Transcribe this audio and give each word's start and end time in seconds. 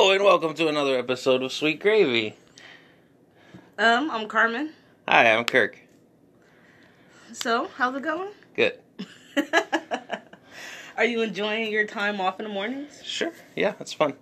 Hello 0.00 0.12
and 0.12 0.24
welcome 0.24 0.54
to 0.54 0.66
another 0.66 0.98
episode 0.98 1.42
of 1.42 1.52
Sweet 1.52 1.78
Gravy. 1.78 2.34
Um, 3.78 4.10
I'm 4.10 4.28
Carmen. 4.28 4.72
Hi, 5.06 5.30
I'm 5.30 5.44
Kirk. 5.44 5.78
So, 7.34 7.68
how's 7.76 7.94
it 7.94 8.02
going? 8.02 8.30
Good. 8.56 8.78
Are 10.96 11.04
you 11.04 11.20
enjoying 11.20 11.70
your 11.70 11.84
time 11.84 12.18
off 12.18 12.40
in 12.40 12.44
the 12.44 12.50
mornings? 12.50 13.02
Sure. 13.04 13.30
Yeah, 13.54 13.74
it's 13.78 13.92
fun. 13.92 14.14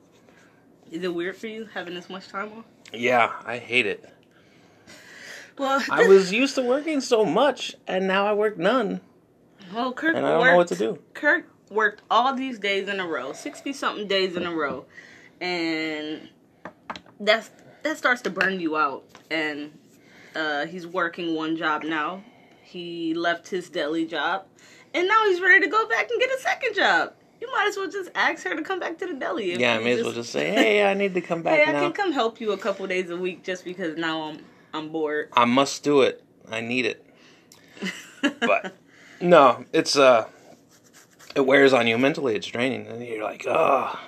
Is 0.90 1.04
it 1.04 1.14
weird 1.14 1.36
for 1.36 1.46
you 1.46 1.68
having 1.72 1.94
this 1.94 2.10
much 2.10 2.26
time 2.26 2.50
off? 2.58 2.64
Yeah, 2.92 3.30
I 3.46 3.58
hate 3.58 3.86
it. 3.86 4.12
Well, 5.56 5.80
I 5.88 6.08
was 6.08 6.32
used 6.32 6.56
to 6.56 6.62
working 6.62 7.00
so 7.00 7.24
much, 7.24 7.76
and 7.86 8.08
now 8.08 8.26
I 8.26 8.32
work 8.32 8.58
none, 8.58 9.00
well, 9.72 9.92
Kirk 9.92 10.16
and 10.16 10.26
I 10.26 10.30
don't 10.30 10.40
worked, 10.40 10.50
know 10.50 10.56
what 10.56 10.68
to 10.68 10.74
do. 10.74 10.98
Kirk 11.14 11.44
worked 11.70 12.02
all 12.10 12.34
these 12.34 12.58
days 12.58 12.88
in 12.88 12.98
a 12.98 13.06
row, 13.06 13.32
sixty 13.32 13.72
something 13.72 14.08
days 14.08 14.36
in 14.36 14.44
a 14.44 14.52
row, 14.52 14.84
and 15.40 16.28
that's 17.20 17.50
that 17.82 17.96
starts 17.96 18.22
to 18.22 18.30
burn 18.30 18.60
you 18.60 18.76
out. 18.76 19.04
And 19.30 19.78
uh, 20.34 20.66
he's 20.66 20.86
working 20.86 21.34
one 21.34 21.56
job 21.56 21.82
now. 21.82 22.22
He 22.62 23.14
left 23.14 23.48
his 23.48 23.70
deli 23.70 24.04
job, 24.06 24.46
and 24.94 25.08
now 25.08 25.24
he's 25.26 25.40
ready 25.40 25.60
to 25.64 25.70
go 25.70 25.88
back 25.88 26.10
and 26.10 26.20
get 26.20 26.30
a 26.30 26.40
second 26.40 26.74
job. 26.74 27.14
You 27.40 27.50
might 27.52 27.68
as 27.68 27.76
well 27.76 27.88
just 27.88 28.10
ask 28.14 28.44
her 28.44 28.54
to 28.54 28.62
come 28.62 28.80
back 28.80 28.98
to 28.98 29.06
the 29.06 29.14
deli. 29.14 29.54
Yeah, 29.58 29.76
I 29.76 29.78
may 29.78 29.92
as 29.92 30.02
well 30.04 30.12
just 30.12 30.32
say, 30.32 30.50
"Hey, 30.50 30.84
I 30.84 30.94
need 30.94 31.14
to 31.14 31.20
come 31.20 31.42
back 31.44 31.58
hey, 31.58 31.64
I 31.64 31.72
now. 31.72 31.80
can 31.80 31.92
come 31.92 32.12
help 32.12 32.40
you 32.40 32.52
a 32.52 32.58
couple 32.58 32.86
days 32.86 33.10
a 33.10 33.16
week 33.16 33.44
just 33.44 33.64
because 33.64 33.96
now 33.96 34.22
I'm 34.22 34.44
I'm 34.74 34.88
bored. 34.90 35.30
I 35.32 35.44
must 35.44 35.82
do 35.82 36.02
it. 36.02 36.22
I 36.50 36.60
need 36.60 36.84
it." 36.86 37.04
But 38.40 38.74
no, 39.20 39.64
it's 39.72 39.96
uh, 39.96 40.26
it 41.34 41.46
wears 41.46 41.72
on 41.72 41.86
you 41.86 41.96
mentally. 41.98 42.34
It's 42.34 42.46
draining, 42.48 42.86
and 42.88 43.04
you're 43.04 43.22
like, 43.22 43.44
oh, 43.46 43.98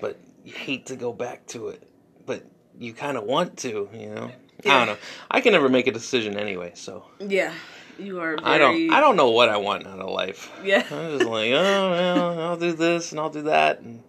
but 0.00 0.16
you 0.44 0.52
hate 0.52 0.86
to 0.86 0.96
go 0.96 1.12
back 1.12 1.46
to 1.48 1.68
it, 1.68 1.82
but 2.26 2.44
you 2.78 2.92
kind 2.92 3.16
of 3.16 3.24
want 3.24 3.58
to, 3.58 3.88
you 3.92 4.08
know. 4.08 4.30
I 4.64 4.84
don't 4.84 4.86
know. 4.86 4.96
I 5.30 5.40
can 5.40 5.52
never 5.52 5.68
make 5.68 5.86
a 5.86 5.92
decision 5.92 6.36
anyway, 6.36 6.72
so 6.74 7.04
yeah, 7.18 7.52
you 7.98 8.20
are. 8.20 8.36
Very, 8.36 8.44
I 8.44 8.58
don't. 8.58 8.92
I 8.92 9.00
don't 9.00 9.16
know 9.16 9.30
what 9.30 9.48
I 9.48 9.56
want 9.56 9.86
out 9.86 9.98
of 9.98 10.08
life. 10.08 10.52
Yeah. 10.62 10.86
I'm 10.90 11.18
just 11.18 11.30
like, 11.30 11.50
oh 11.50 11.90
well, 11.90 12.40
I'll 12.40 12.56
do 12.56 12.72
this 12.72 13.10
and 13.10 13.20
I'll 13.20 13.30
do 13.30 13.42
that, 13.42 13.80
and 13.80 14.02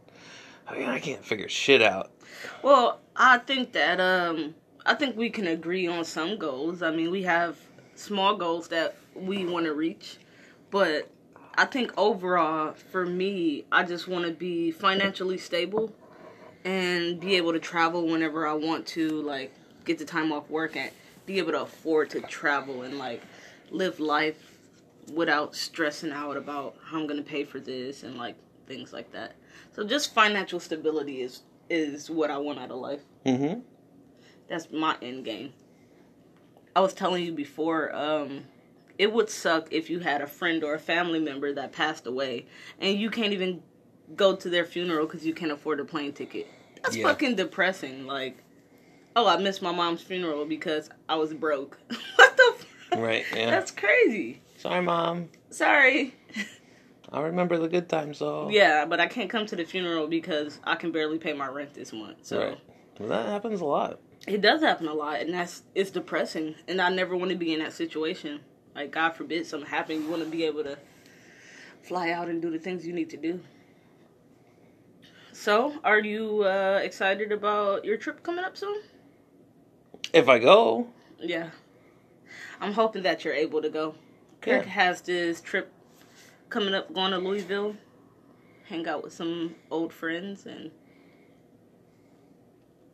I 0.67 0.77
mean, 0.77 0.89
I 0.89 0.99
can't 0.99 1.25
figure 1.25 1.49
shit 1.49 1.81
out. 1.81 2.11
Well, 2.61 2.99
I 3.15 3.39
think 3.39 3.73
that 3.73 3.99
um, 3.99 4.53
I 4.85 4.93
think 4.93 5.17
we 5.17 5.29
can 5.29 5.47
agree 5.47 5.87
on 5.87 6.05
some 6.05 6.37
goals. 6.37 6.83
I 6.83 6.91
mean, 6.91 7.09
we 7.09 7.23
have 7.23 7.57
small 7.95 8.35
goals 8.35 8.67
that 8.67 8.95
we 9.15 9.45
want 9.45 9.65
to 9.65 9.73
reach, 9.73 10.17
but 10.69 11.09
I 11.55 11.65
think 11.65 11.93
overall, 11.97 12.73
for 12.73 13.05
me, 13.05 13.65
I 13.71 13.83
just 13.83 14.07
want 14.07 14.25
to 14.25 14.31
be 14.31 14.71
financially 14.71 15.37
stable 15.37 15.93
and 16.63 17.19
be 17.19 17.35
able 17.35 17.53
to 17.53 17.59
travel 17.59 18.07
whenever 18.07 18.47
I 18.47 18.53
want 18.53 18.87
to. 18.87 19.21
Like, 19.21 19.53
get 19.85 19.97
the 19.97 20.05
time 20.05 20.31
off 20.31 20.49
work 20.49 20.75
and 20.75 20.91
be 21.25 21.37
able 21.37 21.51
to 21.51 21.61
afford 21.61 22.09
to 22.11 22.21
travel 22.21 22.81
and 22.83 22.97
like 22.97 23.21
live 23.71 23.99
life 23.99 24.59
without 25.13 25.55
stressing 25.55 26.11
out 26.11 26.37
about 26.37 26.75
how 26.83 26.99
I'm 26.99 27.07
gonna 27.07 27.21
pay 27.21 27.43
for 27.43 27.59
this 27.59 28.03
and 28.03 28.17
like 28.17 28.35
things 28.67 28.93
like 28.93 29.11
that. 29.11 29.35
So 29.73 29.83
just 29.85 30.13
financial 30.13 30.59
stability 30.59 31.21
is 31.21 31.41
is 31.69 32.09
what 32.09 32.29
I 32.29 32.37
want 32.37 32.59
out 32.59 32.71
of 32.71 32.77
life. 32.77 33.01
Mm-hmm. 33.25 33.61
That's 34.47 34.71
my 34.71 34.95
end 35.01 35.25
game. 35.25 35.53
I 36.75 36.81
was 36.81 36.93
telling 36.93 37.23
you 37.23 37.31
before, 37.31 37.95
um, 37.95 38.45
it 38.97 39.11
would 39.11 39.29
suck 39.29 39.71
if 39.71 39.89
you 39.89 39.99
had 39.99 40.21
a 40.21 40.27
friend 40.27 40.63
or 40.63 40.73
a 40.73 40.79
family 40.79 41.19
member 41.19 41.53
that 41.53 41.71
passed 41.71 42.05
away 42.05 42.45
and 42.79 42.99
you 42.99 43.09
can't 43.09 43.33
even 43.33 43.63
go 44.15 44.35
to 44.35 44.49
their 44.49 44.65
funeral 44.65 45.05
because 45.05 45.25
you 45.25 45.33
can't 45.33 45.51
afford 45.51 45.79
a 45.79 45.85
plane 45.85 46.13
ticket. 46.13 46.47
That's 46.81 46.95
Yeah. 46.95 47.07
fucking 47.07 47.35
depressing. 47.35 48.05
Like, 48.05 48.37
oh, 49.15 49.27
I 49.27 49.37
missed 49.37 49.61
my 49.61 49.71
mom's 49.71 50.01
funeral 50.01 50.45
because 50.45 50.89
I 51.07 51.15
was 51.15 51.33
broke. 51.33 51.77
what 52.15 52.37
the? 52.37 52.53
F- 52.57 52.99
Right. 52.99 53.25
Yeah. 53.35 53.49
That's 53.49 53.71
crazy. 53.71 54.41
Sorry, 54.57 54.81
mom. 54.81 55.29
Sorry. 55.49 56.13
I 57.11 57.21
remember 57.21 57.57
the 57.57 57.67
good 57.67 57.89
times 57.89 58.19
though. 58.19 58.49
Yeah, 58.49 58.85
but 58.85 58.99
I 58.99 59.07
can't 59.07 59.29
come 59.29 59.45
to 59.47 59.55
the 59.55 59.65
funeral 59.65 60.07
because 60.07 60.59
I 60.63 60.75
can 60.75 60.91
barely 60.91 61.17
pay 61.17 61.33
my 61.33 61.47
rent 61.47 61.73
this 61.73 61.91
month. 61.93 62.17
So 62.21 62.39
Right. 62.39 62.57
Well, 62.99 63.09
that 63.09 63.25
happens 63.27 63.61
a 63.61 63.65
lot. 63.65 63.99
it 64.27 64.41
does 64.41 64.61
happen 64.61 64.87
a 64.87 64.93
lot, 64.93 65.21
and 65.21 65.33
that's 65.33 65.63
it's 65.73 65.89
depressing. 65.91 66.53
And 66.67 66.79
I 66.81 66.89
never 66.89 67.15
want 67.17 67.31
to 67.31 67.37
be 67.37 67.53
in 67.53 67.59
that 67.59 67.73
situation. 67.73 68.41
Like 68.75 68.91
God 68.91 69.11
forbid 69.15 69.45
something 69.47 69.69
happen, 69.69 70.01
you 70.03 70.09
want 70.09 70.23
to 70.23 70.29
be 70.29 70.43
able 70.45 70.63
to 70.63 70.77
fly 71.81 72.11
out 72.11 72.29
and 72.29 72.41
do 72.41 72.49
the 72.51 72.59
things 72.59 72.85
you 72.85 72.93
need 72.93 73.09
to 73.11 73.17
do. 73.17 73.39
So, 75.43 75.73
are 75.83 75.99
you 75.99 76.43
uh, 76.45 76.79
excited 76.81 77.33
about 77.33 77.83
your 77.83 77.97
trip 77.97 78.23
coming 78.23 78.45
up 78.45 78.55
soon? 78.55 78.81
If 80.13 80.29
I 80.29 80.39
go, 80.39 80.87
Yeah, 81.19 81.49
I'm 82.61 82.71
hoping 82.71 83.03
that 83.03 83.25
you're 83.25 83.33
able 83.33 83.61
to 83.61 83.67
go. 83.67 83.95
Kirk 84.39 84.65
has 84.65 85.01
this 85.01 85.41
trip 85.41 85.69
coming 86.47 86.73
up, 86.73 86.93
going 86.93 87.11
to 87.11 87.17
Louisville, 87.17 87.75
hang 88.69 88.87
out 88.87 89.03
with 89.03 89.11
some 89.11 89.55
old 89.69 89.91
friends, 89.91 90.45
and 90.45 90.71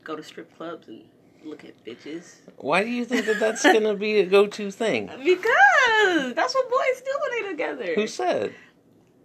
go 0.03 0.15
to 0.15 0.23
strip 0.23 0.57
clubs 0.57 0.87
and 0.87 1.03
look 1.43 1.63
at 1.63 1.85
bitches. 1.85 2.37
why 2.57 2.83
do 2.83 2.89
you 2.89 3.05
think 3.05 3.27
that 3.27 3.39
that's 3.39 3.61
gonna 3.61 3.93
be 3.93 4.21
a 4.21 4.25
go-to 4.25 4.71
thing? 4.71 5.07
Because 5.23 6.33
that's 6.33 6.55
what 6.55 6.67
boys 6.67 7.01
do 7.01 7.11
when 7.21 7.43
they're 7.43 7.51
together. 7.51 7.93
Who 7.93 8.07
said? 8.07 8.55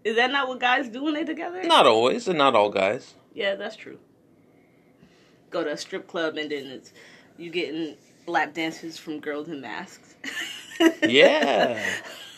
Is 0.05 0.17
that 0.17 0.31
not 0.31 0.49
what 0.49 0.61
guys 0.61 0.89
do 0.89 1.05
when 1.05 1.15
they're 1.15 1.25
together? 1.25 1.63
Not 1.65 1.87
always, 1.87 2.29
and 2.29 2.39
not 2.39 2.55
all 2.55 2.69
guys. 2.71 3.15
Yeah, 3.33 3.55
that's 3.55 3.75
true. 3.75 3.99
Go 5.51 5.65
to 5.65 5.73
a 5.73 5.77
strip 5.77 6.07
club 6.07 6.37
and 6.37 6.51
then 6.51 6.67
it's 6.67 6.93
you 7.39 7.51
getting 7.51 7.97
lap 8.27 8.55
dances 8.55 8.99
from 8.99 9.21
girls 9.21 9.49
in 9.49 9.61
masks. 9.61 10.15
Yeah. 11.07 11.81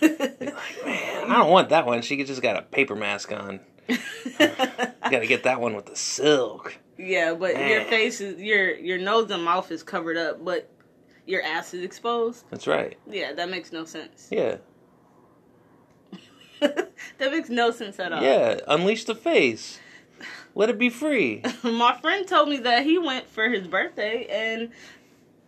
like, 0.03 0.41
Man, 0.84 1.31
I 1.31 1.37
don't 1.38 1.50
want 1.50 1.71
that 1.71 1.87
one. 1.87 2.03
She 2.03 2.22
just 2.22 2.43
got 2.43 2.59
a 2.59 2.62
paper 2.62 2.94
mask 2.94 3.32
on. 3.32 3.60
Got 4.38 5.21
to 5.21 5.27
get 5.27 5.44
that 5.44 5.59
one 5.59 5.75
with 5.75 5.87
the 5.87 5.97
silk. 5.97 6.77
Yeah, 6.98 7.33
but 7.33 7.56
your 7.56 7.84
face 7.84 8.21
is 8.21 8.38
your 8.41 8.75
your 8.75 8.98
nose 8.98 9.31
and 9.31 9.43
mouth 9.43 9.71
is 9.71 9.83
covered 9.83 10.19
up, 10.19 10.44
but 10.44 10.71
your 11.25 11.43
ass 11.43 11.72
is 11.72 11.83
exposed. 11.83 12.44
That's 12.50 12.66
right. 12.66 12.98
Yeah, 13.10 13.33
that 13.33 13.48
makes 13.48 13.72
no 13.72 13.87
sense. 13.87 14.28
Yeah. 14.31 14.56
that 17.19 17.33
makes 17.33 17.49
no 17.49 17.71
sense 17.71 17.99
at 17.99 18.12
all. 18.12 18.22
Yeah. 18.22 18.61
Unleash 18.67 19.05
the 19.05 19.15
face. 19.15 19.78
Let 20.55 20.71
it 20.71 20.78
be 20.78 20.89
free. 20.89 21.43
My 21.62 21.99
friend 22.00 22.27
told 22.27 22.49
me 22.49 22.56
that 22.59 22.84
he 22.84 22.99
went 22.99 23.28
for 23.28 23.49
his 23.49 23.67
birthday 23.69 24.27
and 24.31 24.71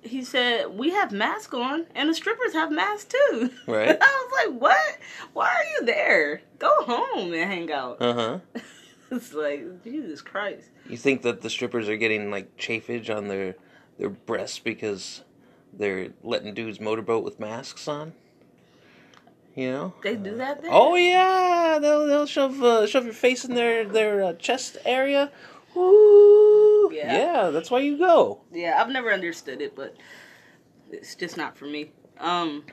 he 0.03 0.23
said 0.23 0.69
we 0.69 0.91
have 0.91 1.13
masks 1.13 1.55
on 1.55 1.87
and 1.95 2.09
the 2.09 2.15
strippers 2.15 2.53
have 2.53 2.71
masks 2.71 3.13
too. 3.13 3.51
Right. 3.67 3.89
I 4.01 4.29
was 4.31 4.47
like, 4.47 4.61
what? 4.61 4.99
Why 5.33 5.47
are 5.47 5.65
you 5.65 5.87
there? 5.87 6.43
Go 6.59 6.73
home 6.83 7.33
and 7.33 7.51
hang 7.51 7.73
out. 7.73 8.01
Uh 8.01 8.13
huh. 8.15 8.39
It's 9.11 9.33
like 9.33 9.83
Jesus 9.83 10.21
Christ. 10.21 10.69
You 10.87 10.99
think 10.99 11.23
that 11.23 11.41
the 11.41 11.49
strippers 11.49 11.89
are 11.89 11.97
getting 11.97 12.31
like 12.31 12.57
chafage 12.59 13.15
on 13.15 13.29
their 13.29 13.57
their 13.99 14.11
breasts 14.11 14.59
because 14.59 15.23
they're 15.73 16.11
letting 16.23 16.55
dudes 16.55 16.81
motorboat 16.81 17.25
with 17.25 17.41
masks 17.41 17.89
on? 17.89 18.13
You 19.59 19.73
know? 19.73 19.95
They 20.05 20.15
do 20.15 20.37
that 20.37 20.63
there? 20.63 20.71
Oh 20.73 20.95
yeah, 20.95 21.81
they'll 21.81 22.07
they'll 22.07 22.27
shove 22.27 22.63
uh, 22.63 22.87
shove 22.87 23.05
your 23.05 23.13
face 23.13 23.45
in 23.45 23.57
their 23.57 23.85
their 23.85 24.23
uh, 24.23 24.33
chest 24.35 24.77
area. 24.85 25.33
Ooh, 25.77 26.89
Yeah. 26.93 27.13
yeah, 27.13 27.51
that's 27.51 27.69
why 27.69 27.81
you 27.81 27.99
go. 27.99 28.43
Yeah, 28.53 28.81
I've 28.81 28.89
never 28.89 29.13
understood 29.13 29.61
it, 29.61 29.75
but 29.75 29.97
it's 30.93 31.17
just 31.17 31.37
not 31.37 31.59
for 31.59 31.65
me. 31.65 31.91
Um, 32.21 32.67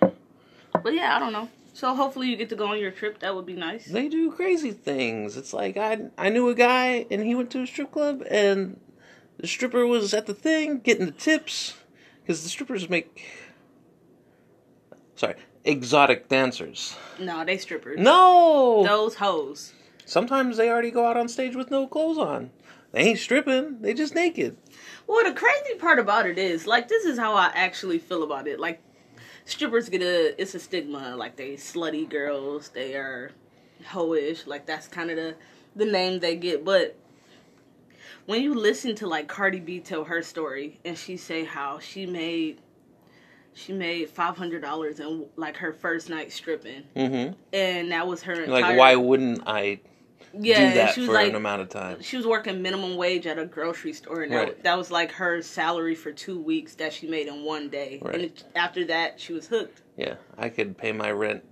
but 0.00 0.92
yeah, 0.92 1.16
I 1.16 1.18
don't 1.18 1.32
know. 1.32 1.48
So 1.72 1.94
hopefully 1.94 2.28
you 2.28 2.36
get 2.36 2.50
to 2.50 2.54
go 2.54 2.66
on 2.66 2.78
your 2.78 2.90
trip. 2.90 3.20
That 3.20 3.34
would 3.34 3.46
be 3.46 3.54
nice. 3.54 3.86
They 3.86 4.10
do 4.10 4.30
crazy 4.30 4.72
things. 4.72 5.38
It's 5.38 5.54
like 5.54 5.78
I 5.78 6.10
I 6.18 6.28
knew 6.28 6.50
a 6.50 6.54
guy 6.54 7.06
and 7.10 7.22
he 7.22 7.34
went 7.34 7.50
to 7.52 7.62
a 7.62 7.66
strip 7.66 7.92
club 7.92 8.22
and 8.30 8.78
the 9.38 9.46
stripper 9.46 9.86
was 9.86 10.12
at 10.12 10.26
the 10.26 10.34
thing 10.34 10.80
getting 10.80 11.06
the 11.06 11.12
tips 11.12 11.78
because 12.20 12.42
the 12.42 12.50
strippers 12.50 12.90
make 12.90 13.24
sorry 15.16 15.36
exotic 15.64 16.28
dancers. 16.28 16.96
No, 17.18 17.44
they 17.44 17.58
strippers. 17.58 17.98
No, 17.98 18.82
Those 18.86 19.14
hoes. 19.16 19.72
sometimes 20.06 20.56
they 20.56 20.68
already 20.70 20.90
go 20.90 21.06
out 21.06 21.16
on 21.16 21.28
stage 21.28 21.54
with 21.56 21.70
no 21.70 21.86
clothes 21.86 22.18
on. 22.18 22.50
They 22.92 23.00
ain't 23.02 23.18
stripping. 23.18 23.80
They 23.82 23.94
just 23.94 24.14
naked. 24.14 24.56
Well, 25.06 25.24
the 25.24 25.32
crazy 25.38 25.74
part 25.78 25.98
about 25.98 26.26
it 26.26 26.38
is, 26.38 26.66
like, 26.66 26.88
this 26.88 27.04
is 27.04 27.18
how 27.18 27.34
I 27.34 27.52
actually 27.54 27.98
feel 27.98 28.22
about 28.24 28.48
it. 28.48 28.58
Like, 28.58 28.80
strippers 29.44 29.88
get 29.88 30.02
a, 30.02 30.40
it's 30.40 30.54
a 30.54 30.58
stigma. 30.58 31.14
Like, 31.16 31.36
they 31.36 31.52
slutty 31.52 32.08
girls, 32.08 32.70
they 32.70 32.94
are 32.94 33.30
hoish. 33.90 34.46
Like, 34.46 34.66
that's 34.66 34.88
kind 34.88 35.10
of 35.10 35.16
the, 35.16 35.34
the 35.76 35.84
name 35.84 36.18
they 36.18 36.34
get. 36.36 36.64
But 36.64 36.96
when 38.26 38.42
you 38.42 38.54
listen 38.54 38.94
to, 38.96 39.06
like, 39.06 39.28
Cardi 39.28 39.60
B 39.60 39.78
tell 39.80 40.04
her 40.04 40.22
story, 40.22 40.80
and 40.84 40.98
she 40.98 41.16
say 41.16 41.44
how 41.44 41.78
she 41.78 42.06
made, 42.06 42.58
she 43.54 43.72
made 43.72 44.14
$500 44.14 45.00
in, 45.00 45.26
like, 45.36 45.56
her 45.56 45.72
first 45.72 46.08
night 46.08 46.32
stripping. 46.32 46.82
Mm-hmm. 46.96 47.34
And 47.52 47.90
that 47.92 48.06
was 48.06 48.22
her 48.22 48.32
entire... 48.34 48.48
Like, 48.60 48.78
why 48.78 48.94
wouldn't 48.96 49.42
I 49.46 49.80
Yeah, 50.32 50.68
do 50.70 50.74
that 50.76 50.94
she 50.94 51.00
was 51.00 51.08
for 51.08 51.14
like 51.14 51.28
an 51.30 51.34
amount 51.34 51.62
of 51.62 51.68
time. 51.70 52.00
she 52.00 52.16
was 52.16 52.26
working 52.26 52.62
minimum 52.62 52.96
wage 52.96 53.26
at 53.26 53.38
a 53.38 53.44
grocery 53.46 53.92
store, 53.92 54.22
and 54.22 54.32
Right. 54.32 54.46
that, 54.48 54.62
that 54.62 54.78
was 54.78 54.90
like 54.92 55.10
her 55.12 55.42
salary 55.42 55.94
for 55.96 56.12
two 56.12 56.40
weeks 56.40 56.74
that 56.76 56.92
she 56.92 57.08
made 57.08 57.26
in 57.26 57.44
one 57.44 57.68
day. 57.68 57.98
Right. 58.00 58.14
And 58.14 58.44
after 58.54 58.84
that, 58.86 59.18
she 59.20 59.32
was 59.32 59.46
hooked. 59.48 59.82
Yeah, 59.96 60.14
I 60.38 60.48
could 60.48 60.78
pay 60.78 60.92
my 60.92 61.10
rent 61.10 61.44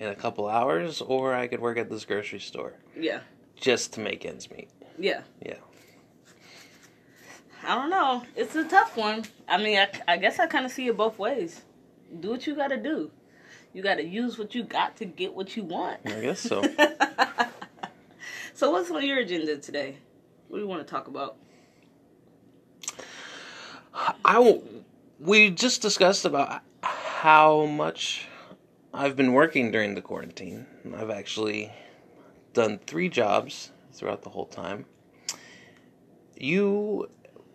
in 0.00 0.08
a 0.08 0.14
couple 0.14 0.48
hours, 0.48 1.02
or 1.02 1.34
I 1.34 1.46
could 1.46 1.60
work 1.60 1.76
at 1.78 1.90
this 1.90 2.04
grocery 2.04 2.40
store 2.40 2.72
Yeah, 2.98 3.20
just 3.56 3.92
to 3.94 4.00
make 4.00 4.24
ends 4.24 4.50
meet. 4.50 4.70
yeah. 4.98 5.20
Yeah. 5.44 5.56
I 7.66 7.74
don't 7.74 7.90
know. 7.90 8.22
It's 8.36 8.54
a 8.54 8.64
tough 8.64 8.96
one. 8.96 9.24
I 9.48 9.58
mean, 9.58 9.78
I, 9.78 9.88
I 10.06 10.16
guess 10.16 10.38
I 10.38 10.46
kind 10.46 10.64
of 10.66 10.72
see 10.72 10.86
it 10.86 10.96
both 10.96 11.18
ways. 11.18 11.62
Do 12.20 12.30
what 12.30 12.46
you 12.46 12.54
got 12.54 12.68
to 12.68 12.76
do. 12.76 13.10
You 13.72 13.82
got 13.82 13.96
to 13.96 14.04
use 14.04 14.38
what 14.38 14.54
you 14.54 14.62
got 14.62 14.96
to 14.98 15.04
get 15.04 15.34
what 15.34 15.56
you 15.56 15.64
want. 15.64 16.00
I 16.06 16.20
guess 16.20 16.40
so. 16.40 16.62
so, 18.54 18.70
what's 18.70 18.90
on 18.90 19.04
your 19.04 19.18
agenda 19.18 19.56
today? 19.56 19.96
What 20.48 20.58
do 20.58 20.62
you 20.62 20.68
want 20.68 20.86
to 20.86 20.90
talk 20.90 21.08
about? 21.08 21.36
I 24.24 24.60
we 25.18 25.50
just 25.50 25.82
discussed 25.82 26.24
about 26.24 26.62
how 26.82 27.66
much 27.66 28.28
I've 28.92 29.16
been 29.16 29.32
working 29.32 29.70
during 29.70 29.94
the 29.94 30.02
quarantine. 30.02 30.66
I've 30.96 31.10
actually 31.10 31.72
done 32.52 32.78
three 32.86 33.08
jobs 33.08 33.72
throughout 33.92 34.22
the 34.22 34.30
whole 34.30 34.46
time. 34.46 34.86
You 36.36 37.08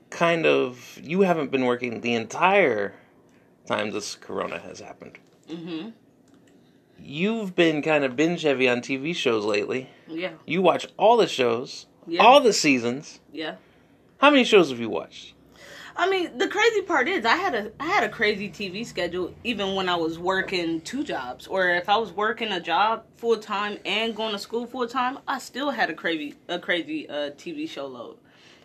kind 0.10 0.46
of 0.46 1.00
you 1.02 1.22
haven't 1.22 1.52
been 1.52 1.66
working 1.66 2.02
the 2.02 2.14
entire 2.16 2.94
time 3.66 3.92
this 3.92 4.16
corona 4.16 4.60
has 4.60 4.80
happened. 4.80 5.18
Mm-hmm. 5.50 5.90
You've 7.02 7.56
been 7.56 7.82
kind 7.82 8.04
of 8.04 8.16
binge 8.16 8.44
heavy 8.44 8.68
on 8.68 8.82
TV 8.82 9.16
shows 9.16 9.46
lately. 9.46 9.90
Yeah. 10.08 10.32
You 10.46 10.62
watch 10.62 10.88
all 10.98 11.18
the 11.18 11.28
shows, 11.28 11.86
Yeah. 12.08 12.24
all 12.24 12.42
the 12.42 12.54
seasons. 12.54 13.20
Yeah. 13.32 13.56
How 14.18 14.30
many 14.30 14.44
shows 14.44 14.70
have 14.70 14.80
you 14.80 14.90
watched? 14.90 15.34
I 15.96 16.10
mean, 16.10 16.38
the 16.38 16.48
crazy 16.48 16.82
part 16.84 17.10
is 17.10 17.26
I 17.26 17.36
had 17.36 17.54
a 17.56 17.72
I 17.80 17.86
had 17.86 18.04
a 18.06 18.10
crazy 18.10 18.50
TV 18.50 18.86
schedule 18.86 19.34
even 19.44 19.76
when 19.76 19.90
I 19.90 19.96
was 19.96 20.18
working 20.18 20.80
two 20.82 21.04
jobs, 21.04 21.46
or 21.48 21.70
if 21.72 21.90
I 21.90 21.98
was 21.98 22.12
working 22.14 22.52
a 22.54 22.60
job 22.62 23.04
full 23.18 23.38
time 23.38 23.78
and 23.86 24.16
going 24.16 24.32
to 24.32 24.40
school 24.40 24.66
full 24.66 24.88
time, 24.88 25.20
I 25.28 25.40
still 25.40 25.72
had 25.72 25.90
a 25.90 25.94
crazy 25.94 26.36
a 26.48 26.58
crazy 26.58 27.10
uh, 27.10 27.32
TV 27.32 27.68
show 27.70 27.86
load. 27.88 28.18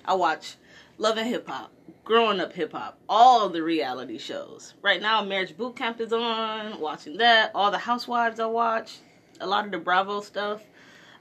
I 0.05 0.15
watch 0.15 0.57
Love 0.99 1.17
and 1.17 1.29
Hip 1.29 1.49
Hop, 1.49 1.73
Growing 2.05 2.41
Up 2.41 2.53
Hip 2.53 2.73
Hop, 2.73 2.99
all 3.09 3.49
the 3.49 3.63
reality 3.63 4.19
shows. 4.19 4.75
Right 4.83 5.03
now, 5.03 5.25
Marriage 5.25 5.57
Boot 5.57 5.77
Camp 5.77 6.01
is 6.01 6.13
on. 6.13 6.81
Watching 6.81 7.17
that, 7.17 7.51
all 7.55 7.71
the 7.71 7.79
Housewives 7.79 8.39
I 8.39 8.47
watch, 8.47 8.99
a 9.41 9.47
lot 9.47 9.65
of 9.65 9.73
the 9.73 9.79
Bravo 9.79 10.21
stuff. 10.21 10.63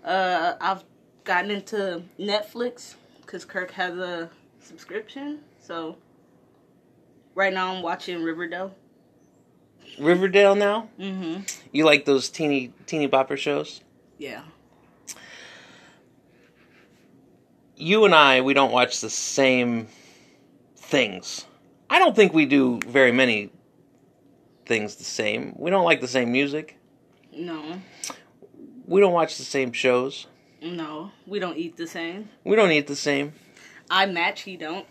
Uh, 0.03 0.53
I've 0.61 0.83
gotten 1.23 1.49
into 1.49 2.03
Netflix 2.19 2.95
because 3.21 3.45
Kirk 3.45 3.71
has 3.71 3.97
a 3.97 4.29
subscription, 4.59 5.39
so 5.59 5.97
right 7.33 7.53
now 7.53 7.73
I'm 7.73 7.81
watching 7.81 8.21
Riverdale. 8.21 8.75
Riverdale 9.99 10.55
now? 10.55 10.89
Mm-hmm. 10.99 11.41
You 11.71 11.85
like 11.85 12.05
those 12.05 12.29
teeny 12.29 12.73
teeny 12.85 13.07
bopper 13.07 13.37
shows? 13.37 13.81
Yeah. 14.17 14.43
You 17.83 18.05
and 18.05 18.15
I, 18.15 18.39
we 18.39 18.53
don't 18.53 18.71
watch 18.71 19.01
the 19.01 19.09
same 19.09 19.89
things. 20.77 21.45
I 21.89 21.99
don't 21.99 22.15
think 22.15 22.33
we 22.33 22.45
do 22.45 22.79
very 22.87 23.11
many 23.11 23.51
things 24.65 24.95
the 24.95 25.03
same. 25.03 25.53
We 25.57 25.69
don't 25.69 25.83
like 25.83 25.99
the 25.99 26.07
same 26.07 26.31
music. 26.31 26.77
No. 27.35 27.81
We 28.85 29.01
don't 29.01 29.11
watch 29.11 29.37
the 29.37 29.43
same 29.43 29.73
shows. 29.73 30.27
No. 30.61 31.11
We 31.27 31.39
don't 31.39 31.57
eat 31.57 31.75
the 31.75 31.85
same. 31.85 32.29
We 32.45 32.55
don't 32.55 32.71
eat 32.71 32.87
the 32.87 32.95
same 32.95 33.33
I 33.89 34.05
match. 34.05 34.43
He 34.43 34.55
don't. 34.55 34.87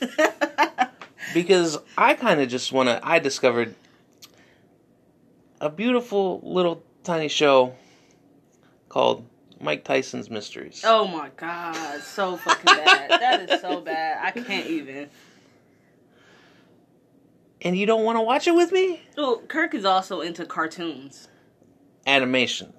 because 1.34 1.76
I 1.98 2.14
kind 2.14 2.40
of 2.40 2.48
just 2.48 2.72
want 2.72 2.88
to 2.88 2.98
I 3.06 3.18
discovered 3.18 3.74
a 5.60 5.68
beautiful 5.68 6.40
little 6.42 6.82
tiny 7.04 7.28
show 7.28 7.74
called 8.88 9.26
Mike 9.62 9.84
Tyson's 9.84 10.28
Mysteries. 10.28 10.82
oh 10.84 11.06
my 11.06 11.30
god, 11.36 12.00
so 12.02 12.36
fucking 12.36 12.64
bad. 12.64 13.10
that 13.10 13.48
is 13.48 13.60
so 13.60 13.80
bad. 13.80 14.20
I 14.24 14.38
can't 14.38 14.66
even. 14.66 15.08
And 17.62 17.78
you 17.78 17.86
don't 17.86 18.04
want 18.04 18.16
to 18.16 18.22
watch 18.22 18.48
it 18.48 18.56
with 18.56 18.72
me? 18.72 19.00
Well, 19.16 19.38
Kirk 19.46 19.72
is 19.72 19.84
also 19.84 20.20
into 20.20 20.44
cartoons. 20.44 21.28
Animation. 22.08 22.72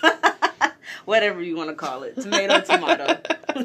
Whatever 1.04 1.42
you 1.42 1.56
want 1.56 1.70
to 1.70 1.74
call 1.74 2.04
it. 2.04 2.20
Tomato, 2.20 2.60
tomato. 2.60 3.18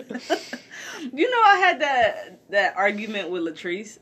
you 1.13 1.29
know, 1.29 1.41
I 1.45 1.57
had 1.59 1.81
that 1.81 2.39
that 2.49 2.75
argument 2.75 3.29
with 3.29 3.43
Latrice. 3.43 3.99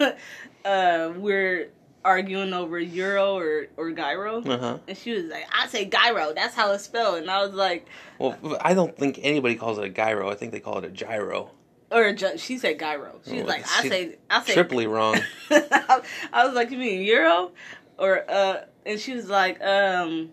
uh, 0.64 1.12
we're 1.16 1.70
arguing 2.04 2.52
over 2.54 2.78
euro 2.78 3.34
or 3.36 3.66
or 3.76 3.90
gyro, 3.92 4.42
Uh-huh. 4.42 4.78
and 4.88 4.96
she 4.96 5.12
was 5.12 5.24
like, 5.24 5.46
"I 5.52 5.66
say 5.66 5.84
gyro. 5.84 6.32
That's 6.34 6.54
how 6.54 6.72
it's 6.72 6.84
spelled." 6.84 7.18
And 7.18 7.30
I 7.30 7.42
was 7.44 7.54
like, 7.54 7.86
Well, 8.18 8.36
I 8.60 8.74
don't 8.74 8.96
think 8.96 9.18
anybody 9.22 9.56
calls 9.56 9.78
it 9.78 9.84
a 9.84 9.88
gyro. 9.88 10.30
I 10.30 10.34
think 10.34 10.52
they 10.52 10.60
call 10.60 10.78
it 10.78 10.84
a 10.84 10.90
gyro. 10.90 11.50
or 11.90 12.12
gy- 12.12 12.36
she 12.38 12.58
said 12.58 12.78
gyro. 12.78 13.20
She 13.26 13.34
was 13.34 13.42
Oh, 13.44 13.46
like, 13.46 13.64
"I 13.66 13.88
say, 13.88 14.16
I 14.30 14.42
say." 14.42 14.54
Triply 14.54 14.86
wrong. 14.86 15.18
I 15.50 16.44
was 16.44 16.54
like, 16.54 16.70
"You 16.70 16.78
mean 16.78 17.02
euro?" 17.02 17.52
Or 17.98 18.24
uh, 18.30 18.64
and 18.86 19.00
she 19.00 19.14
was 19.14 19.28
like, 19.28 19.60
um, 19.62 20.30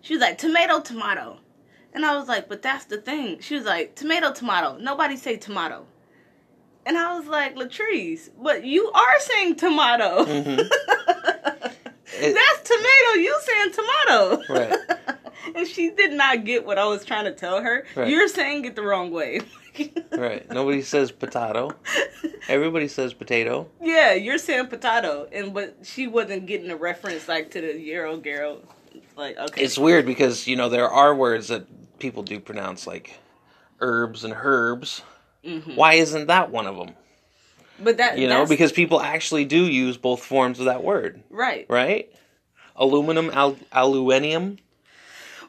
she 0.00 0.14
was 0.14 0.20
like 0.20 0.38
tomato, 0.38 0.80
tomato, 0.80 1.38
and 1.94 2.04
I 2.04 2.16
was 2.16 2.26
like, 2.28 2.48
"But 2.48 2.62
that's 2.62 2.86
the 2.86 2.98
thing." 2.98 3.38
She 3.40 3.54
was 3.54 3.64
like, 3.64 3.94
"Tomato, 3.94 4.32
tomato." 4.32 4.78
Nobody 4.78 5.16
say 5.16 5.36
tomato. 5.36 5.86
And 6.88 6.96
I 6.96 7.16
was 7.18 7.26
like, 7.28 7.54
Latrice, 7.54 8.30
but 8.42 8.64
you 8.64 8.90
are 8.90 9.20
saying 9.20 9.56
tomato. 9.56 10.24
Mhm. 10.24 10.68
It- 12.20 12.34
That's 12.34 12.68
tomato. 12.68 13.20
You 13.20 13.38
saying 13.42 13.72
tomato. 13.72 14.42
Right. 14.52 15.16
and 15.54 15.68
she 15.68 15.90
did 15.90 16.12
not 16.14 16.44
get 16.44 16.64
what 16.66 16.78
I 16.78 16.86
was 16.86 17.04
trying 17.04 17.26
to 17.26 17.32
tell 17.32 17.60
her. 17.62 17.84
Right. 17.94 18.08
You're 18.08 18.26
saying 18.28 18.64
it 18.64 18.74
the 18.74 18.82
wrong 18.82 19.10
way. 19.12 19.42
right. 20.12 20.50
Nobody 20.50 20.82
says 20.82 21.12
potato. 21.12 21.70
Everybody 22.48 22.88
says 22.88 23.12
potato. 23.12 23.68
Yeah, 23.80 24.14
you're 24.14 24.38
saying 24.38 24.66
potato, 24.68 25.28
and 25.30 25.52
but 25.54 25.76
she 25.84 26.06
wasn't 26.08 26.46
getting 26.46 26.70
a 26.70 26.76
reference 26.76 27.28
like 27.28 27.50
to 27.52 27.60
the 27.60 27.78
Euro 27.78 28.16
girl. 28.16 28.62
Like 29.16 29.36
okay, 29.36 29.62
It's 29.62 29.78
weird 29.78 30.06
because, 30.06 30.46
you 30.48 30.56
know, 30.56 30.68
there 30.70 30.88
are 30.88 31.14
words 31.14 31.48
that 31.48 31.66
people 32.00 32.22
do 32.22 32.40
pronounce 32.40 32.86
like 32.86 33.18
herbs 33.80 34.24
and 34.24 34.34
herbs. 34.34 35.02
Mhm. 35.44 35.76
Why 35.76 35.94
isn't 35.94 36.26
that 36.26 36.50
one 36.50 36.66
of 36.66 36.76
them? 36.76 36.94
but 37.80 37.96
that 37.98 38.18
You 38.18 38.26
know, 38.26 38.44
because 38.44 38.72
people 38.72 39.00
actually 39.00 39.44
do 39.44 39.64
use 39.66 39.96
both 39.96 40.24
forms 40.24 40.58
of 40.58 40.64
that 40.64 40.82
word, 40.82 41.22
right. 41.30 41.64
right? 41.68 42.10
Aluminum, 42.74 43.30
al- 43.32 43.56
aluminium. 43.72 44.58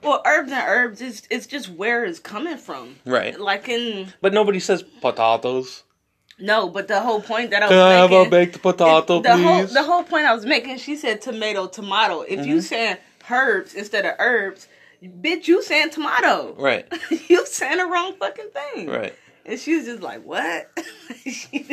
Well, 0.03 0.22
herbs 0.25 0.51
and 0.51 0.63
herbs 0.65 1.01
is 1.01 1.24
it's 1.31 1.48
just 1.48 1.69
where 1.69 2.05
it's 2.05 2.19
coming 2.19 2.58
from. 2.58 2.98
Right. 3.05 3.38
Like 3.39 3.67
in 3.67 4.13
But 4.22 4.34
nobody 4.34 4.60
says 4.60 4.84
potatoes. 5.01 5.84
no, 6.38 6.69
but 6.69 6.88
the 6.88 7.01
whole 7.01 7.19
point 7.22 7.50
that 7.51 7.63
I 7.63 7.65
was 7.65 7.72
Can 7.72 7.79
I 7.79 7.93
have 7.93 8.12
a 8.12 8.29
baked 8.29 8.62
potato, 8.62 9.22
the 9.22 9.36
whole 9.38 9.62
please? 9.63 9.74
the 9.74 9.84
whole 9.84 10.03
point 10.03 10.25
I 10.25 10.34
was 10.34 10.46
making, 10.46 10.77
she 10.77 10.96
said 10.96 11.22
tomato, 11.22 11.67
tomato. 11.67 12.22
If 12.22 12.46
you 12.46 12.58
Mhm. 12.58 12.62
saying 12.63 12.98
herbs 13.29 13.74
instead 13.74 14.05
of 14.05 14.13
herbs, 14.19 14.67
bitch, 15.03 15.48
you 15.48 15.62
saying 15.63 15.89
tomato. 15.89 16.55
Right, 16.58 16.88
you 17.27 17.46
saying 17.48 17.77
the 17.77 17.86
wrong 17.88 18.13
fucking 18.19 18.50
thing. 18.53 18.88
right. 18.88 19.15
And 19.46 19.60
she 19.60 19.75
was 19.75 19.86
just 19.86 20.01
like, 20.01 20.24
"What?" 20.24 20.69
she, 21.25 21.63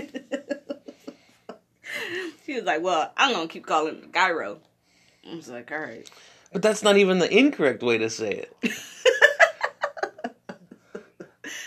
was 2.48 2.64
like, 2.64 2.82
"Well, 2.82 3.12
I'm 3.16 3.32
gonna 3.32 3.48
keep 3.48 3.66
calling 3.66 3.96
it 3.96 4.12
gyro." 4.12 4.60
I 5.30 5.34
was 5.34 5.48
like, 5.48 5.70
"All 5.72 5.78
right." 5.78 6.08
But 6.52 6.62
that's 6.62 6.82
not 6.82 6.96
even 6.96 7.18
the 7.18 7.32
incorrect 7.36 7.82
way 7.82 7.98
to 7.98 8.08
say 8.08 8.30
it. 8.30 8.56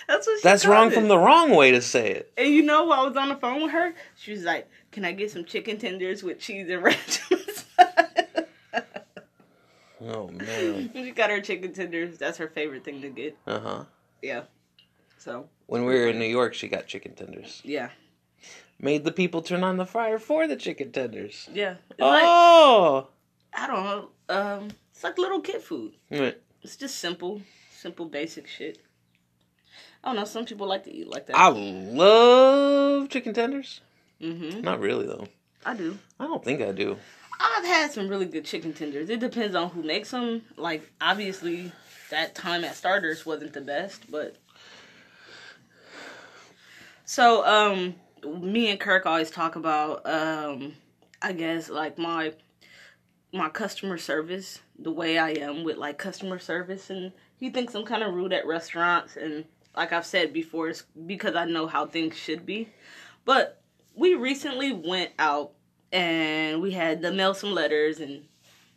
That's 0.08 0.26
what 0.26 0.40
she 0.40 0.44
That's 0.44 0.66
wrong 0.66 0.88
it. 0.88 0.96
from 0.96 1.08
the 1.08 1.20
wrong 1.20 1.56
way 1.56 1.70
to 1.70 1.82
say 1.84 2.10
it. 2.10 2.34
And 2.36 2.50
you 2.50 2.64
know, 2.64 2.86
while 2.86 3.02
I 3.02 3.08
was 3.08 3.16
on 3.16 3.30
the 3.30 3.36
phone 3.36 3.62
with 3.62 3.72
her, 3.72 3.94
she 4.18 4.32
was 4.32 4.44
like, 4.44 4.68
"Can 4.92 5.06
I 5.06 5.12
get 5.12 5.30
some 5.30 5.46
chicken 5.46 5.78
tenders 5.78 6.24
with 6.24 6.40
cheese 6.40 6.68
and 6.68 6.82
ranch?" 6.82 7.20
on 7.32 7.38
the? 7.38 7.64
Oh 10.02 10.30
man. 10.30 10.90
she 10.96 11.12
got 11.12 11.30
her 11.30 11.42
chicken 11.42 11.74
tenders. 11.74 12.18
That's 12.18 12.38
her 12.38 12.48
favorite 12.48 12.84
thing 12.84 13.02
to 13.02 13.10
get. 13.10 13.38
Uh 13.46 13.60
huh. 13.60 13.84
Yeah. 14.22 14.44
So 15.20 15.48
When 15.68 15.86
we 15.86 15.94
were 15.94 16.08
in 16.08 16.18
New 16.20 16.26
York, 16.26 16.54
she 16.54 16.68
got 16.68 16.88
chicken 16.88 17.14
tenders. 17.14 17.62
yeah, 17.64 17.90
Made 18.82 19.04
the 19.04 19.12
people 19.12 19.42
turn 19.42 19.64
on 19.64 19.76
the 19.78 19.86
fire 19.86 20.18
for 20.18 20.48
the 20.48 20.56
chicken 20.56 20.92
tenders. 20.92 21.50
yeah. 21.54 21.76
It's 21.92 22.00
like 22.00 22.24
Oh. 22.26 23.08
I 23.54 23.68
don't 23.68 23.84
know. 23.84 24.10
Um, 24.30 24.70
it's 24.92 25.04
like 25.04 25.18
little 25.18 25.42
kid 25.42 25.62
food. 25.62 25.94
Right. 26.10 26.40
It's 26.62 26.76
just 26.78 26.98
simple, 27.00 27.42
simple, 27.72 28.06
basic 28.06 28.48
shit. 28.48 28.80
I 30.04 30.08
don't 30.10 30.16
know. 30.16 30.24
Some 30.26 30.46
people 30.46 30.68
like 30.68 30.84
to 30.86 30.92
eat 30.94 31.08
like 31.08 31.26
that. 31.28 31.36
I 31.38 31.50
love 31.50 33.10
chicken 33.10 33.34
tenders. 33.34 33.82
mm-hmm. 34.22 34.62
Not 34.62 34.80
really 34.80 35.06
though. 35.06 35.28
I 35.66 35.74
do. 35.76 35.98
I 36.20 36.26
don't 36.26 36.44
think 36.44 36.62
I 36.62 36.72
do. 36.72 36.98
I've 37.40 37.66
had 37.66 37.92
some 37.92 38.08
really 38.08 38.26
good 38.26 38.46
chicken 38.46 38.74
tenders. 38.74 39.10
It 39.10 39.20
depends 39.20 39.56
on 39.56 39.70
who 39.72 39.84
makes 39.84 40.12
them. 40.12 40.44
Like 40.58 40.90
obviously, 41.02 41.72
that 42.12 42.36
time 42.36 42.64
at 42.64 42.76
starters 42.76 43.26
wasn't 43.26 43.54
the 43.54 43.62
best, 43.62 44.10
but 44.10 44.36
so 47.10 47.44
um 47.44 47.96
me 48.40 48.70
and 48.70 48.80
Kirk 48.80 49.08
always 49.08 49.32
talk 49.32 49.56
about 49.56 50.06
um 50.06 50.76
I 51.24 51.34
guess 51.34 51.68
like 51.68 51.98
my 51.98 52.34
my 53.34 53.50
customer 53.50 53.98
service, 53.98 54.60
the 54.78 54.92
way 54.92 55.18
I 55.18 55.32
am 55.32 55.64
with 55.64 55.78
like 55.78 55.98
customer 55.98 56.38
service 56.38 56.92
and 56.92 57.12
he 57.40 57.50
thinks 57.50 57.74
I'm 57.74 57.84
kind 57.84 58.04
of 58.04 58.14
rude 58.14 58.32
at 58.32 58.46
restaurants 58.46 59.16
and 59.18 59.46
like 59.76 59.92
I've 59.92 60.06
said 60.06 60.34
before 60.34 60.70
it's 60.70 60.84
because 61.08 61.34
I 61.34 61.46
know 61.46 61.66
how 61.66 61.88
things 61.88 62.16
should 62.16 62.46
be. 62.46 62.70
But 63.26 63.60
we 63.96 64.14
recently 64.14 64.72
went 64.72 65.10
out 65.18 65.54
and 65.92 66.62
we 66.62 66.74
had 66.74 67.02
to 67.02 67.12
mail 67.12 67.34
some 67.34 67.54
letters 67.54 68.00
and 68.00 68.26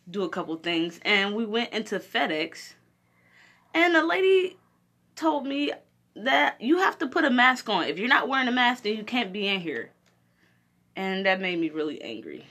do 0.09 0.23
a 0.23 0.29
couple 0.29 0.55
things 0.55 0.99
and 1.03 1.35
we 1.35 1.45
went 1.45 1.71
into 1.71 1.99
FedEx 1.99 2.73
and 3.75 3.93
the 3.93 4.03
lady 4.03 4.57
told 5.15 5.45
me 5.45 5.71
that 6.15 6.61
you 6.61 6.77
have 6.79 6.97
to 6.99 7.07
put 7.07 7.25
a 7.25 7.29
mask 7.29 7.69
on. 7.69 7.85
If 7.85 7.97
you're 7.97 8.07
not 8.07 8.27
wearing 8.27 8.47
a 8.47 8.51
mask, 8.51 8.83
then 8.83 8.97
you 8.97 9.03
can't 9.03 9.33
be 9.33 9.47
in 9.47 9.59
here. 9.59 9.89
And 10.95 11.25
that 11.25 11.41
made 11.41 11.59
me 11.59 11.69
really 11.69 12.01
angry. 12.01 12.45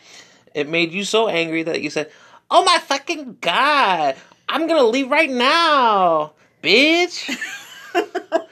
It 0.55 0.69
made 0.69 0.93
you 0.93 1.05
so 1.05 1.29
angry 1.29 1.63
that 1.63 1.81
you 1.81 1.91
said, 1.91 2.11
"Oh 2.51 2.65
my 2.65 2.79
fucking 2.79 3.39
god, 3.41 4.17
I'm 4.49 4.67
gonna 4.67 4.85
leave 4.85 5.11
right 5.11 5.31
now, 5.31 6.33
bitch." 6.63 7.31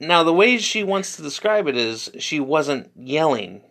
now 0.00 0.22
the 0.22 0.32
way 0.32 0.58
she 0.58 0.84
wants 0.84 1.16
to 1.16 1.22
describe 1.22 1.66
it 1.66 1.76
is 1.76 2.10
she 2.18 2.40
wasn't 2.40 2.90
yelling, 2.94 3.62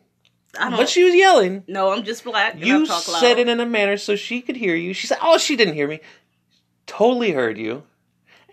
but 0.53 0.89
she 0.89 1.03
was 1.03 1.15
yelling. 1.15 1.63
No, 1.67 1.91
I'm 1.91 2.03
just 2.03 2.23
black. 2.23 2.55
You 2.57 2.85
said 2.87 3.37
it 3.39 3.47
in 3.47 3.59
a 3.59 3.65
manner 3.65 3.97
so 3.97 4.15
she 4.15 4.41
could 4.41 4.55
hear 4.55 4.75
you. 4.75 4.93
She 4.93 5.07
said, 5.07 5.19
"Oh, 5.21 5.37
she 5.37 5.55
didn't 5.55 5.75
hear 5.75 5.87
me." 5.87 6.01
Totally 6.85 7.31
heard 7.31 7.57
you, 7.57 7.83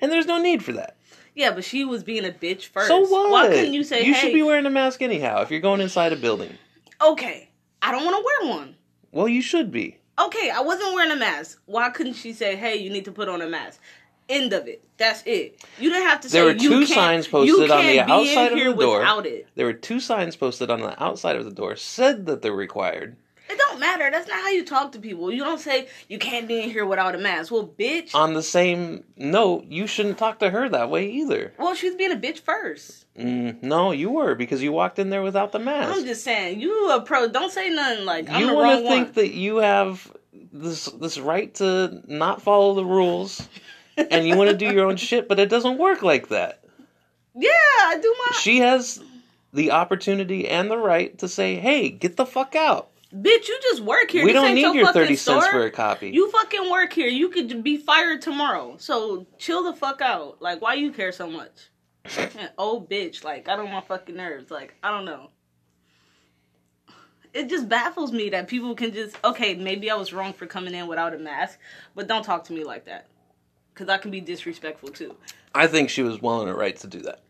and 0.00 0.10
there's 0.10 0.26
no 0.26 0.40
need 0.40 0.62
for 0.64 0.72
that. 0.72 0.96
Yeah, 1.34 1.52
but 1.52 1.64
she 1.64 1.84
was 1.84 2.02
being 2.02 2.24
a 2.24 2.30
bitch 2.30 2.66
first. 2.66 2.88
So 2.88 3.00
what? 3.00 3.30
Why 3.30 3.48
couldn't 3.48 3.74
you 3.74 3.84
say, 3.84 4.04
you 4.04 4.14
hey, 4.14 4.20
should 4.20 4.32
be 4.34 4.42
wearing 4.42 4.66
a 4.66 4.70
mask 4.70 5.00
anyhow 5.00 5.42
if 5.42 5.50
you're 5.50 5.60
going 5.60 5.80
inside 5.80 6.12
a 6.12 6.16
building? 6.16 6.56
okay, 7.02 7.48
I 7.82 7.92
don't 7.92 8.04
want 8.04 8.16
to 8.16 8.24
wear 8.24 8.56
one. 8.56 8.76
Well, 9.12 9.28
you 9.28 9.42
should 9.42 9.70
be. 9.72 9.98
Okay, 10.18 10.50
I 10.50 10.60
wasn't 10.60 10.94
wearing 10.94 11.12
a 11.12 11.16
mask. 11.16 11.60
Why 11.66 11.90
couldn't 11.90 12.14
she 12.14 12.32
say, 12.32 12.56
hey, 12.56 12.76
you 12.76 12.90
need 12.90 13.06
to 13.06 13.12
put 13.12 13.28
on 13.28 13.40
a 13.40 13.48
mask? 13.48 13.80
End 14.28 14.52
of 14.52 14.68
it. 14.68 14.84
That's 14.96 15.22
it. 15.26 15.64
You 15.78 15.90
didn't 15.90 16.06
have 16.06 16.20
to 16.20 16.28
There 16.28 16.42
say 16.42 16.52
were 16.52 16.58
two 16.58 16.86
signs 16.86 17.26
posted 17.26 17.70
on 17.70 17.84
the 17.84 17.94
can't 17.94 18.06
be 18.06 18.12
in 18.12 18.38
outside 18.38 18.52
of 18.52 18.76
the 18.76 18.82
door. 18.82 19.24
There 19.56 19.66
were 19.66 19.72
two 19.72 19.98
signs 19.98 20.36
posted 20.36 20.70
on 20.70 20.80
the 20.82 21.02
outside 21.02 21.36
of 21.36 21.44
the 21.44 21.50
door 21.50 21.74
said 21.74 22.26
that 22.26 22.42
they're 22.42 22.52
required. 22.52 23.16
It 23.50 23.58
don't 23.58 23.80
matter. 23.80 24.08
That's 24.10 24.28
not 24.28 24.40
how 24.40 24.48
you 24.50 24.64
talk 24.64 24.92
to 24.92 25.00
people. 25.00 25.32
You 25.32 25.42
don't 25.42 25.58
say 25.60 25.88
you 26.08 26.18
can't 26.18 26.46
be 26.46 26.62
in 26.62 26.70
here 26.70 26.86
without 26.86 27.14
a 27.14 27.18
mask. 27.18 27.50
Well, 27.50 27.66
bitch. 27.66 28.14
On 28.14 28.34
the 28.34 28.42
same 28.42 29.04
note, 29.16 29.64
you 29.66 29.86
shouldn't 29.86 30.18
talk 30.18 30.38
to 30.38 30.50
her 30.50 30.68
that 30.68 30.88
way 30.90 31.10
either. 31.10 31.52
well, 31.58 31.74
she 31.74 31.88
was 31.88 31.96
being 31.96 32.12
a 32.12 32.16
bitch 32.16 32.40
first. 32.40 33.06
Mm, 33.18 33.62
no, 33.62 33.90
you 33.90 34.10
were 34.10 34.34
because 34.34 34.62
you 34.62 34.72
walked 34.72 34.98
in 34.98 35.10
there 35.10 35.22
without 35.22 35.52
the 35.52 35.58
mask. 35.58 35.96
I'm 35.98 36.04
just 36.04 36.22
saying, 36.22 36.60
you 36.60 36.90
approach. 36.92 37.32
Don't 37.32 37.52
say 37.52 37.70
nothing 37.70 38.04
like 38.04 38.30
I'm 38.30 38.40
you 38.40 38.54
want 38.54 38.82
to 38.82 38.88
think 38.88 39.06
one. 39.08 39.12
that 39.14 39.34
you 39.34 39.56
have 39.56 40.10
this 40.52 40.86
this 40.86 41.18
right 41.18 41.52
to 41.56 42.02
not 42.06 42.42
follow 42.42 42.74
the 42.74 42.84
rules, 42.84 43.46
and 43.96 44.26
you 44.26 44.36
want 44.36 44.50
to 44.50 44.56
do 44.56 44.72
your 44.72 44.86
own 44.86 44.96
shit, 44.96 45.28
but 45.28 45.40
it 45.40 45.48
doesn't 45.50 45.78
work 45.78 46.02
like 46.02 46.28
that. 46.28 46.62
yeah, 47.34 47.50
I 47.50 47.98
do 48.00 48.14
my 48.26 48.36
She 48.36 48.58
has 48.58 49.02
the 49.52 49.72
opportunity 49.72 50.48
and 50.48 50.70
the 50.70 50.78
right 50.78 51.18
to 51.18 51.28
say, 51.28 51.56
"Hey, 51.56 51.90
get 51.90 52.16
the 52.16 52.26
fuck 52.26 52.54
out. 52.54 52.89
Bitch. 53.14 53.48
You 53.48 53.58
just 53.62 53.82
work 53.82 54.10
here. 54.10 54.24
we 54.24 54.32
This 54.32 54.42
don't 54.42 54.54
need 54.54 54.74
your 54.74 54.92
thirty 54.92 55.16
cents 55.16 55.46
for 55.48 55.64
a 55.64 55.70
copy." 55.70 56.10
You 56.10 56.30
fucking 56.30 56.70
work 56.70 56.92
here. 56.92 57.08
You 57.08 57.28
could 57.28 57.62
be 57.62 57.76
fired 57.76 58.22
tomorrow. 58.22 58.76
So 58.78 59.26
chill 59.38 59.62
the 59.64 59.74
fuck 59.74 60.00
out. 60.00 60.40
Like, 60.40 60.60
why 60.60 60.74
you 60.74 60.92
care 60.92 61.12
so 61.12 61.28
much? 61.28 61.70
And 62.16 62.50
old 62.56 62.88
bitch. 62.88 63.24
Like, 63.24 63.48
I 63.48 63.56
don't 63.56 63.70
want 63.70 63.86
fucking 63.86 64.16
nerves. 64.16 64.50
Like, 64.50 64.74
I 64.82 64.90
don't 64.90 65.04
know. 65.04 65.30
It 67.32 67.48
just 67.48 67.68
baffles 67.68 68.10
me 68.10 68.30
that 68.30 68.48
people 68.48 68.74
can 68.74 68.92
just 68.92 69.16
okay. 69.22 69.54
Maybe 69.54 69.90
I 69.90 69.94
was 69.94 70.12
wrong 70.12 70.32
for 70.32 70.46
coming 70.46 70.74
in 70.74 70.86
without 70.86 71.14
a 71.14 71.18
mask, 71.18 71.58
but 71.94 72.08
don't 72.08 72.24
talk 72.24 72.44
to 72.44 72.52
me 72.52 72.64
like 72.64 72.86
that. 72.86 73.06
Cause 73.74 73.88
I 73.88 73.98
can 73.98 74.10
be 74.10 74.20
disrespectful 74.20 74.88
too. 74.90 75.16
I 75.54 75.66
think 75.66 75.90
she 75.90 76.02
was 76.02 76.20
well 76.20 76.42
in 76.42 76.48
her 76.48 76.54
right 76.54 76.76
to 76.78 76.86
do 76.86 77.00
that, 77.02 77.20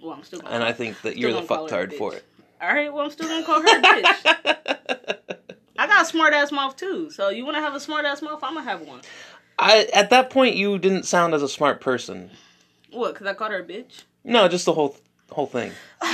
Well, 0.00 0.12
I'm 0.12 0.22
still. 0.22 0.40
Gonna 0.40 0.54
and 0.54 0.62
I 0.62 0.72
think 0.72 1.00
that 1.02 1.16
you're 1.16 1.32
the 1.32 1.38
gonna 1.38 1.48
call 1.48 1.68
her 1.68 1.82
a 1.82 1.86
fucktard 1.88 1.92
for 1.94 2.14
it. 2.14 2.24
All 2.60 2.68
right. 2.72 2.92
Well, 2.92 3.04
I'm 3.04 3.10
still 3.10 3.28
gonna 3.28 3.44
call 3.44 3.60
her 3.62 3.78
a 3.78 3.82
bitch. 3.82 5.36
I 5.78 5.86
got 5.86 6.02
a 6.02 6.04
smart 6.06 6.32
ass 6.32 6.50
mouth 6.52 6.76
too. 6.76 7.10
So 7.10 7.28
you 7.28 7.44
want 7.44 7.56
to 7.56 7.60
have 7.60 7.74
a 7.74 7.80
smart 7.80 8.04
ass 8.06 8.22
mouth? 8.22 8.40
I'm 8.42 8.54
gonna 8.54 8.68
have 8.68 8.80
one. 8.82 9.00
I 9.58 9.86
at 9.94 10.10
that 10.10 10.30
point 10.30 10.56
you 10.56 10.78
didn't 10.78 11.04
sound 11.04 11.34
as 11.34 11.42
a 11.42 11.48
smart 11.48 11.80
person. 11.80 12.30
What? 12.90 13.14
Cause 13.14 13.26
I 13.26 13.34
called 13.34 13.52
her 13.52 13.58
a 13.60 13.64
bitch. 13.64 14.04
No, 14.24 14.48
just 14.48 14.64
the 14.64 14.72
whole 14.72 14.96
whole 15.30 15.46
thing. 15.46 15.72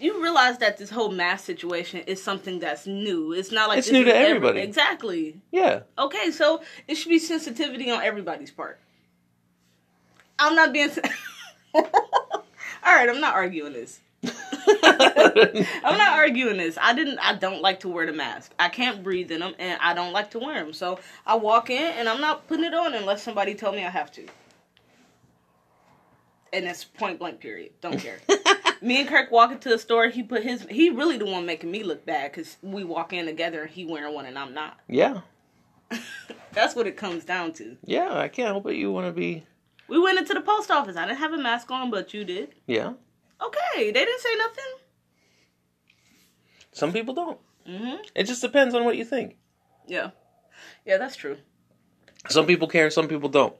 You 0.00 0.22
realize 0.22 0.58
that 0.58 0.76
this 0.78 0.90
whole 0.90 1.10
mass 1.10 1.42
situation 1.42 2.00
is 2.00 2.22
something 2.22 2.58
that's 2.58 2.86
new. 2.86 3.32
It's 3.32 3.50
not 3.50 3.68
like 3.68 3.78
It's 3.78 3.90
new 3.90 4.04
to 4.04 4.14
every- 4.14 4.36
everybody. 4.36 4.60
exactly. 4.60 5.40
Yeah. 5.50 5.80
Okay, 5.98 6.30
so 6.30 6.62
it 6.86 6.94
should 6.96 7.08
be 7.08 7.18
sensitivity 7.18 7.90
on 7.90 8.02
everybody's 8.02 8.50
part. 8.50 8.78
I'm 10.38 10.54
not 10.54 10.72
being. 10.72 10.90
All 11.74 11.84
right, 12.84 13.08
I'm 13.08 13.20
not 13.20 13.34
arguing 13.34 13.72
this. 13.72 14.00
I'm 15.00 15.98
not 15.98 16.18
arguing 16.18 16.56
this. 16.58 16.78
I 16.80 16.94
didn't. 16.94 17.18
I 17.18 17.34
don't 17.34 17.62
like 17.62 17.80
to 17.80 17.88
wear 17.88 18.06
the 18.06 18.12
mask. 18.12 18.52
I 18.58 18.68
can't 18.68 19.02
breathe 19.02 19.30
in 19.30 19.40
them, 19.40 19.54
and 19.58 19.78
I 19.82 19.94
don't 19.94 20.12
like 20.12 20.30
to 20.32 20.38
wear 20.38 20.62
them. 20.64 20.72
So 20.72 20.98
I 21.26 21.36
walk 21.36 21.70
in, 21.70 21.82
and 21.82 22.08
I'm 22.08 22.20
not 22.20 22.46
putting 22.48 22.64
it 22.64 22.74
on 22.74 22.94
unless 22.94 23.22
somebody 23.22 23.54
tell 23.54 23.72
me 23.72 23.84
I 23.84 23.90
have 23.90 24.10
to. 24.12 24.26
And 26.52 26.64
it's 26.64 26.84
point 26.84 27.18
blank. 27.18 27.40
Period. 27.40 27.72
Don't 27.80 27.98
care. 27.98 28.18
me 28.80 29.00
and 29.00 29.08
Kirk 29.08 29.30
walk 29.30 29.52
into 29.52 29.68
the 29.68 29.78
store. 29.78 30.08
He 30.08 30.22
put 30.22 30.42
his. 30.42 30.66
He 30.70 30.90
really 30.90 31.18
the 31.18 31.26
one 31.26 31.44
making 31.46 31.70
me 31.70 31.82
look 31.82 32.06
bad 32.06 32.32
because 32.32 32.56
we 32.62 32.84
walk 32.84 33.12
in 33.12 33.26
together, 33.26 33.62
and 33.62 33.70
he 33.70 33.84
wearing 33.84 34.14
one, 34.14 34.26
and 34.26 34.38
I'm 34.38 34.54
not. 34.54 34.78
yeah. 34.88 35.20
That's 36.52 36.74
what 36.74 36.86
it 36.86 36.96
comes 36.96 37.24
down 37.24 37.52
to. 37.54 37.76
Yeah, 37.84 38.12
I 38.18 38.28
can't 38.28 38.48
help 38.48 38.66
it. 38.66 38.76
You 38.76 38.90
want 38.90 39.06
to 39.06 39.12
be. 39.12 39.44
We 39.88 40.00
went 40.00 40.18
into 40.18 40.34
the 40.34 40.40
post 40.40 40.70
office. 40.70 40.96
I 40.96 41.06
didn't 41.06 41.18
have 41.18 41.32
a 41.32 41.38
mask 41.38 41.70
on, 41.70 41.90
but 41.90 42.12
you 42.14 42.24
did. 42.24 42.54
Yeah. 42.66 42.94
Okay, 43.44 43.90
they 43.90 44.04
didn't 44.04 44.20
say 44.20 44.34
nothing. 44.38 44.64
Some 46.76 46.92
people 46.92 47.14
don't. 47.14 47.38
hmm 47.66 48.02
It 48.14 48.24
just 48.24 48.42
depends 48.42 48.74
on 48.74 48.84
what 48.84 48.98
you 48.98 49.04
think. 49.06 49.38
Yeah, 49.88 50.10
yeah, 50.84 50.98
that's 50.98 51.16
true. 51.16 51.38
Some 52.28 52.46
people 52.46 52.68
care, 52.68 52.90
some 52.90 53.08
people 53.08 53.30
don't. 53.30 53.56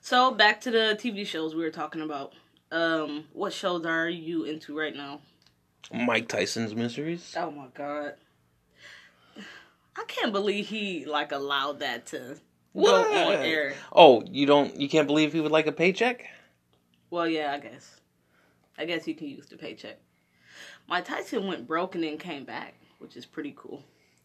So 0.00 0.30
back 0.30 0.60
to 0.60 0.70
the 0.70 0.96
TV 1.00 1.26
shows 1.26 1.52
we 1.52 1.64
were 1.64 1.70
talking 1.72 2.00
about. 2.00 2.34
Um, 2.70 3.24
what 3.32 3.52
shows 3.52 3.84
are 3.86 4.08
you 4.08 4.44
into 4.44 4.78
right 4.78 4.94
now? 4.94 5.20
Mike 5.92 6.28
Tyson's 6.28 6.76
Mysteries. 6.76 7.34
Oh 7.36 7.50
my 7.50 7.66
god, 7.74 8.14
I 9.96 10.04
can't 10.06 10.32
believe 10.32 10.68
he 10.68 11.06
like 11.06 11.32
allowed 11.32 11.80
that 11.80 12.06
to 12.06 12.18
go 12.18 12.82
on 12.94 13.02
What? 13.02 13.40
air. 13.40 13.74
Oh, 13.92 14.22
you 14.30 14.46
don't? 14.46 14.76
You 14.76 14.88
can't 14.88 15.08
believe 15.08 15.32
he 15.32 15.40
would 15.40 15.50
like 15.50 15.66
a 15.66 15.72
paycheck? 15.72 16.24
Well, 17.10 17.26
yeah, 17.26 17.52
I 17.52 17.58
guess. 17.58 18.00
I 18.78 18.84
guess 18.84 19.08
you 19.08 19.14
can 19.16 19.26
use 19.26 19.46
the 19.46 19.56
paycheck. 19.56 19.98
Mike 20.88 21.04
Tyson 21.06 21.46
went 21.46 21.66
broke 21.66 21.94
and 21.94 22.04
then 22.04 22.18
came 22.18 22.44
back, 22.44 22.74
which 22.98 23.16
is 23.16 23.26
pretty 23.26 23.52
cool. 23.56 23.82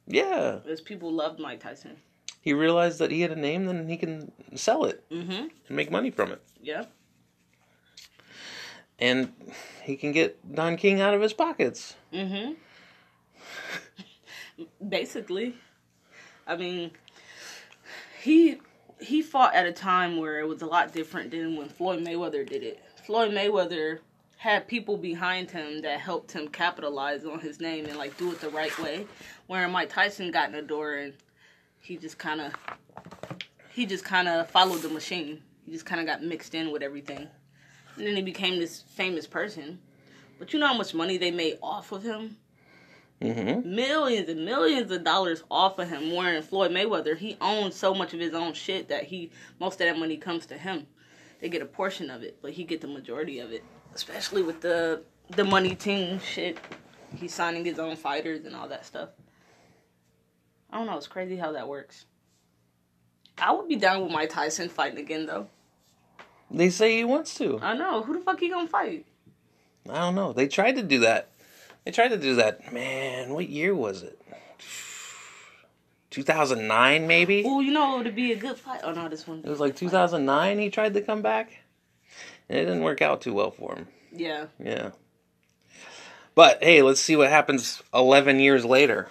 Yeah. 0.08 0.60
Because 0.64 0.82
people 0.82 1.12
loved 1.12 1.40
Mike 1.40 1.60
Tyson. 1.60 1.98
He 2.42 2.54
realized 2.54 3.00
that 3.00 3.12
he 3.12 3.22
had 3.22 3.32
a 3.32 3.36
name, 3.36 3.66
then 3.66 3.88
he 3.88 3.98
can 3.98 4.32
sell 4.56 4.86
it 4.86 5.04
Mm-hmm. 5.12 5.32
and 5.32 5.52
make 5.70 5.92
money 5.92 6.10
from 6.12 6.32
it, 6.32 6.42
Yeah. 6.62 6.86
and 9.00 9.32
he 9.84 9.96
can 9.96 10.12
get 10.12 10.38
Don 10.56 10.76
King 10.78 11.00
out 11.02 11.14
of 11.14 11.22
his 11.22 11.34
pockets. 11.34 11.96
Mm-hmm. 12.12 12.54
Basically, 14.88 15.56
I 16.48 16.56
mean, 16.56 16.92
he 18.22 18.60
he 19.00 19.22
fought 19.24 19.56
at 19.56 19.66
a 19.66 19.72
time 19.72 20.18
where 20.18 20.40
it 20.40 20.48
was 20.48 20.62
a 20.62 20.68
lot 20.68 20.94
different 20.94 21.32
than 21.32 21.56
when 21.56 21.68
Floyd 21.70 22.04
Mayweather 22.06 22.48
did 22.48 22.62
it. 22.64 22.84
Floyd 23.06 23.32
Mayweather 23.32 24.00
had 24.42 24.68
people 24.68 24.98
behind 24.98 25.52
him 25.52 25.82
that 25.82 26.00
helped 26.00 26.32
him 26.32 26.48
capitalize 26.48 27.26
on 27.26 27.40
his 27.40 27.60
name 27.60 27.86
and 27.86 27.96
like 27.96 28.18
do 28.18 28.32
it 28.32 28.42
the 28.42 28.50
right 28.50 28.76
way. 28.80 29.06
Where 29.46 29.68
Mike 29.68 29.90
Tyson 29.90 30.32
got 30.32 30.48
in 30.48 30.54
the 30.54 30.64
door 30.64 30.96
and 30.96 31.14
he 31.80 31.96
just 31.96 32.18
kind 32.18 32.42
of 32.42 32.52
he 33.70 33.86
just 33.86 34.04
kind 34.04 34.28
of 34.28 34.50
followed 34.50 34.82
the 34.82 34.90
machine. 34.90 35.44
He 35.64 35.72
just 35.72 35.86
kind 35.86 36.02
of 36.02 36.08
got 36.08 36.24
mixed 36.24 36.56
in 36.56 36.72
with 36.72 36.82
everything, 36.82 37.28
and 37.98 38.08
then 38.08 38.16
he 38.16 38.24
became 38.24 38.58
this 38.58 38.82
famous 38.82 39.28
person. 39.28 39.78
But 40.40 40.54
you 40.54 40.60
know 40.60 40.66
how 40.66 40.78
much 40.78 40.96
money 40.96 41.18
they 41.18 41.30
made 41.30 41.60
off 41.62 41.92
of 41.92 42.02
him? 42.02 42.38
Mm-hmm. 43.22 43.76
Millions 43.76 44.28
and 44.28 44.44
millions 44.44 44.90
of 44.90 45.04
dollars 45.04 45.44
off 45.52 45.78
of 45.78 45.88
him. 45.88 46.16
Wearing 46.16 46.42
Floyd 46.42 46.72
Mayweather, 46.72 47.16
he 47.16 47.38
owns 47.42 47.76
so 47.76 47.94
much 47.94 48.16
of 48.16 48.20
his 48.20 48.34
own 48.34 48.54
shit 48.54 48.90
that 48.90 49.04
he 49.04 49.30
most 49.60 49.80
of 49.80 49.86
that 49.86 50.00
money 50.00 50.18
comes 50.18 50.48
to 50.48 50.58
him. 50.58 50.88
They 51.40 51.50
get 51.50 51.62
a 51.62 51.68
portion 51.68 52.10
of 52.10 52.24
it, 52.24 52.40
but 52.42 52.54
he 52.54 52.64
get 52.64 52.82
the 52.82 52.88
majority 52.88 53.38
of 53.38 53.52
it. 53.52 53.64
Especially 53.94 54.42
with 54.42 54.62
the 54.62 55.04
the 55.30 55.44
money 55.44 55.76
team 55.76 56.20
shit. 56.20 56.58
He's 57.16 57.34
signing 57.34 57.66
his 57.66 57.80
own 57.80 57.96
fighters 57.96 58.46
and 58.46 58.56
all 58.56 58.68
that 58.70 58.86
stuff. 58.86 59.10
I 60.72 60.78
don't 60.78 60.88
know. 60.88 60.98
It's 60.98 61.08
crazy 61.08 61.36
how 61.36 61.52
that 61.52 61.68
works. 61.68 62.06
I 63.38 63.52
would 63.52 63.68
be 63.68 63.76
down 63.76 64.04
with 64.04 64.12
Mike 64.12 64.30
Tyson 64.30 64.70
fighting 64.70 65.00
again 65.00 65.26
though. 65.26 65.48
They 66.50 66.70
say 66.70 66.98
he 66.98 67.04
wants 67.04 67.36
to. 67.36 67.60
I 67.62 67.76
know. 67.76 68.04
Who 68.04 68.14
the 68.14 68.20
fuck 68.20 68.40
he 68.40 68.50
gonna 68.50 68.68
fight? 68.68 69.06
I 69.90 69.96
don't 69.96 70.16
know. 70.16 70.34
They 70.34 70.48
tried 70.48 70.76
to 70.76 70.84
do 70.84 71.00
that. 71.00 71.30
They 71.86 71.92
tried 71.92 72.10
to 72.10 72.18
do 72.18 72.36
that. 72.36 72.72
Man, 72.72 73.34
what 73.34 73.50
year 73.50 73.74
was 73.74 74.04
it? 74.04 74.22
2009 76.12 77.08
maybe? 77.08 77.44
Oh, 77.46 77.62
you 77.62 77.72
know, 77.72 78.00
it 78.00 78.04
would 78.04 78.16
be 78.16 78.34
a 78.34 78.36
good 78.36 78.58
fight. 78.58 78.82
Oh 78.84 78.92
no, 78.92 79.08
this 79.08 79.26
one. 79.26 79.40
It 79.40 79.50
was 79.50 79.60
like 79.60 79.76
2009 79.76 80.60
he 80.60 80.70
tried 80.70 80.94
to 80.94 81.02
come 81.02 81.22
back. 81.22 81.61
And 82.52 82.60
it 82.60 82.66
didn't 82.66 82.84
work 82.84 83.02
out 83.02 83.22
too 83.22 83.34
well 83.34 83.52
for 83.52 83.76
him. 83.76 83.88
Yeah. 84.12 84.48
Yeah. 84.62 84.92
But 86.36 86.62
hey, 86.62 86.82
let's 86.82 87.00
see 87.00 87.16
what 87.16 87.30
happens 87.30 87.82
11 87.94 88.42
years 88.42 88.66
later. 88.66 89.08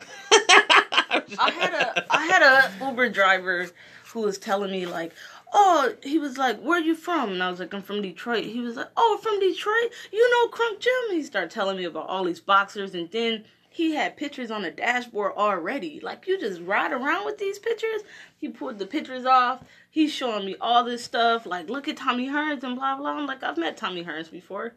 I 0.30 1.50
had 1.58 1.74
a 1.74 2.14
I 2.14 2.26
had 2.26 2.42
a 2.42 2.84
Uber 2.84 3.08
driver 3.08 3.66
who 4.12 4.20
was 4.20 4.38
telling 4.38 4.70
me 4.70 4.86
like, 4.86 5.12
oh, 5.52 5.92
he 6.04 6.20
was 6.20 6.38
like, 6.38 6.60
where 6.60 6.78
are 6.78 6.84
you 6.84 6.94
from? 6.94 7.32
And 7.32 7.42
I 7.42 7.50
was 7.50 7.58
like, 7.58 7.74
I'm 7.74 7.82
from 7.82 8.00
Detroit. 8.00 8.44
He 8.44 8.60
was 8.60 8.76
like, 8.76 8.90
oh, 8.96 9.18
from 9.20 9.40
Detroit? 9.40 9.90
You 10.12 10.30
know 10.30 10.48
Kronk 10.48 10.78
Gym? 10.78 10.92
He 11.10 11.24
started 11.24 11.50
telling 11.50 11.76
me 11.76 11.84
about 11.84 12.08
all 12.08 12.22
these 12.22 12.38
boxers, 12.40 12.94
and 12.94 13.10
then 13.10 13.44
he 13.70 13.94
had 13.94 14.16
pictures 14.16 14.52
on 14.52 14.62
the 14.62 14.70
dashboard 14.70 15.32
already. 15.36 15.98
Like 15.98 16.28
you 16.28 16.38
just 16.38 16.60
ride 16.60 16.92
around 16.92 17.24
with 17.24 17.38
these 17.38 17.58
pictures. 17.58 18.02
He 18.36 18.48
pulled 18.48 18.78
the 18.78 18.86
pictures 18.86 19.24
off. 19.24 19.64
He's 19.92 20.10
showing 20.10 20.46
me 20.46 20.56
all 20.58 20.84
this 20.84 21.04
stuff. 21.04 21.44
Like, 21.44 21.68
look 21.68 21.86
at 21.86 21.98
Tommy 21.98 22.26
Hearns 22.28 22.64
and 22.64 22.74
blah 22.76 22.96
blah. 22.96 23.10
I'm 23.10 23.26
like, 23.26 23.42
I've 23.42 23.58
met 23.58 23.76
Tommy 23.76 24.02
Hearns 24.04 24.30
before. 24.30 24.72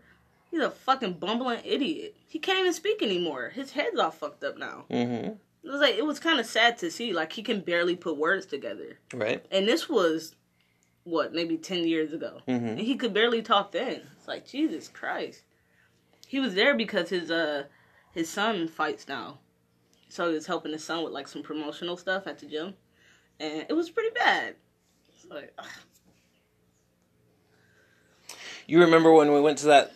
He's 0.51 0.59
a 0.61 0.69
fucking 0.69 1.13
bumbling 1.13 1.61
idiot. 1.63 2.15
He 2.27 2.37
can't 2.37 2.59
even 2.59 2.73
speak 2.73 3.01
anymore. 3.01 3.49
His 3.55 3.71
head's 3.71 3.97
all 3.97 4.11
fucked 4.11 4.43
up 4.43 4.57
now. 4.57 4.83
Mm-hmm. 4.91 5.31
It 5.63 5.71
was 5.71 5.79
like 5.79 5.95
it 5.95 6.05
was 6.05 6.19
kind 6.19 6.37
of 6.39 6.45
sad 6.45 6.77
to 6.79 6.91
see. 6.91 7.13
Like 7.13 7.31
he 7.31 7.43
can 7.43 7.61
barely 7.61 7.95
put 7.95 8.17
words 8.17 8.45
together. 8.45 8.99
Right? 9.13 9.43
And 9.51 9.65
this 9.67 9.87
was 9.89 10.35
what 11.05 11.33
maybe 11.33 11.55
ten 11.57 11.87
years 11.87 12.11
ago, 12.11 12.41
Mhm. 12.47 12.69
and 12.71 12.79
he 12.79 12.97
could 12.97 13.13
barely 13.13 13.41
talk 13.41 13.71
then. 13.71 14.01
It's 14.17 14.27
like 14.27 14.45
Jesus 14.45 14.89
Christ. 14.89 15.43
He 16.27 16.39
was 16.41 16.55
there 16.55 16.75
because 16.75 17.09
his 17.09 17.31
uh 17.31 17.63
his 18.11 18.29
son 18.29 18.67
fights 18.67 19.07
now, 19.07 19.39
so 20.09 20.27
he 20.27 20.33
was 20.33 20.47
helping 20.47 20.73
his 20.73 20.83
son 20.83 21.03
with 21.03 21.13
like 21.13 21.27
some 21.29 21.41
promotional 21.43 21.95
stuff 21.95 22.27
at 22.27 22.39
the 22.39 22.47
gym, 22.47 22.73
and 23.39 23.65
it 23.69 23.73
was 23.73 23.89
pretty 23.89 24.09
bad. 24.13 24.55
Like 25.29 25.53
ugh. 25.57 25.65
You 28.67 28.81
remember 28.81 29.11
when 29.11 29.31
we 29.31 29.41
went 29.41 29.59
to 29.59 29.67
that 29.67 29.91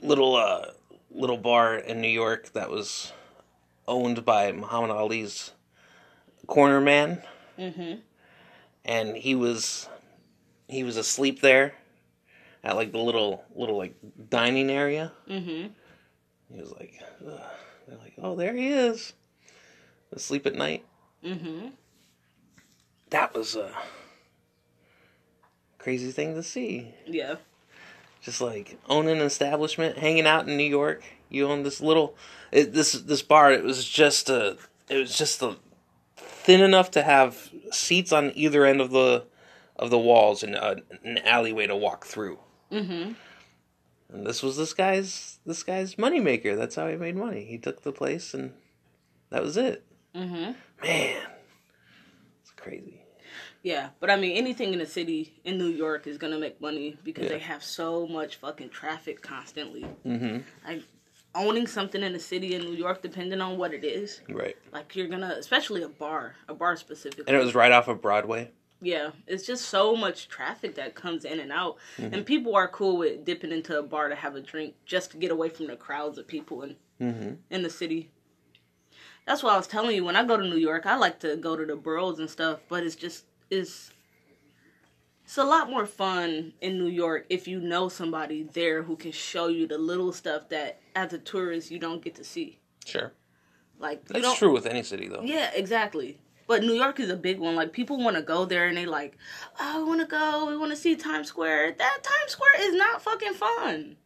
little 0.00 0.36
uh 0.36 0.66
little 1.10 1.38
bar 1.38 1.76
in 1.76 2.00
New 2.00 2.08
York 2.08 2.52
that 2.52 2.70
was 2.70 3.12
owned 3.86 4.24
by 4.24 4.52
Muhammad 4.52 4.90
Ali's 4.90 5.52
corner 6.46 6.80
man 6.80 7.22
mhm 7.58 8.00
and 8.84 9.16
he 9.16 9.34
was 9.34 9.88
he 10.68 10.84
was 10.84 10.96
asleep 10.96 11.40
there 11.40 11.74
at 12.62 12.76
like 12.76 12.92
the 12.92 12.98
little 12.98 13.44
little 13.54 13.76
like 13.78 13.94
dining 14.30 14.70
area. 14.70 15.12
mhm 15.28 15.70
He 16.52 16.60
was 16.60 16.70
like 16.72 16.94
Ugh. 17.26 17.40
they're 17.86 17.98
like, 17.98 18.14
"Oh, 18.18 18.34
there 18.36 18.54
he 18.54 18.68
is." 18.68 19.12
Asleep 20.12 20.46
at 20.46 20.54
night. 20.54 20.84
mhm. 21.24 21.72
That 23.10 23.34
was 23.34 23.56
a 23.56 23.72
crazy 25.84 26.10
thing 26.10 26.34
to 26.34 26.42
see. 26.42 26.94
Yeah. 27.06 27.36
just 28.22 28.40
like 28.40 28.78
own 28.88 29.06
an 29.06 29.18
establishment, 29.18 29.98
hanging 29.98 30.26
out 30.26 30.48
in 30.48 30.56
New 30.56 30.64
York. 30.64 31.04
You 31.28 31.46
own 31.46 31.62
this 31.62 31.80
little 31.80 32.16
it, 32.50 32.72
this 32.72 32.92
this 32.92 33.22
bar. 33.22 33.52
It 33.52 33.62
was 33.62 33.86
just 33.86 34.30
a 34.30 34.56
it 34.88 34.96
was 34.96 35.16
just 35.16 35.42
a 35.42 35.56
thin 36.16 36.60
enough 36.62 36.90
to 36.92 37.02
have 37.02 37.50
seats 37.70 38.12
on 38.12 38.32
either 38.34 38.64
end 38.64 38.80
of 38.80 38.90
the 38.90 39.24
of 39.76 39.90
the 39.90 39.98
walls 39.98 40.42
and 40.42 40.56
uh, 40.56 40.76
an 41.04 41.18
alleyway 41.18 41.66
to 41.66 41.76
walk 41.76 42.06
through. 42.06 42.38
Mm-hmm. 42.72 43.12
And 44.12 44.26
this 44.26 44.42
was 44.42 44.56
this 44.56 44.72
guy's 44.72 45.38
this 45.44 45.62
guy's 45.62 45.96
moneymaker. 45.96 46.56
That's 46.56 46.76
how 46.76 46.88
he 46.88 46.96
made 46.96 47.16
money. 47.16 47.44
He 47.44 47.58
took 47.58 47.82
the 47.82 47.92
place 47.92 48.32
and 48.32 48.52
that 49.30 49.42
was 49.42 49.56
it. 49.58 49.84
Mhm. 50.14 50.54
Man, 50.82 51.22
it's 52.42 52.52
crazy. 52.56 53.03
Yeah, 53.64 53.88
but 53.98 54.10
I 54.10 54.16
mean, 54.16 54.36
anything 54.36 54.72
in 54.74 54.78
the 54.78 54.86
city 54.86 55.40
in 55.42 55.56
New 55.58 55.68
York 55.68 56.06
is 56.06 56.18
gonna 56.18 56.38
make 56.38 56.60
money 56.60 56.98
because 57.02 57.24
Yeah. 57.24 57.30
they 57.30 57.38
have 57.40 57.64
so 57.64 58.06
much 58.06 58.36
fucking 58.36 58.68
traffic 58.68 59.22
constantly. 59.22 59.86
Mm-hmm. 60.06 60.38
Like 60.68 60.82
owning 61.34 61.66
something 61.66 62.02
in 62.02 62.12
the 62.12 62.20
city 62.20 62.54
in 62.54 62.62
New 62.62 62.74
York, 62.74 63.00
depending 63.02 63.40
on 63.40 63.56
what 63.56 63.72
it 63.74 63.82
is, 63.82 64.20
Right. 64.28 64.56
like 64.72 64.94
you're 64.94 65.08
gonna, 65.08 65.34
especially 65.38 65.82
a 65.82 65.88
bar, 65.88 66.36
a 66.46 66.54
bar 66.54 66.76
specifically. 66.76 67.24
And 67.26 67.36
it 67.36 67.42
was 67.44 67.54
right 67.54 67.72
off 67.72 67.88
of 67.88 68.00
Broadway. 68.02 68.50
yeah, 68.82 69.12
it's 69.26 69.46
just 69.46 69.64
so 69.68 69.96
much 69.96 70.28
traffic 70.28 70.74
that 70.74 70.94
comes 70.94 71.24
in 71.24 71.40
and 71.40 71.50
out, 71.50 71.78
Mm-hmm. 71.96 72.12
and 72.14 72.26
people 72.26 72.54
are 72.54 72.68
cool 72.68 72.98
with 72.98 73.24
dipping 73.24 73.50
into 73.50 73.78
a 73.78 73.82
bar 73.82 74.10
to 74.10 74.14
have 74.14 74.36
a 74.36 74.40
drink 74.42 74.74
just 74.84 75.10
to 75.12 75.16
get 75.16 75.30
away 75.30 75.48
from 75.48 75.68
the 75.68 75.76
crowds 75.76 76.18
of 76.18 76.26
people 76.26 76.60
in 76.62 76.76
Mm-hmm. 77.00 77.30
in 77.48 77.62
the 77.62 77.70
city. 77.70 78.10
That's 79.26 79.42
why 79.42 79.54
I 79.54 79.56
was 79.56 79.66
telling 79.66 79.96
you 79.96 80.04
when 80.04 80.16
I 80.16 80.24
go 80.24 80.36
to 80.36 80.44
New 80.44 80.58
York, 80.58 80.84
I 80.84 80.96
like 80.96 81.18
to 81.20 81.34
go 81.36 81.56
to 81.56 81.64
the 81.64 81.76
boroughs 81.76 82.18
and 82.18 82.28
stuff, 82.28 82.60
but 82.68 82.84
it's 82.84 82.94
just 82.94 83.24
it's 83.54 83.90
it's 85.24 85.38
a 85.38 85.44
lot 85.44 85.70
more 85.70 85.86
fun 85.86 86.52
in 86.60 86.78
New 86.78 86.88
York 86.88 87.26
if 87.30 87.48
you 87.48 87.60
know 87.60 87.88
somebody 87.88 88.42
there 88.52 88.82
who 88.82 88.96
can 88.96 89.12
show 89.12 89.48
you 89.48 89.66
the 89.66 89.78
little 89.78 90.12
stuff 90.12 90.48
that 90.50 90.80
as 90.94 91.12
a 91.12 91.18
tourist 91.18 91.70
you 91.70 91.78
don't 91.78 92.02
get 92.02 92.14
to 92.16 92.24
see. 92.24 92.58
Sure. 92.84 93.12
Like 93.78 94.06
That's 94.06 94.38
true 94.38 94.52
with 94.52 94.66
any 94.66 94.82
city 94.82 95.08
though. 95.08 95.22
Yeah, 95.22 95.50
exactly. 95.54 96.20
But 96.46 96.62
New 96.62 96.74
York 96.74 97.00
is 97.00 97.08
a 97.08 97.16
big 97.16 97.38
one. 97.38 97.56
Like 97.56 97.72
people 97.72 97.98
want 97.98 98.16
to 98.16 98.22
go 98.22 98.44
there 98.44 98.66
and 98.66 98.76
they 98.76 98.86
like, 98.86 99.16
oh, 99.58 99.82
we 99.82 99.88
want 99.88 100.00
to 100.00 100.06
go. 100.06 100.46
We 100.46 100.58
want 100.58 100.72
to 100.72 100.76
see 100.76 100.94
Times 100.94 101.28
Square. 101.28 101.76
That 101.78 101.98
Times 102.02 102.32
Square 102.32 102.60
is 102.60 102.74
not 102.74 103.02
fucking 103.02 103.34
fun. 103.34 103.96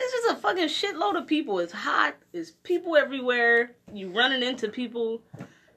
It's 0.00 0.12
just 0.12 0.36
a 0.36 0.40
fucking 0.40 0.66
shitload 0.66 1.16
of 1.16 1.26
people. 1.28 1.60
It's 1.60 1.72
hot. 1.72 2.16
There's 2.32 2.50
people 2.50 2.96
everywhere. 2.96 3.76
You 3.92 4.10
running 4.10 4.42
into 4.42 4.68
people. 4.68 5.22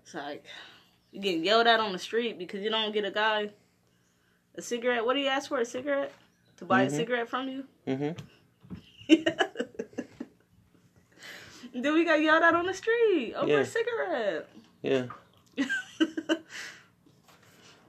It's 0.02 0.16
like 0.16 0.44
you 1.12 1.22
getting 1.22 1.44
yelled 1.44 1.68
at 1.68 1.80
on 1.80 1.92
the 1.94 2.00
street 2.00 2.38
because 2.38 2.62
you 2.62 2.70
don't 2.70 2.94
get 2.94 3.06
a 3.06 3.12
guy 3.12 3.50
a 4.56 4.62
cigarette. 4.62 5.06
What 5.06 5.14
do 5.14 5.20
you 5.20 5.28
ask 5.28 5.50
for? 5.50 5.60
A 5.60 5.66
cigarette 5.66 6.12
to 6.58 6.66
buy 6.66 6.84
Mhm. 6.84 6.88
a 6.88 6.90
cigarette 6.92 7.30
from 7.30 7.48
you? 7.50 7.64
Mm-hmm. 7.88 8.12
then 11.82 11.94
we 11.94 12.04
got 12.04 12.22
yelled 12.22 12.44
at 12.44 12.56
on 12.56 12.66
the 12.66 12.74
street 12.74 13.34
over 13.36 13.48
Yeah. 13.48 13.60
a 13.60 13.66
cigarette. 13.66 14.50
Yeah. 14.82 15.06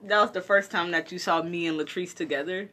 That 0.05 0.21
was 0.21 0.31
the 0.31 0.41
first 0.41 0.71
time 0.71 0.93
that 0.93 1.11
you 1.11 1.19
saw 1.19 1.43
me 1.43 1.67
and 1.67 1.79
Latrice 1.79 2.15
together. 2.15 2.71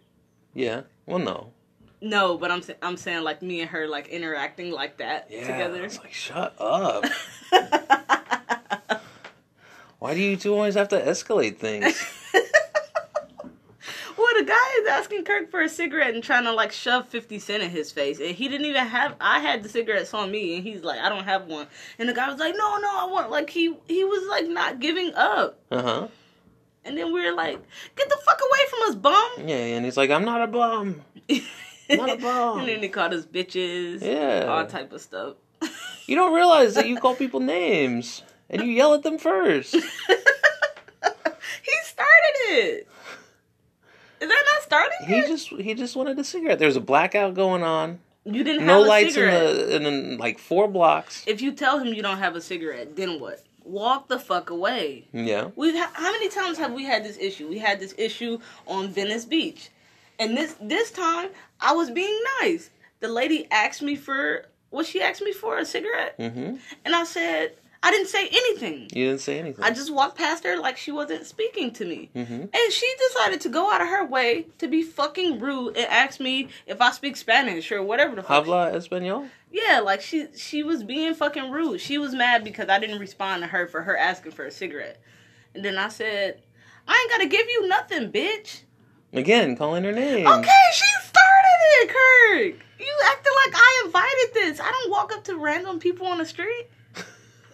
Yeah. 0.53 0.81
Well, 1.07 1.17
no. 1.19 1.51
No, 1.99 2.37
but 2.37 2.51
I'm 2.51 2.61
I'm 2.83 2.97
saying 2.97 3.23
like 3.23 3.41
me 3.41 3.61
and 3.61 3.69
her 3.71 3.87
like 3.87 4.07
interacting 4.09 4.71
like 4.71 4.97
that 4.97 5.27
Yeah. 5.31 5.41
together. 5.47 5.83
It's 5.83 5.97
like, 5.97 6.13
shut 6.13 6.53
up. 6.61 7.03
Why 9.99 10.13
do 10.13 10.19
you 10.19 10.35
two 10.37 10.53
always 10.53 10.75
have 10.75 10.89
to 10.89 10.99
escalate 11.01 11.57
things? 11.57 12.03
well, 12.33 14.27
the 14.37 14.43
guy 14.45 14.81
is 14.81 14.87
asking 14.87 15.23
Kirk 15.23 15.49
for 15.49 15.61
a 15.61 15.69
cigarette 15.69 16.13
and 16.13 16.23
trying 16.23 16.43
to 16.43 16.51
like 16.51 16.71
shove 16.71 17.07
Fifty 17.07 17.39
Cent 17.39 17.63
in 17.63 17.69
his 17.69 17.91
face, 17.91 18.19
and 18.19 18.29
he 18.35 18.47
didn't 18.47 18.65
even 18.67 18.85
have. 18.85 19.15
I 19.19 19.39
had 19.39 19.63
the 19.63 19.69
cigarettes 19.69 20.13
on 20.13 20.31
me, 20.31 20.55
and 20.55 20.63
he's 20.63 20.83
like, 20.83 20.99
I 20.99 21.09
don't 21.09 21.23
have 21.25 21.47
one. 21.47 21.67
And 21.97 22.09
the 22.09 22.13
guy 22.13 22.29
was 22.29 22.39
like, 22.39 22.55
No, 22.55 22.77
no, 22.77 22.89
I 22.89 23.07
want. 23.09 23.31
Like 23.31 23.49
he 23.49 23.75
he 23.87 24.03
was 24.03 24.27
like 24.29 24.47
not 24.47 24.79
giving 24.79 25.13
up. 25.15 25.59
Uh 25.71 25.81
huh. 25.81 26.07
And 26.83 26.97
then 26.97 27.11
we 27.13 27.25
were 27.25 27.33
like, 27.35 27.59
Get 27.95 28.09
the 28.09 28.17
fuck 28.25 28.39
away 28.39 28.59
from 28.69 28.79
us, 28.89 28.95
bum. 28.95 29.47
Yeah, 29.47 29.55
and 29.55 29.85
he's 29.85 29.97
like, 29.97 30.11
I'm 30.11 30.25
not 30.25 30.41
a 30.41 30.47
bum. 30.47 31.01
Not 31.87 32.09
a 32.09 32.17
bum. 32.17 32.59
and 32.61 32.67
then 32.67 32.81
he 32.81 32.89
called 32.89 33.13
us 33.13 33.27
bitches. 33.27 34.01
Yeah. 34.01 34.45
All 34.47 34.65
type 34.65 34.91
of 34.91 35.01
stuff. 35.01 35.35
You 36.07 36.15
don't 36.15 36.33
realize 36.33 36.73
that 36.75 36.87
you 36.87 36.97
call 36.97 37.13
people 37.15 37.39
names 37.39 38.23
and 38.49 38.61
you 38.61 38.69
yell 38.71 38.93
at 38.93 39.03
them 39.03 39.17
first. 39.17 39.73
he 39.75 39.81
started 41.83 42.35
it. 42.49 42.87
Is 44.21 44.29
that 44.29 44.43
not 44.53 44.63
starting 44.63 45.07
He 45.07 45.15
it? 45.19 45.27
just 45.27 45.49
he 45.49 45.73
just 45.73 45.95
wanted 45.95 46.17
a 46.19 46.23
cigarette. 46.23 46.59
There's 46.59 46.75
a 46.75 46.81
blackout 46.81 47.33
going 47.33 47.63
on. 47.63 47.99
you 48.23 48.43
didn't 48.43 48.65
No 48.65 48.77
have 48.79 48.85
a 48.85 48.89
lights 48.89 49.17
in 49.17 49.83
the 49.83 49.87
in, 49.87 50.17
like 50.17 50.39
four 50.39 50.67
blocks. 50.67 51.23
If 51.27 51.41
you 51.41 51.51
tell 51.51 51.79
him 51.79 51.93
you 51.93 52.01
don't 52.01 52.17
have 52.17 52.35
a 52.35 52.41
cigarette, 52.41 52.95
then 52.95 53.19
what? 53.19 53.43
Walk 53.63 54.07
the 54.07 54.19
fuck 54.19 54.49
away. 54.51 55.05
Yeah. 55.11 55.49
We've 55.55 55.75
ha- 55.75 55.91
how 55.93 56.11
many 56.11 56.29
times 56.29 56.57
have 56.59 56.71
we 56.73 56.83
had 56.85 57.03
this 57.03 57.17
issue? 57.17 57.47
We 57.47 57.57
had 57.57 57.79
this 57.79 57.93
issue 57.97 58.39
on 58.67 58.89
Venice 58.89 59.25
Beach, 59.25 59.69
and 60.19 60.37
this 60.37 60.55
this 60.61 60.91
time 60.91 61.29
I 61.59 61.73
was 61.73 61.89
being 61.91 62.19
nice. 62.41 62.69
The 63.01 63.07
lady 63.09 63.47
asked 63.51 63.81
me 63.81 63.95
for 63.95 64.45
what 64.69 64.85
she 64.85 65.01
asked 65.01 65.21
me 65.21 65.33
for 65.33 65.57
a 65.57 65.65
cigarette, 65.65 66.17
Mm-hmm. 66.17 66.55
and 66.85 66.95
I 66.95 67.03
said 67.03 67.53
I 67.85 67.91
didn't 67.91 68.07
say 68.07 68.27
anything. 68.27 68.89
You 68.93 69.09
didn't 69.09 69.21
say 69.21 69.37
anything. 69.37 69.63
I 69.63 69.69
just 69.69 69.93
walked 69.93 70.17
past 70.17 70.43
her 70.43 70.57
like 70.57 70.75
she 70.75 70.91
wasn't 70.91 71.23
speaking 71.27 71.71
to 71.73 71.85
me. 71.85 72.09
Mm-hmm. 72.15 72.33
And 72.33 72.73
she 72.73 72.91
decided 73.09 73.41
to 73.41 73.49
go 73.49 73.71
out 73.71 73.79
of 73.79 73.87
her 73.87 74.03
way 74.03 74.47
to 74.57 74.67
be 74.67 74.81
fucking 74.81 75.37
rude 75.37 75.77
and 75.77 75.85
ask 75.85 76.19
me 76.19 76.47
if 76.65 76.81
I 76.81 76.89
speak 76.89 77.15
Spanish 77.15 77.71
or 77.71 77.83
whatever 77.83 78.15
the 78.15 78.23
fuck. 78.23 78.45
Habla 78.45 78.71
español? 78.71 79.29
Yeah, 79.51 79.81
like 79.81 80.01
she 80.01 80.25
she 80.35 80.63
was 80.63 80.83
being 80.83 81.13
fucking 81.13 81.51
rude. 81.51 81.79
She 81.79 81.99
was 81.99 82.15
mad 82.15 82.43
because 82.43 82.69
I 82.69 82.79
didn't 82.79 82.97
respond 82.97 83.43
to 83.43 83.47
her 83.49 83.67
for 83.67 83.83
her 83.83 83.95
asking 83.95 84.31
for 84.31 84.45
a 84.45 84.51
cigarette. 84.51 84.99
And 85.53 85.63
then 85.63 85.77
I 85.77 85.89
said, 85.89 86.41
I 86.87 86.99
ain't 86.99 87.11
gotta 87.11 87.29
give 87.29 87.47
you 87.47 87.67
nothing, 87.67 88.11
bitch. 88.11 88.61
Again, 89.13 89.55
calling 89.55 89.83
her 89.83 89.91
name. 89.91 90.25
Okay, 90.25 90.49
she 90.73 90.87
started 91.03 91.59
it, 91.81 91.89
Kirk. 91.89 92.65
You 92.79 92.99
acting 93.05 93.33
like 93.45 93.53
I 93.55 93.83
invited 93.85 94.33
this. 94.33 94.59
I 94.59 94.71
don't 94.71 94.89
walk 94.89 95.13
up 95.13 95.23
to 95.25 95.37
random 95.37 95.77
people 95.77 96.07
on 96.07 96.17
the 96.17 96.25
street. 96.25 96.65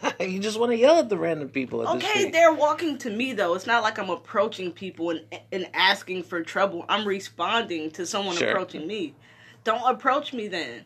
you 0.19 0.39
just 0.39 0.59
want 0.59 0.71
to 0.71 0.77
yell 0.77 0.97
at 0.99 1.09
the 1.09 1.17
random 1.17 1.49
people 1.49 1.81
at 1.81 1.87
the 1.87 1.95
Okay, 1.97 2.19
street. 2.19 2.31
they're 2.33 2.53
walking 2.53 2.97
to 2.99 3.09
me 3.09 3.33
though. 3.33 3.53
It's 3.55 3.67
not 3.67 3.83
like 3.83 3.99
I'm 3.99 4.09
approaching 4.09 4.71
people 4.71 5.09
and 5.11 5.21
and 5.51 5.69
asking 5.73 6.23
for 6.23 6.41
trouble. 6.43 6.85
I'm 6.89 7.07
responding 7.07 7.91
to 7.91 8.05
someone 8.05 8.35
Sure. 8.35 8.49
approaching 8.49 8.87
me. 8.87 9.13
Don't 9.63 9.83
approach 9.87 10.33
me 10.33 10.47
then. 10.47 10.85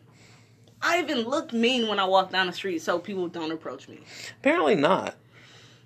I 0.82 1.00
even 1.00 1.20
look 1.20 1.52
mean 1.52 1.88
when 1.88 1.98
I 1.98 2.04
walk 2.04 2.30
down 2.30 2.46
the 2.46 2.52
street, 2.52 2.82
so 2.82 2.98
people 2.98 3.28
don't 3.28 3.50
approach 3.50 3.88
me. 3.88 4.00
Apparently 4.40 4.74
not. 4.74 5.14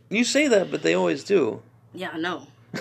You 0.08 0.24
say 0.24 0.48
that, 0.48 0.70
but 0.72 0.82
they 0.82 0.94
always 0.94 1.22
do. 1.22 1.62
Yeah, 1.94 2.10
I 2.12 2.18
know. 2.18 2.46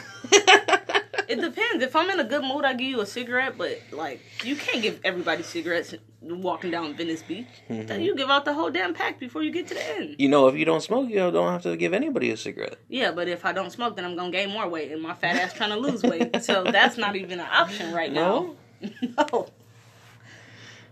It 1.30 1.40
depends. 1.42 1.84
If 1.84 1.96
I'm 1.96 2.10
in 2.10 2.20
a 2.20 2.24
good 2.24 2.42
mood, 2.44 2.66
I 2.66 2.74
give 2.74 2.88
you 2.88 3.02
a 3.02 3.06
cigarette. 3.06 3.54
But 3.56 3.80
like, 3.92 4.20
you 4.44 4.56
can't 4.56 4.82
give 4.82 5.00
everybody 5.04 5.44
cigarettes 5.44 5.94
walking 6.22 6.72
down 6.72 6.94
Venice 6.96 7.22
Beach. 7.24 7.48
Mm-hmm. 7.70 8.02
You 8.02 8.16
give 8.16 8.30
out 8.30 8.46
the 8.46 8.54
whole 8.54 8.70
damn 8.70 8.94
pack 8.94 9.20
before 9.20 9.42
you 9.42 9.52
get 9.52 9.68
to 9.68 9.74
the 9.74 9.96
end. 9.96 10.16
You 10.20 10.28
know, 10.30 10.48
if 10.48 10.56
you 10.56 10.66
don't 10.66 10.82
smoke, 10.82 11.10
you 11.10 11.16
don't 11.16 11.52
have 11.52 11.64
to 11.64 11.78
give 11.78 11.94
anybody 11.94 12.30
a 12.32 12.38
cigarette. 12.38 12.78
Yeah, 12.90 13.12
but 13.12 13.28
if 13.28 13.46
I 13.46 13.54
don't 13.54 13.72
smoke, 13.72 13.96
then 13.96 14.06
I'm 14.06 14.16
gonna 14.16 14.32
gain 14.32 14.50
more 14.50 14.68
weight, 14.68 14.92
and 14.92 15.02
my 15.02 15.14
fat 15.14 15.38
ass 15.38 15.54
trying 15.54 15.70
to 15.72 15.78
lose 15.78 16.04
weight. 16.04 16.36
So 16.50 16.64
that's 16.64 16.98
not 16.98 17.16
even 17.16 17.40
an 17.40 17.48
option 17.52 17.94
right 17.94 18.12
No? 18.12 18.56
now. 18.82 18.90
no. 19.32 19.48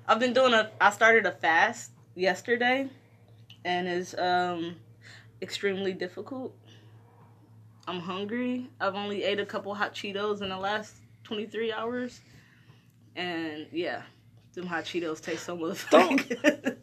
I've 0.08 0.20
been 0.20 0.34
doing 0.34 0.54
a. 0.54 0.72
I 0.80 0.92
started 0.92 1.26
a 1.26 1.32
fast 1.32 1.92
yesterday, 2.16 2.90
and 3.66 3.88
it's 3.88 4.18
um 4.18 4.76
extremely 5.42 5.94
difficult. 5.94 6.54
I'm 7.88 8.00
hungry. 8.00 8.70
I've 8.80 8.96
only 8.96 9.24
ate 9.24 9.40
a 9.40 9.46
couple 9.46 9.74
hot 9.74 9.94
Cheetos 9.94 10.42
in 10.42 10.50
the 10.50 10.58
last 10.58 10.96
23 11.24 11.72
hours, 11.72 12.20
and 13.16 13.68
yeah, 13.72 14.04
them 14.58 14.66
hot 14.68 14.84
Cheetos 14.84 15.22
taste 15.22 15.46
so 15.46 15.56
motherfucking 15.58 16.28
good. 16.28 16.78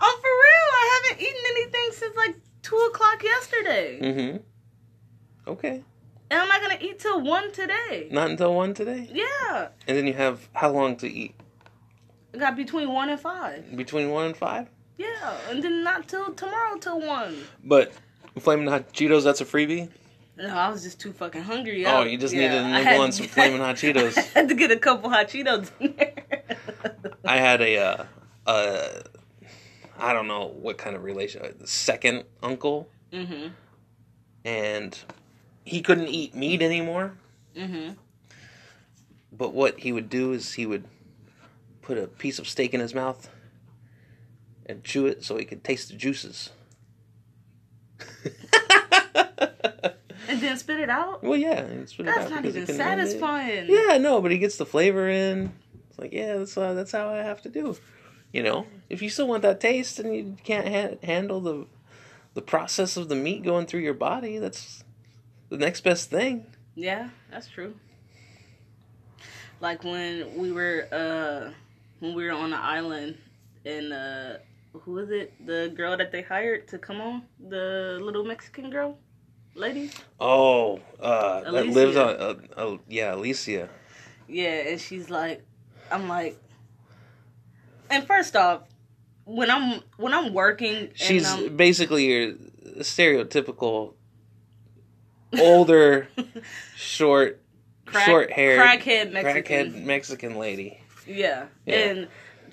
I'm 0.00 0.16
for 0.22 0.32
real. 0.44 0.68
I 0.72 1.00
haven't 1.08 1.22
eaten 1.22 1.42
anything 1.50 1.88
since 1.92 2.16
like 2.16 2.36
two 2.62 2.76
o'clock 2.90 3.22
yesterday, 3.22 3.98
Mm-hmm. 4.02 5.50
Okay. 5.50 5.82
and 6.30 6.40
I'm 6.40 6.48
not 6.48 6.60
gonna 6.62 6.78
eat 6.80 6.98
till 6.98 7.20
one 7.22 7.52
today. 7.52 8.08
Not 8.10 8.30
until 8.30 8.54
one 8.54 8.74
today. 8.74 9.08
Yeah, 9.12 9.68
And 9.86 9.96
then 9.96 10.06
you 10.06 10.14
have 10.14 10.48
how 10.54 10.70
long 10.70 10.96
to 10.98 11.08
eat? 11.08 11.34
I 12.34 12.38
got 12.38 12.56
between 12.56 12.88
one 12.92 13.08
and 13.10 13.20
five. 13.20 13.76
Between 13.76 14.10
one 14.10 14.26
and 14.26 14.36
five? 14.36 14.68
Yeah, 14.96 15.36
and 15.48 15.62
then 15.62 15.82
not 15.82 16.08
till 16.08 16.32
tomorrow 16.34 16.78
till 16.78 17.00
one. 17.00 17.36
But 17.64 17.92
flaming 18.38 18.68
Hot 18.68 18.92
Cheetos, 18.92 19.24
that's 19.24 19.40
a 19.40 19.44
freebie? 19.44 19.90
No, 20.40 20.56
I 20.56 20.70
was 20.70 20.82
just 20.82 20.98
too 21.00 21.12
fucking 21.12 21.42
hungry. 21.42 21.84
Oh, 21.84 22.00
I- 22.02 22.06
you 22.06 22.16
just 22.16 22.34
yeah, 22.34 22.48
needed 22.48 22.62
I 22.62 22.84
nibble 22.84 23.02
on 23.02 23.12
some 23.12 23.26
Flamin' 23.26 23.60
Hot 23.60 23.76
Cheetos. 23.82 24.16
I 24.16 24.22
had 24.40 24.48
to 24.48 24.54
get 24.54 24.70
a 24.70 24.76
couple 24.78 25.10
hot 25.10 25.28
Cheetos 25.28 25.70
in 25.80 25.94
there. 25.96 26.14
I 27.24 27.36
had 27.36 27.60
a, 27.60 27.76
uh, 27.78 28.04
uh, 28.46 28.88
I 29.98 30.12
don't 30.14 30.26
know 30.26 30.46
what 30.46 30.78
kind 30.78 30.96
of 30.96 31.04
relation, 31.04 31.42
a 31.44 31.66
second 31.66 32.24
uncle, 32.42 32.88
hmm 33.12 33.48
and 34.42 34.98
he 35.64 35.82
couldn't 35.82 36.08
eat 36.08 36.34
meat 36.34 36.62
anymore. 36.62 37.12
hmm 37.54 37.90
But 39.30 39.52
what 39.52 39.80
he 39.80 39.92
would 39.92 40.08
do 40.08 40.32
is 40.32 40.54
he 40.54 40.64
would 40.64 40.84
put 41.82 41.98
a 41.98 42.06
piece 42.06 42.38
of 42.38 42.48
steak 42.48 42.72
in 42.72 42.80
his 42.80 42.94
mouth 42.94 43.28
and 44.64 44.82
chew 44.82 45.06
it 45.06 45.22
so 45.24 45.36
he 45.36 45.44
could 45.44 45.62
taste 45.62 45.88
the 45.90 45.96
juices. 45.96 46.50
And 50.50 50.58
spit 50.58 50.80
it 50.80 50.90
out. 50.90 51.22
well, 51.22 51.36
yeah, 51.38 51.60
and 51.60 51.88
spit 51.88 52.06
it 52.06 52.14
That's 52.14 52.30
not 52.30 52.44
even 52.44 52.66
couldn't 52.66 52.80
handle 52.80 53.06
it. 53.06 53.08
satisfying. 53.08 53.66
Yeah, 53.68 53.98
no, 53.98 54.20
but 54.20 54.30
he 54.30 54.38
gets 54.38 54.56
the 54.56 54.66
flavor 54.66 55.08
in. 55.08 55.52
It's 55.88 55.98
like, 55.98 56.12
yeah, 56.12 56.36
that's 56.38 56.56
uh, 56.56 56.74
that's 56.74 56.92
how 56.92 57.08
I 57.08 57.18
have 57.18 57.40
to 57.42 57.48
do. 57.48 57.76
You 58.32 58.42
know, 58.42 58.66
if 58.88 59.02
you 59.02 59.08
still 59.10 59.26
want 59.28 59.42
that 59.42 59.60
taste 59.60 59.98
and 59.98 60.14
you 60.14 60.36
can't 60.44 60.68
ha- 60.68 60.96
handle 61.06 61.40
the 61.40 61.66
the 62.34 62.42
process 62.42 62.96
of 62.96 63.08
the 63.08 63.16
meat 63.16 63.42
going 63.42 63.66
through 63.66 63.80
your 63.80 63.94
body, 63.94 64.38
that's 64.38 64.84
the 65.48 65.56
next 65.58 65.80
best 65.82 66.10
thing. 66.10 66.46
Yeah, 66.76 67.08
that's 67.30 67.48
true. 67.48 67.74
Like 69.60 69.84
when 69.84 70.38
we 70.38 70.52
were 70.52 70.86
uh 70.92 71.52
when 71.98 72.14
we 72.14 72.24
were 72.24 72.32
on 72.32 72.50
the 72.50 72.56
island 72.56 73.18
and 73.64 73.92
uh 73.92 74.32
who 74.72 74.92
was 74.92 75.10
it? 75.10 75.34
The 75.46 75.72
girl 75.76 75.96
that 75.96 76.12
they 76.12 76.22
hired 76.22 76.68
to 76.68 76.78
come 76.78 77.00
on? 77.00 77.22
The 77.48 77.98
little 78.00 78.24
Mexican 78.24 78.70
girl? 78.70 78.96
Lady? 79.60 79.90
Oh, 80.18 80.80
uh, 80.98 81.50
that 81.52 81.66
lives 81.68 81.96
on, 81.96 82.08
uh, 82.16 82.34
uh, 82.56 82.78
yeah, 82.88 83.14
Alicia. 83.14 83.68
Yeah, 84.28 84.68
and 84.68 84.80
she's 84.80 85.10
like 85.10 85.44
I'm 85.92 86.08
like 86.08 86.38
and 87.90 88.06
first 88.06 88.36
off, 88.36 88.62
when 89.24 89.50
I'm 89.50 89.82
when 89.96 90.14
I'm 90.14 90.32
working 90.32 90.90
She's 90.94 91.28
I'm, 91.30 91.56
basically 91.56 92.06
your 92.06 92.34
stereotypical 92.78 93.94
older, 95.38 96.08
short, 96.76 97.42
Crack- 97.84 98.06
short 98.06 98.32
haired, 98.32 98.60
crackhead 98.60 99.12
Mexican. 99.12 99.72
crackhead 99.72 99.84
Mexican 99.84 100.36
lady. 100.36 100.80
Yeah. 101.06 101.46
Yeah. 101.66 101.74
And 101.76 102.08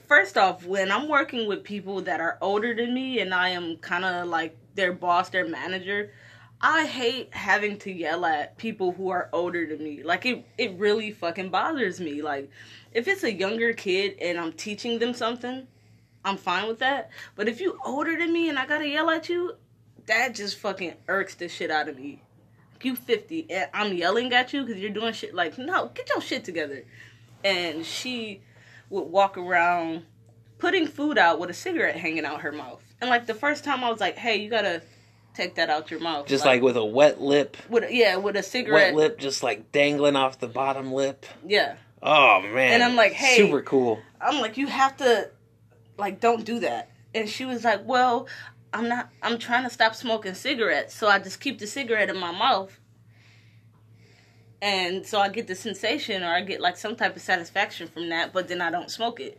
first 0.07 0.37
off, 0.37 0.65
when 0.65 0.91
I'm 0.91 1.07
working 1.07 1.47
with 1.47 1.63
people 1.63 2.01
that 2.01 2.19
are 2.19 2.37
older 2.41 2.73
than 2.73 2.93
me 2.93 3.19
and 3.19 3.33
I 3.33 3.49
am 3.49 3.77
kind 3.77 4.03
of 4.03 4.27
like 4.27 4.57
their 4.73 4.91
boss, 4.93 5.29
their 5.29 5.47
manager, 5.47 6.11
I 6.61 6.85
hate 6.85 7.33
having 7.33 7.77
to 7.79 7.91
yell 7.91 8.25
at 8.25 8.57
people 8.57 8.91
who 8.91 9.09
are 9.09 9.29
older 9.31 9.65
than 9.67 9.83
me. 9.83 10.03
Like 10.03 10.25
it 10.25 10.45
it 10.57 10.77
really 10.77 11.11
fucking 11.11 11.49
bothers 11.49 11.99
me. 11.99 12.21
Like 12.21 12.49
if 12.93 13.07
it's 13.07 13.23
a 13.23 13.33
younger 13.33 13.73
kid 13.73 14.15
and 14.21 14.39
I'm 14.39 14.53
teaching 14.53 14.99
them 14.99 15.13
something, 15.13 15.67
I'm 16.25 16.37
fine 16.37 16.67
with 16.67 16.79
that. 16.79 17.11
But 17.35 17.47
if 17.47 17.61
you 17.61 17.79
older 17.85 18.17
than 18.17 18.33
me 18.33 18.49
and 18.49 18.57
I 18.57 18.65
got 18.65 18.79
to 18.79 18.87
yell 18.87 19.09
at 19.09 19.29
you, 19.29 19.53
that 20.07 20.35
just 20.35 20.57
fucking 20.57 20.95
irks 21.07 21.35
the 21.35 21.47
shit 21.47 21.69
out 21.69 21.89
of 21.89 21.97
me. 21.97 22.23
You 22.81 22.95
50 22.95 23.47
and 23.49 23.69
I'm 23.73 23.93
yelling 23.93 24.31
at 24.33 24.53
you 24.53 24.65
cuz 24.65 24.77
you're 24.77 24.91
doing 24.91 25.13
shit 25.13 25.33
like, 25.35 25.57
"No, 25.57 25.91
get 25.93 26.09
your 26.09 26.21
shit 26.21 26.43
together." 26.43 26.83
and 27.43 27.85
she 27.85 28.41
would 28.89 29.03
walk 29.03 29.37
around 29.37 30.05
putting 30.57 30.87
food 30.87 31.17
out 31.17 31.39
with 31.39 31.49
a 31.49 31.53
cigarette 31.53 31.95
hanging 31.95 32.25
out 32.25 32.41
her 32.41 32.51
mouth. 32.51 32.81
And 32.99 33.09
like 33.09 33.27
the 33.27 33.33
first 33.33 33.63
time 33.63 33.83
I 33.83 33.89
was 33.89 33.99
like, 33.99 34.17
"Hey, 34.17 34.37
you 34.37 34.49
gotta 34.49 34.81
take 35.37 35.55
that 35.55 35.69
out 35.69 35.89
your 35.91 35.99
mouth." 35.99 36.27
Just 36.27 36.45
like, 36.45 36.61
with 36.61 36.75
a 36.75 36.85
wet 36.85 37.21
lip, 37.21 37.55
with 37.69 37.83
a, 37.85 37.93
yeah, 37.93 38.17
with 38.17 38.35
a 38.35 38.43
cigarette. 38.43 38.93
wet 38.93 38.95
lip, 38.95 39.19
just 39.19 39.43
like 39.43 39.71
dangling 39.71 40.15
off 40.15 40.39
the 40.39 40.47
bottom 40.47 40.91
lip. 40.91 41.25
Yeah, 41.45 41.77
Oh 42.01 42.41
man! 42.41 42.73
And 42.73 42.83
I'm 42.83 42.95
like, 42.95 43.13
hey. 43.13 43.37
super 43.37 43.61
cool. 43.61 43.99
I'm 44.21 44.39
like, 44.39 44.57
you 44.57 44.67
have 44.67 44.97
to, 44.97 45.29
like, 45.97 46.19
don't 46.19 46.45
do 46.45 46.59
that. 46.59 46.91
And 47.15 47.27
she 47.29 47.45
was 47.45 47.63
like, 47.63 47.81
"Well, 47.85 48.27
I'm 48.73 48.87
not. 48.87 49.09
I'm 49.23 49.39
trying 49.39 49.63
to 49.63 49.69
stop 49.69 49.95
smoking 49.95 50.33
cigarettes, 50.35 50.93
so 50.93 51.07
I 51.07 51.19
just 51.19 51.39
keep 51.39 51.59
the 51.59 51.67
cigarette 51.67 52.09
in 52.09 52.17
my 52.17 52.31
mouth." 52.31 52.79
And 54.61 55.05
so 55.05 55.19
I 55.19 55.29
get 55.29 55.47
the 55.47 55.55
sensation, 55.55 56.23
or 56.23 56.29
I 56.29 56.41
get 56.41 56.61
like 56.61 56.77
some 56.77 56.95
type 56.95 57.15
of 57.15 57.21
satisfaction 57.21 57.87
from 57.87 58.09
that, 58.09 58.33
but 58.33 58.47
then 58.47 58.61
I 58.61 58.69
don't 58.71 58.91
smoke 58.91 59.19
it. 59.19 59.37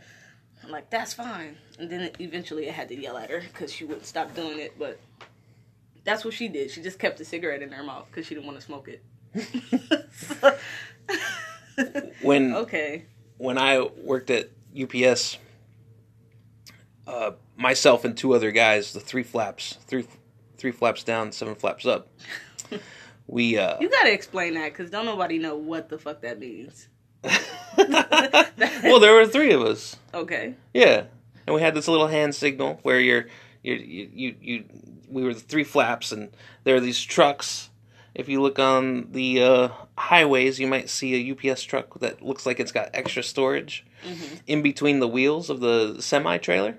I'm 0.62 0.70
like, 0.70 0.90
that's 0.90 1.14
fine. 1.14 1.56
And 1.78 1.90
then 1.90 2.10
eventually 2.20 2.68
I 2.68 2.72
had 2.72 2.88
to 2.88 3.00
yell 3.00 3.16
at 3.16 3.30
her 3.30 3.40
because 3.40 3.72
she 3.72 3.84
wouldn't 3.84 4.06
stop 4.06 4.34
doing 4.34 4.58
it. 4.58 4.78
But 4.78 4.98
that's 6.08 6.24
what 6.24 6.32
she 6.32 6.48
did. 6.48 6.70
She 6.70 6.80
just 6.80 6.98
kept 6.98 7.18
the 7.18 7.24
cigarette 7.24 7.62
in 7.62 7.70
her 7.70 7.82
mouth 7.82 8.06
because 8.10 8.26
she 8.26 8.34
didn't 8.34 8.46
want 8.46 8.58
to 8.58 8.64
smoke 8.64 8.88
it. 8.88 9.04
When 12.22 12.54
okay. 12.54 13.04
when 13.36 13.56
I 13.56 13.80
worked 13.80 14.30
at 14.30 14.50
UPS, 14.76 15.38
uh, 17.06 17.32
myself 17.56 18.04
and 18.04 18.16
two 18.16 18.34
other 18.34 18.50
guys, 18.50 18.92
the 18.92 19.00
three 19.00 19.22
flaps, 19.22 19.78
three 19.86 20.04
three 20.56 20.72
flaps 20.72 21.04
down, 21.04 21.30
seven 21.32 21.54
flaps 21.54 21.86
up. 21.86 22.08
We 23.30 23.58
uh, 23.58 23.76
You 23.78 23.90
gotta 23.90 24.10
explain 24.10 24.54
that 24.54 24.72
because 24.72 24.90
don't 24.90 25.04
nobody 25.04 25.38
know 25.38 25.54
what 25.54 25.90
the 25.90 25.98
fuck 25.98 26.22
that 26.22 26.38
means. 26.38 26.88
well, 27.76 29.00
there 29.00 29.12
were 29.12 29.26
three 29.26 29.52
of 29.52 29.60
us. 29.60 29.96
Okay. 30.14 30.54
Yeah, 30.72 31.04
and 31.46 31.54
we 31.54 31.60
had 31.60 31.74
this 31.74 31.88
little 31.88 32.06
hand 32.06 32.34
signal 32.34 32.80
where 32.84 32.98
you're, 32.98 33.26
you're 33.26 33.28
you, 33.74 34.10
you 34.12 34.34
you 34.40 34.64
we 35.08 35.22
were 35.22 35.34
the 35.34 35.40
three 35.40 35.64
flaps, 35.64 36.12
and 36.12 36.30
there 36.64 36.76
are 36.76 36.80
these 36.80 37.02
trucks. 37.02 37.70
If 38.14 38.28
you 38.28 38.42
look 38.42 38.58
on 38.58 39.12
the 39.12 39.42
uh, 39.42 39.68
highways, 39.96 40.58
you 40.58 40.66
might 40.66 40.88
see 40.90 41.14
a 41.14 41.52
UPS 41.52 41.62
truck 41.62 42.00
that 42.00 42.20
looks 42.20 42.46
like 42.46 42.58
it's 42.58 42.72
got 42.72 42.90
extra 42.92 43.22
storage 43.22 43.86
in 44.46 44.62
between 44.62 44.98
the 45.00 45.08
wheels 45.08 45.50
of 45.50 45.60
the 45.60 46.00
semi 46.00 46.38
trailer. 46.38 46.78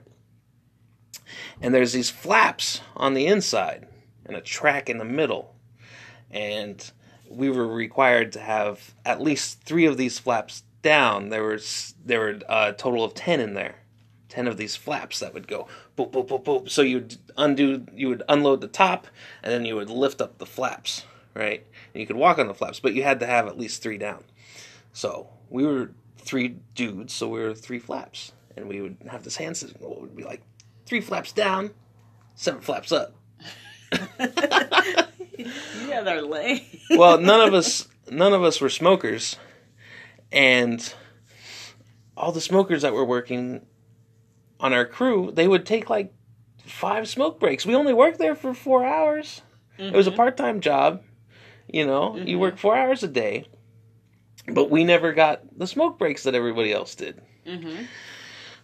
And 1.61 1.73
there's 1.73 1.93
these 1.93 2.09
flaps 2.09 2.81
on 2.95 3.13
the 3.13 3.27
inside 3.27 3.87
and 4.25 4.35
a 4.35 4.41
track 4.41 4.89
in 4.89 4.97
the 4.97 5.05
middle. 5.05 5.55
And 6.31 6.91
we 7.29 7.49
were 7.49 7.67
required 7.67 8.31
to 8.33 8.39
have 8.39 8.93
at 9.05 9.21
least 9.21 9.63
three 9.63 9.85
of 9.85 9.97
these 9.97 10.19
flaps 10.19 10.63
down. 10.81 11.29
There 11.29 11.43
was 11.43 11.93
there 12.03 12.19
were 12.19 12.39
a 12.47 12.73
total 12.73 13.03
of 13.03 13.13
ten 13.13 13.39
in 13.39 13.53
there, 13.53 13.83
ten 14.29 14.47
of 14.47 14.57
these 14.57 14.75
flaps 14.75 15.19
that 15.19 15.33
would 15.33 15.47
go 15.47 15.67
boop, 15.99 16.11
boop, 16.11 16.27
boop, 16.27 16.43
boop. 16.43 16.69
So 16.69 16.81
you'd 16.81 17.17
undo, 17.37 17.85
you 17.93 18.09
would 18.09 18.23
unload 18.29 18.61
the 18.61 18.67
top, 18.67 19.07
and 19.43 19.51
then 19.51 19.65
you 19.65 19.75
would 19.75 19.89
lift 19.89 20.21
up 20.21 20.37
the 20.37 20.45
flaps, 20.45 21.05
right? 21.33 21.65
And 21.93 22.01
you 22.01 22.07
could 22.07 22.15
walk 22.15 22.39
on 22.39 22.47
the 22.47 22.53
flaps, 22.53 22.79
but 22.79 22.93
you 22.93 23.03
had 23.03 23.19
to 23.19 23.25
have 23.25 23.47
at 23.47 23.57
least 23.57 23.83
three 23.83 23.97
down. 23.97 24.23
So 24.93 25.29
we 25.49 25.65
were 25.65 25.91
three 26.17 26.57
dudes, 26.75 27.13
so 27.13 27.27
we 27.27 27.39
were 27.39 27.53
three 27.53 27.79
flaps, 27.79 28.31
and 28.55 28.67
we 28.67 28.81
would 28.81 28.97
have 29.09 29.23
this 29.23 29.35
hand 29.35 29.57
system. 29.57 29.81
It 29.81 30.01
would 30.01 30.15
be 30.15 30.23
like 30.23 30.41
three 30.85 31.01
flaps 31.01 31.31
down, 31.31 31.71
seven 32.35 32.61
flaps 32.61 32.91
up. 32.91 33.15
yeah, 34.19 36.01
they're 36.01 36.21
lame. 36.21 36.61
well, 36.91 37.19
none 37.19 37.47
of 37.47 37.53
us 37.53 37.87
none 38.11 38.33
of 38.33 38.43
us 38.43 38.61
were 38.61 38.69
smokers, 38.69 39.37
and 40.31 40.93
all 42.15 42.31
the 42.31 42.41
smokers 42.41 42.83
that 42.83 42.93
were 42.93 43.05
working 43.05 43.65
on 44.59 44.73
our 44.73 44.85
crew, 44.85 45.31
they 45.33 45.47
would 45.47 45.65
take 45.65 45.89
like 45.89 46.13
five 46.65 47.07
smoke 47.07 47.39
breaks. 47.39 47.65
We 47.65 47.75
only 47.75 47.93
worked 47.93 48.19
there 48.19 48.35
for 48.35 48.53
four 48.53 48.85
hours. 48.85 49.41
It 49.77 49.93
was 49.93 50.07
a 50.07 50.09
mm-hmm. 50.09 50.17
part 50.17 50.37
time 50.37 50.59
job. 50.59 51.03
You 51.67 51.85
know, 51.85 52.15
you 52.15 52.23
mm-hmm. 52.23 52.39
work 52.39 52.57
four 52.57 52.75
hours 52.75 53.03
a 53.03 53.07
day, 53.07 53.45
but 54.47 54.69
we 54.69 54.83
never 54.83 55.13
got 55.13 55.41
the 55.57 55.67
smoke 55.67 55.99
breaks 55.99 56.23
that 56.23 56.35
everybody 56.35 56.73
else 56.73 56.95
did. 56.95 57.21
Mm-hmm. 57.45 57.83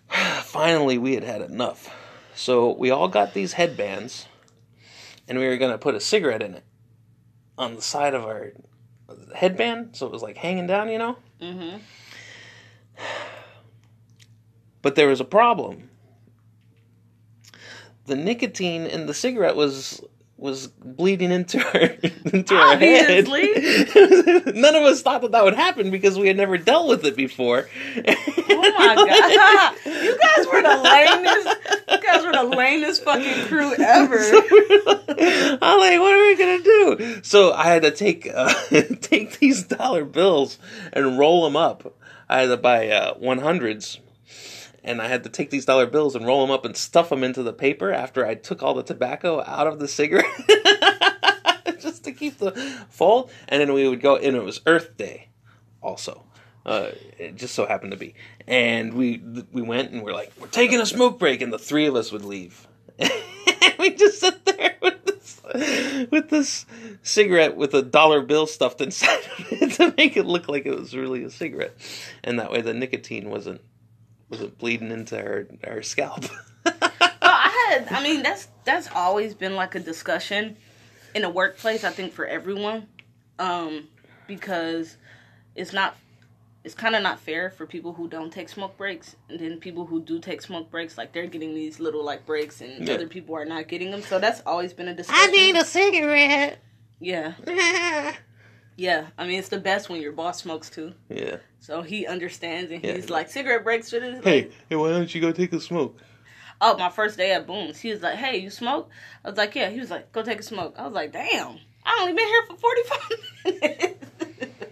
Finally, 0.42 0.98
we 0.98 1.14
had 1.14 1.24
had 1.24 1.42
enough. 1.42 1.94
So 2.36 2.76
we 2.76 2.92
all 2.92 3.08
got 3.08 3.34
these 3.34 3.54
headbands, 3.54 4.28
and 5.28 5.40
we 5.40 5.48
were 5.48 5.58
going 5.58 5.72
to 5.72 5.78
put 5.78 5.96
a 5.96 6.02
cigarette 6.02 6.42
in 6.42 6.56
it 6.56 6.64
on 7.58 7.76
the 7.76 7.82
side 7.82 8.14
of 8.14 8.24
our 8.24 8.52
headband, 9.34 9.96
so 9.96 10.06
it 10.06 10.12
was 10.12 10.22
like 10.22 10.38
hanging 10.38 10.68
down, 10.68 10.90
you 10.90 10.98
know? 10.98 11.18
Mm-hmm. 11.42 11.78
But 14.86 14.94
there 14.94 15.08
was 15.08 15.20
a 15.20 15.26
problem. 15.26 15.90
The 18.06 18.16
nicotine 18.16 18.86
in 18.86 19.08
the 19.08 19.16
cigarette 19.16 19.56
was 19.56 20.00
was 20.38 20.68
bleeding 20.68 21.32
into 21.32 21.58
her 21.58 21.80
into 22.32 22.54
our 22.56 22.78
head. 22.78 23.26
None 24.56 24.76
of 24.76 24.84
us 24.84 25.02
thought 25.02 25.24
that 25.24 25.32
that 25.32 25.44
would 25.44 25.56
happen 25.56 25.90
because 25.90 26.20
we 26.20 26.28
had 26.28 26.38
never 26.38 26.60
dealt 26.60 26.88
with 26.88 27.04
it 27.04 27.16
before. 27.16 27.68
Oh 27.98 28.74
my 28.78 28.96
god! 28.96 29.76
You 30.04 30.20
guys 30.20 30.46
were 30.46 30.62
the 30.62 30.78
lamest. 30.84 31.48
You 31.90 32.00
guys 32.00 32.24
were 32.24 32.32
the 32.32 32.56
lamest 32.56 33.04
fucking 33.04 33.48
crew 33.48 33.74
ever. 33.74 34.20
I'm 35.64 35.80
like, 35.80 36.00
what 36.00 36.14
are 36.14 36.28
we 36.28 36.36
gonna 36.36 36.64
do? 36.64 37.24
So 37.24 37.54
I 37.54 37.64
had 37.64 37.82
to 37.82 37.90
take 37.90 38.30
uh, 38.32 38.54
take 39.02 39.40
these 39.40 39.64
dollar 39.64 40.06
bills 40.06 40.60
and 40.94 41.18
roll 41.18 41.44
them 41.44 41.56
up. 41.56 41.96
I 42.30 42.42
had 42.42 42.50
to 42.50 42.58
buy 42.58 42.90
uh, 42.90 43.16
100s, 43.16 43.98
and 44.86 45.02
I 45.02 45.08
had 45.08 45.24
to 45.24 45.30
take 45.30 45.50
these 45.50 45.66
dollar 45.66 45.88
bills 45.88 46.16
and 46.16 46.26
roll 46.26 46.46
them 46.46 46.52
up 46.52 46.64
and 46.64 46.78
stuff 46.78 47.10
them 47.10 47.24
into 47.24 47.44
the 47.44 47.52
paper 47.52 47.92
after 47.92 48.26
I 48.26 48.36
took 48.36 48.62
all 48.62 48.76
the 48.76 48.84
tobacco 48.84 49.44
out 49.44 49.68
of 49.68 49.80
the 49.80 49.88
cigarette, 49.88 50.26
just 51.80 52.04
to 52.06 52.12
keep 52.12 52.38
the 52.38 52.52
fold. 52.90 53.32
And 53.48 53.60
then 53.60 53.74
we 53.74 53.88
would 53.88 54.00
go, 54.00 54.16
and 54.16 54.36
it 54.38 54.44
was 54.44 54.62
Earth 54.66 54.96
Day, 54.96 55.30
also. 55.82 56.24
Uh, 56.66 56.92
it 57.20 57.36
just 57.36 57.54
so 57.54 57.66
happened 57.66 57.92
to 57.92 57.98
be, 57.98 58.16
and 58.48 58.96
we 58.96 59.22
we 59.52 59.62
went 59.62 59.92
and 59.92 60.02
we're 60.02 60.14
like, 60.14 60.32
we're 60.40 60.48
taking 60.48 60.80
a 60.80 60.86
smoke 60.86 61.20
break, 61.20 61.42
and 61.42 61.54
the 61.54 61.60
three 61.60 61.86
of 61.86 61.96
us 61.96 62.12
would 62.12 62.26
leave. 62.26 62.68
we 63.80 63.94
just 63.94 64.20
sit 64.20 64.46
there 64.46 64.76
with 64.82 65.06
this 65.06 65.42
with 66.10 66.30
this 66.30 66.66
cigarette 67.04 67.56
with 67.56 67.76
a 67.76 67.84
dollar 67.84 68.24
bill 68.24 68.48
stuffed 68.48 68.82
inside 68.82 69.20
of 69.20 69.52
it 69.52 69.72
to 69.74 69.94
make 69.96 70.18
it 70.18 70.26
look 70.26 70.50
like 70.50 70.66
it 70.66 70.76
was 70.76 70.96
really 70.96 71.24
a 71.24 71.30
cigarette, 71.30 71.76
and 72.24 72.40
that 72.40 72.52
way 72.52 72.62
the 72.62 72.74
nicotine 72.74 73.30
wasn't 73.30 73.62
wasn't 74.30 74.58
bleeding 74.58 74.92
into 74.92 75.18
her 75.18 75.48
our 75.68 75.82
scalp. 75.82 76.26
Well, 77.22 77.34
I 77.34 77.70
had. 77.80 77.88
I 77.92 78.04
mean, 78.04 78.22
that's 78.22 78.48
that's 78.66 78.88
always 78.94 79.34
been 79.34 79.56
like 79.56 79.74
a 79.76 79.80
discussion 79.80 80.58
in 81.16 81.24
a 81.24 81.30
workplace. 81.30 81.84
I 81.84 81.90
think 81.90 82.14
for 82.14 82.26
everyone, 82.26 82.88
um, 83.40 83.88
because 84.28 84.98
it's 85.56 85.74
not. 85.74 85.96
It's 86.64 86.76
kind 86.76 86.96
of 86.96 87.02
not 87.04 87.20
fair 87.20 87.50
for 87.52 87.66
people 87.66 87.94
who 87.94 88.08
don't 88.08 88.32
take 88.32 88.50
smoke 88.50 88.78
breaks, 88.78 89.16
and 89.30 89.40
then 89.40 89.60
people 89.60 89.86
who 89.88 90.02
do 90.02 90.20
take 90.20 90.42
smoke 90.44 90.70
breaks, 90.72 90.98
like 91.00 91.14
they're 91.14 91.26
getting 91.28 91.54
these 91.56 91.80
little 91.80 92.04
like 92.04 92.26
breaks, 92.28 92.62
and 92.62 92.88
Yeah. 92.88 92.94
other 92.96 93.08
people 93.08 93.36
are 93.36 93.46
not 93.46 93.68
getting 93.68 93.90
them. 93.92 94.02
So 94.04 94.20
that's 94.20 94.42
always 94.46 94.74
been 94.74 94.88
a 94.88 94.94
discussion. 94.96 95.30
I 95.30 95.32
need 95.32 95.56
a 95.56 95.66
cigarette. 95.66 96.60
yeah, 97.00 97.34
yeah. 98.76 99.08
I 99.18 99.26
mean, 99.28 99.40
it's 99.40 99.50
the 99.50 99.58
best 99.60 99.90
when 99.90 100.02
your 100.02 100.12
boss 100.12 100.42
smokes 100.42 100.70
too. 100.70 100.94
yeah. 101.10 101.38
So 101.60 101.82
he 101.82 102.06
understands, 102.06 102.72
and 102.72 102.84
Yeah. 102.84 102.94
he's 102.94 103.10
like, 103.10 103.30
cigarette 103.30 103.64
breaks 103.64 103.90
for 103.90 104.00
this. 104.00 104.24
Hey, 104.24 104.52
hey, 104.70 104.76
why 104.76 104.90
don't 104.92 105.14
you 105.16 105.20
go 105.22 105.32
take 105.32 105.52
a 105.54 105.60
smoke? 105.60 105.98
Oh, 106.62 106.78
my 106.78 106.90
first 106.90 107.18
day 107.18 107.32
at 107.34 107.46
Boone's, 107.48 107.80
he 107.80 107.92
was 107.92 108.02
like, 108.02 108.16
"Hey, 108.16 108.38
you 108.38 108.50
smoke?" 108.50 108.90
I 109.26 109.30
was 109.30 109.38
like, 109.38 109.54
"Yeah." 109.56 109.70
He 109.72 109.80
was 109.80 109.90
like, 109.92 110.12
"Go 110.14 110.24
take 110.24 110.40
a 110.40 110.44
smoke." 110.44 110.76
I 110.78 110.86
was 110.86 110.94
like, 110.94 111.12
"Damn, 111.12 111.58
I 111.86 111.98
only 112.00 112.14
been 112.14 112.28
here 112.28 112.44
for 112.48 112.56
forty 112.56 112.82
five 112.84 113.12
minutes." 113.46 114.06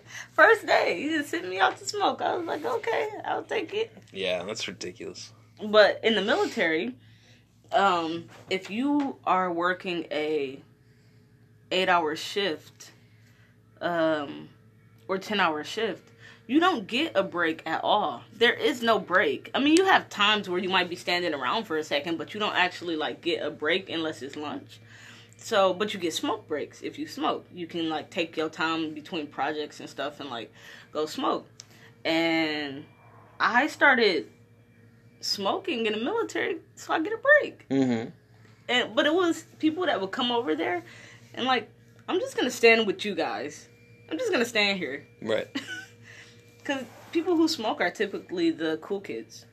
first 0.32 0.66
day, 0.66 1.02
he 1.02 1.10
just 1.10 1.30
sent 1.30 1.50
me 1.50 1.60
out 1.60 1.76
to 1.78 1.86
smoke. 1.86 2.22
I 2.22 2.36
was 2.38 2.46
like, 2.46 2.64
"Okay, 2.64 3.10
I'll 3.26 3.44
take 3.44 3.74
it." 3.74 3.92
Yeah, 4.14 4.44
that's 4.44 4.66
ridiculous. 4.66 5.34
But 5.62 6.00
in 6.06 6.16
the 6.16 6.22
military, 6.22 6.96
um, 7.74 8.30
if 8.50 8.70
you 8.70 9.18
are 9.26 9.52
working 9.52 10.06
a 10.10 10.62
eight 11.70 11.90
hour 11.90 12.16
shift, 12.16 12.92
um, 13.84 14.50
or 15.08 15.20
ten 15.20 15.40
hour 15.40 15.64
shift, 15.64 16.10
you 16.48 16.60
don't 16.60 16.88
get 16.88 17.12
a 17.16 17.24
break 17.24 17.62
at 17.66 17.84
all. 17.84 18.24
There 18.34 18.54
is 18.54 18.82
no 18.82 18.98
break. 18.98 19.52
I 19.54 19.60
mean, 19.60 19.78
you 19.78 19.86
have 19.86 20.10
times 20.10 20.50
where 20.50 20.60
you 20.60 20.70
might 20.70 20.90
be 20.90 20.96
standing 20.96 21.34
around 21.34 21.66
for 21.66 21.78
a 21.78 21.84
second, 21.84 22.18
but 22.18 22.34
you 22.34 22.40
don't 22.40 22.56
actually 22.56 22.96
like 22.96 23.22
get 23.22 23.46
a 23.46 23.52
break 23.52 23.90
unless 23.90 24.22
it's 24.22 24.36
lunch. 24.36 24.80
So, 25.38 25.74
but 25.74 25.94
you 25.94 26.00
get 26.00 26.14
smoke 26.14 26.48
breaks 26.48 26.82
if 26.82 26.98
you 26.98 27.08
smoke. 27.08 27.46
You 27.54 27.68
can 27.68 27.90
like 27.90 28.10
take 28.10 28.38
your 28.38 28.50
time 28.50 28.94
between 28.94 29.28
projects 29.28 29.80
and 29.80 29.90
stuff 29.90 30.20
and 30.20 30.30
like 30.30 30.52
go 30.92 31.06
smoke. 31.06 31.48
And 32.06 32.86
I 33.40 33.68
started 33.68 34.30
smoking 35.20 35.86
in 35.86 35.94
the 35.94 36.00
military 36.00 36.58
so 36.76 36.94
I 36.94 37.02
get 37.02 37.14
a 37.14 37.18
break. 37.18 37.68
Mm-hmm. 37.70 38.10
And 38.70 38.96
but 38.96 39.06
it 39.06 39.14
was 39.14 39.44
people 39.60 39.86
that 39.86 40.00
would 40.00 40.12
come 40.12 40.32
over 40.32 40.56
there 40.56 40.84
and 41.34 41.46
like 41.46 41.70
I'm 42.08 42.20
just 42.20 42.36
gonna 42.36 42.52
stand 42.52 42.86
with 42.88 43.06
you 43.06 43.16
guys. 43.16 43.68
I'm 44.10 44.18
just 44.18 44.32
gonna 44.32 44.46
stand 44.46 44.78
here 44.78 45.06
Right. 45.22 45.48
because 46.58 46.84
people 47.12 47.36
who 47.36 47.48
smoke 47.48 47.82
are 47.82 47.92
typically 47.92 48.52
the 48.52 48.78
cool 48.82 49.02
kids. 49.02 49.46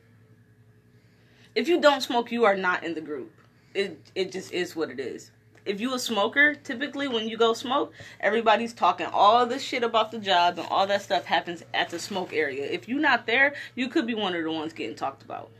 If 1.55 1.67
you 1.67 1.81
don't 1.81 2.01
smoke, 2.01 2.31
you 2.31 2.45
are 2.45 2.55
not 2.55 2.83
in 2.83 2.93
the 2.93 3.01
group. 3.01 3.31
It 3.73 4.11
it 4.15 4.31
just 4.31 4.51
is 4.51 4.75
what 4.75 4.89
it 4.89 4.99
is. 4.99 5.31
If 5.63 5.79
you 5.79 5.93
a 5.93 5.99
smoker, 5.99 6.55
typically 6.55 7.07
when 7.07 7.27
you 7.29 7.37
go 7.37 7.53
smoke, 7.53 7.93
everybody's 8.19 8.73
talking 8.73 9.05
all 9.05 9.45
this 9.45 9.61
shit 9.61 9.83
about 9.83 10.11
the 10.11 10.17
job 10.17 10.57
and 10.57 10.67
all 10.69 10.87
that 10.87 11.03
stuff 11.03 11.25
happens 11.25 11.63
at 11.73 11.89
the 11.89 11.99
smoke 11.99 12.33
area. 12.33 12.65
If 12.65 12.89
you're 12.89 12.99
not 12.99 13.27
there, 13.27 13.53
you 13.75 13.87
could 13.87 14.07
be 14.07 14.15
one 14.15 14.35
of 14.35 14.43
the 14.43 14.51
ones 14.51 14.73
getting 14.73 14.95
talked 14.95 15.21
about. 15.21 15.51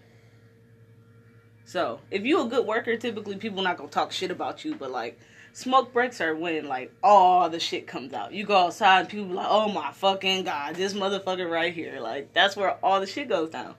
So 1.65 1.99
if 2.09 2.23
you 2.25 2.41
a 2.41 2.49
good 2.49 2.65
worker, 2.65 2.97
typically 2.97 3.35
people 3.37 3.61
not 3.61 3.77
gonna 3.77 3.89
talk 3.89 4.11
shit 4.11 4.31
about 4.31 4.65
you, 4.65 4.75
but 4.75 4.91
like 4.91 5.19
smoke 5.53 5.93
breaks 5.93 6.21
are 6.21 6.35
when 6.35 6.67
like 6.67 6.93
all 7.03 7.49
the 7.49 7.59
shit 7.59 7.87
comes 7.87 8.13
out. 8.13 8.33
You 8.33 8.45
go 8.45 8.57
outside 8.57 9.01
and 9.01 9.09
people 9.09 9.25
be 9.25 9.33
like, 9.33 9.47
oh 9.49 9.71
my 9.71 9.91
fucking 9.91 10.43
god, 10.43 10.75
this 10.75 10.93
motherfucker 10.93 11.49
right 11.49 11.73
here. 11.73 11.99
Like 11.99 12.33
that's 12.33 12.55
where 12.55 12.71
all 12.83 12.99
the 12.99 13.07
shit 13.07 13.29
goes 13.29 13.49
down. 13.49 13.75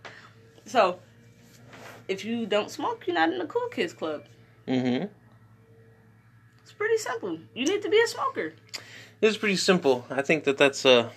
So 0.66 0.98
if 2.08 2.24
you 2.24 2.46
don't 2.46 2.70
smoke, 2.70 3.06
you're 3.06 3.14
not 3.14 3.32
in 3.32 3.38
the 3.38 3.46
cool 3.46 3.68
kids 3.68 3.92
club. 3.92 4.24
Mm-hmm. 4.66 5.06
It's 6.62 6.72
pretty 6.72 6.98
simple. 6.98 7.38
You 7.54 7.64
need 7.66 7.82
to 7.82 7.88
be 7.88 8.00
a 8.00 8.06
smoker. 8.06 8.54
It's 9.20 9.36
pretty 9.36 9.56
simple. 9.56 10.04
I 10.10 10.22
think 10.22 10.44
that 10.44 10.58
that's 10.58 10.84
uh, 10.84 11.10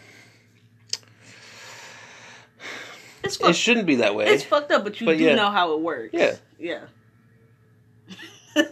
It's 3.24 3.40
it 3.40 3.56
shouldn't 3.56 3.88
be 3.88 3.96
that 3.96 4.14
way. 4.16 4.28
It's 4.28 4.44
fucked 4.44 4.72
up, 4.72 4.84
but 4.84 5.02
you 5.02 5.06
But 5.08 5.18
do 5.18 5.24
yeah. 5.24 5.36
know 5.36 5.50
how 5.50 5.74
it 5.74 5.82
works. 5.82 6.14
Yeah. 6.14 6.36
Yeah. 6.60 6.82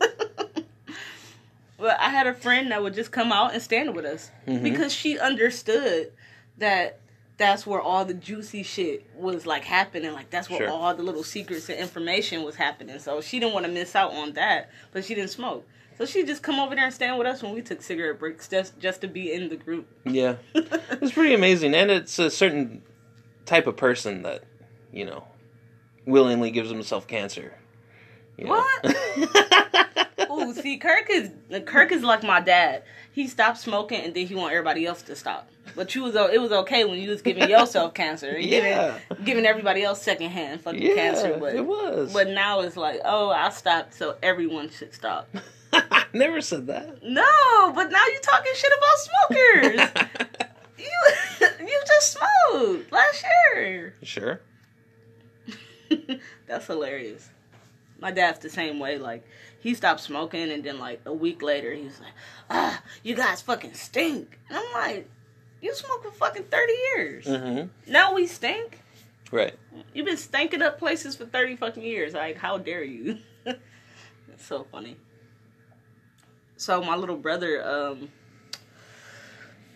but 1.83 1.99
I 1.99 2.09
had 2.09 2.27
a 2.27 2.33
friend 2.33 2.71
that 2.71 2.81
would 2.81 2.93
just 2.93 3.11
come 3.11 3.33
out 3.33 3.51
and 3.53 3.61
stand 3.61 3.93
with 3.93 4.05
us 4.05 4.31
Mhm. 4.47 4.63
because 4.63 4.93
she 4.93 5.19
understood 5.19 6.13
that 6.57 6.99
that's 7.35 7.67
where 7.67 7.81
all 7.81 8.05
the 8.05 8.13
juicy 8.13 8.63
shit 8.63 9.05
was 9.17 9.45
like 9.45 9.65
happening. 9.65 10.13
Like 10.13 10.29
that's 10.29 10.49
where 10.49 10.59
Sure. 10.59 10.69
all 10.69 10.95
the 10.95 11.03
little 11.03 11.23
secrets 11.23 11.67
and 11.67 11.77
information 11.77 12.43
was 12.43 12.55
happening. 12.55 12.99
So 12.99 13.19
she 13.19 13.37
didn't 13.39 13.53
want 13.53 13.65
to 13.65 13.71
miss 13.71 13.95
out 13.97 14.13
on 14.13 14.31
that, 14.33 14.69
but 14.93 15.03
she 15.03 15.13
didn't 15.13 15.31
smoke. 15.31 15.67
So 15.97 16.05
she 16.05 16.23
just 16.23 16.41
come 16.41 16.57
over 16.57 16.73
there 16.73 16.85
and 16.85 16.93
stand 16.93 17.17
with 17.17 17.27
us 17.27 17.43
when 17.43 17.53
we 17.53 17.61
took 17.61 17.81
cigarette 17.81 18.17
breaks 18.17 18.47
just 18.47 18.79
just 18.79 19.01
to 19.01 19.07
be 19.09 19.33
in 19.33 19.49
the 19.49 19.57
group. 19.57 19.85
Yeah, 20.05 20.35
it's 20.55 21.11
pretty 21.11 21.33
amazing, 21.33 21.73
and 21.75 21.91
it's 21.91 22.17
a 22.17 22.29
certain 22.31 22.81
type 23.45 23.67
of 23.67 23.75
person 23.75 24.21
that 24.23 24.43
you 24.93 25.03
know 25.05 25.25
willingly 26.05 26.49
gives 26.49 26.69
himself 26.69 27.07
cancer. 27.07 27.53
you 28.37 28.45
know? 28.45 28.63
What? 28.83 28.95
no. 30.39 30.53
See, 30.53 30.77
Kirk 30.77 31.07
is 31.09 31.31
Kirk 31.65 31.91
is 31.91 32.03
like 32.03 32.23
my 32.23 32.39
dad. 32.41 32.83
He 33.11 33.27
stopped 33.27 33.59
smoking 33.59 34.01
and 34.01 34.13
then 34.13 34.25
he 34.27 34.35
want 34.35 34.51
everybody 34.53 34.85
else 34.85 35.01
to 35.03 35.15
stop. 35.15 35.49
But 35.75 35.95
you 35.95 36.03
was 36.03 36.15
it 36.15 36.41
was 36.41 36.51
okay 36.51 36.83
when 36.85 36.99
you 36.99 37.09
was 37.09 37.21
giving 37.21 37.49
yourself 37.49 37.93
cancer 38.03 38.37
Yeah. 38.37 38.97
giving 39.09 39.25
giving 39.25 39.45
everybody 39.45 39.83
else 39.83 40.01
secondhand 40.01 40.61
fucking 40.61 40.81
Yeah, 40.81 40.95
cancer. 40.95 41.37
But 41.39 41.55
it 41.55 41.65
was. 41.65 42.11
But 42.13 42.29
now 42.29 42.61
it's 42.61 42.75
like, 42.77 42.99
oh, 43.05 43.29
I 43.29 43.49
stopped, 43.49 43.93
so 43.93 44.15
everyone 44.21 44.69
should 44.69 44.93
stop. 44.93 45.29
I 45.71 46.05
never 46.13 46.41
said 46.41 46.67
that. 46.67 47.01
No, 47.03 47.71
but 47.73 47.91
now 47.91 48.03
you 48.05 48.19
talking 48.21 48.51
shit 48.55 48.71
about 48.77 49.89
smokers. 49.89 50.49
you 50.77 51.67
you 51.67 51.81
just 51.87 52.11
smoked 52.17 52.91
last 52.91 53.23
year. 53.55 53.95
sure. 54.03 54.41
That's 56.47 56.65
hilarious. 56.67 57.29
My 57.99 58.11
dad's 58.11 58.39
the 58.39 58.49
same 58.49 58.79
way. 58.79 58.97
Like 58.97 59.23
he 59.63 59.73
stopped 59.73 60.01
smoking, 60.01 60.51
and 60.51 60.61
then 60.61 60.77
like 60.77 60.99
a 61.05 61.13
week 61.13 61.41
later, 61.41 61.73
he 61.73 61.85
was 61.85 61.97
like, 62.01 62.11
"Ah, 62.49 62.83
you 63.01 63.15
guys 63.15 63.41
fucking 63.41 63.73
stink." 63.73 64.37
And 64.49 64.57
I'm 64.57 64.73
like, 64.73 65.09
"You 65.61 65.73
smoked 65.73 66.03
for 66.03 66.11
fucking 66.11 66.43
thirty 66.51 66.73
years. 66.73 67.25
Mm-hmm. 67.25 67.91
Now 67.91 68.13
we 68.13 68.27
stink. 68.27 68.79
Right. 69.31 69.55
You've 69.93 70.05
been 70.05 70.17
stinking 70.17 70.61
up 70.61 70.77
places 70.77 71.15
for 71.15 71.25
thirty 71.25 71.55
fucking 71.55 71.81
years. 71.81 72.13
Like, 72.13 72.35
how 72.35 72.57
dare 72.57 72.83
you?" 72.83 73.19
it's 73.45 74.45
so 74.45 74.67
funny. 74.69 74.97
So 76.57 76.83
my 76.83 76.97
little 76.97 77.15
brother, 77.15 77.65
um, 77.65 78.09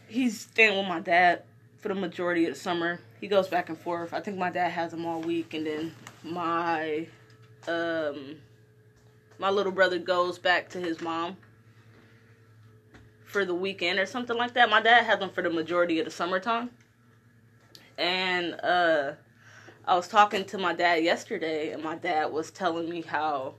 he's 0.10 0.42
staying 0.42 0.78
with 0.78 0.88
my 0.88 1.00
dad 1.00 1.44
for 1.78 1.88
the 1.88 1.96
majority 1.96 2.46
of 2.46 2.56
the 2.56 2.60
summer. 2.60 3.00
He 3.22 3.30
goes 3.30 3.48
back 3.48 3.70
and 3.70 3.78
forth. 3.78 4.14
I 4.14 4.20
think 4.20 4.38
my 4.38 4.50
dad 4.50 4.72
has 4.72 4.92
him 4.92 5.06
all 5.06 5.22
week, 5.22 5.54
and 5.54 5.66
then 5.66 5.94
my 6.24 7.08
um 7.70 8.36
my 9.40 9.50
little 9.50 9.72
brother 9.72 10.00
goes 10.00 10.40
back 10.40 10.70
to 10.70 10.80
his 10.80 11.02
mom 11.02 11.38
for 13.26 13.46
the 13.46 13.54
weekend 13.54 14.00
or 14.00 14.06
something 14.06 14.38
like 14.38 14.54
that. 14.54 14.70
My 14.70 14.82
dad 14.82 15.04
has 15.04 15.20
them 15.20 15.30
for 15.30 15.42
the 15.42 15.50
majority 15.50 16.00
of 16.00 16.06
the 16.06 16.12
summertime. 16.12 16.70
And 17.98 18.54
uh 18.62 19.14
I 19.86 19.96
was 19.96 20.08
talking 20.08 20.44
to 20.46 20.58
my 20.58 20.74
dad 20.74 21.04
yesterday 21.04 21.72
and 21.72 21.82
my 21.82 21.96
dad 21.96 22.32
was 22.32 22.52
telling 22.52 22.90
me 22.90 23.02
how 23.02 23.56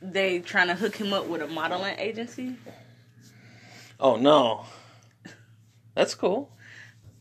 they 0.00 0.38
trying 0.38 0.68
to 0.68 0.74
hook 0.74 0.96
him 0.96 1.12
up 1.12 1.26
with 1.26 1.42
a 1.42 1.46
modeling 1.46 1.98
agency. 1.98 2.56
Oh 4.00 4.16
no. 4.16 4.64
That's 5.94 6.14
cool. 6.14 6.50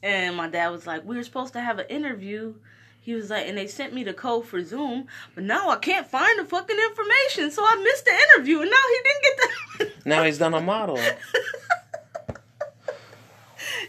And 0.01 0.35
my 0.35 0.49
dad 0.49 0.69
was 0.69 0.85
like, 0.85 1.05
We 1.05 1.15
were 1.15 1.23
supposed 1.23 1.53
to 1.53 1.61
have 1.61 1.79
an 1.79 1.87
interview. 1.89 2.55
He 3.03 3.13
was 3.13 3.29
like, 3.29 3.47
and 3.47 3.57
they 3.57 3.67
sent 3.67 3.93
me 3.93 4.05
the 4.05 4.13
code 4.13 4.45
for 4.45 4.63
Zoom, 4.63 5.07
but 5.35 5.43
now 5.43 5.69
I 5.69 5.75
can't 5.75 6.07
find 6.07 6.39
the 6.39 6.45
fucking 6.45 6.77
information, 6.89 7.51
so 7.51 7.61
I 7.65 7.75
missed 7.75 8.05
the 8.05 8.11
interview, 8.11 8.61
and 8.61 8.71
now 8.71 8.77
he 8.87 8.99
didn't 9.03 9.21
get 9.21 9.37
the. 9.37 9.91
Now 10.09 10.23
he's 10.23 10.37
done 10.37 10.53
a 10.53 10.61
model. 10.61 10.97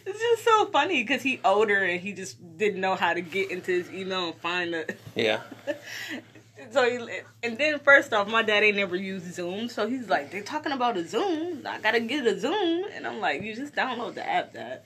it's 0.06 0.20
just 0.20 0.44
so 0.44 0.66
funny 0.66 1.02
because 1.02 1.22
he 1.22 1.40
older 1.44 1.78
and 1.84 2.00
he 2.00 2.12
just 2.12 2.56
didn't 2.58 2.80
know 2.80 2.96
how 2.96 3.14
to 3.14 3.20
get 3.20 3.52
into 3.52 3.70
his 3.70 3.92
email 3.92 4.30
and 4.30 4.36
find 4.36 4.74
the. 4.74 4.94
Yeah. 5.14 5.42
So 6.72 6.88
he, 6.88 7.20
and 7.42 7.56
then 7.58 7.78
first 7.78 8.12
off, 8.12 8.26
my 8.26 8.42
dad 8.42 8.64
ain't 8.64 8.76
never 8.76 8.96
used 8.96 9.32
Zoom, 9.32 9.68
so 9.68 9.86
he's 9.86 10.08
like, 10.08 10.32
they're 10.32 10.42
talking 10.42 10.72
about 10.72 10.96
a 10.96 11.06
Zoom. 11.06 11.64
I 11.66 11.78
gotta 11.78 12.00
get 12.00 12.26
a 12.26 12.38
Zoom, 12.38 12.86
and 12.92 13.06
I'm 13.06 13.20
like, 13.20 13.42
you 13.42 13.54
just 13.54 13.74
download 13.74 14.14
the 14.14 14.28
app, 14.28 14.54
Dad. 14.54 14.80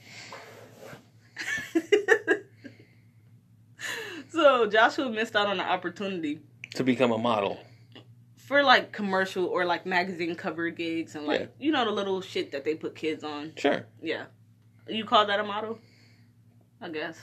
Joshua 4.67 5.09
missed 5.11 5.37
out 5.37 5.47
on 5.47 5.57
the 5.59 5.65
opportunity 5.65 6.41
To 6.75 6.85
become 6.85 7.13
a 7.13 7.19
model. 7.19 7.59
for 8.37 8.63
like 8.63 8.93
commercial 8.93 9.45
or 9.47 9.65
like 9.65 9.85
magazine 9.87 10.35
cover 10.35 10.71
gigs 10.71 11.15
and 11.15 11.27
like 11.27 11.41
Yeah. 11.41 11.47
you 11.59 11.73
know 11.73 11.85
the 11.85 11.91
little 11.91 12.21
shit 12.21 12.53
that 12.53 12.65
they 12.65 12.75
put 12.75 12.95
kids 12.95 13.23
on. 13.25 13.53
Sure. 13.57 13.87
Yeah, 14.03 14.27
you 14.89 15.05
call 15.05 15.27
that 15.27 15.39
a 15.41 15.45
model? 15.45 15.79
I 16.81 16.89
guess. 16.89 17.19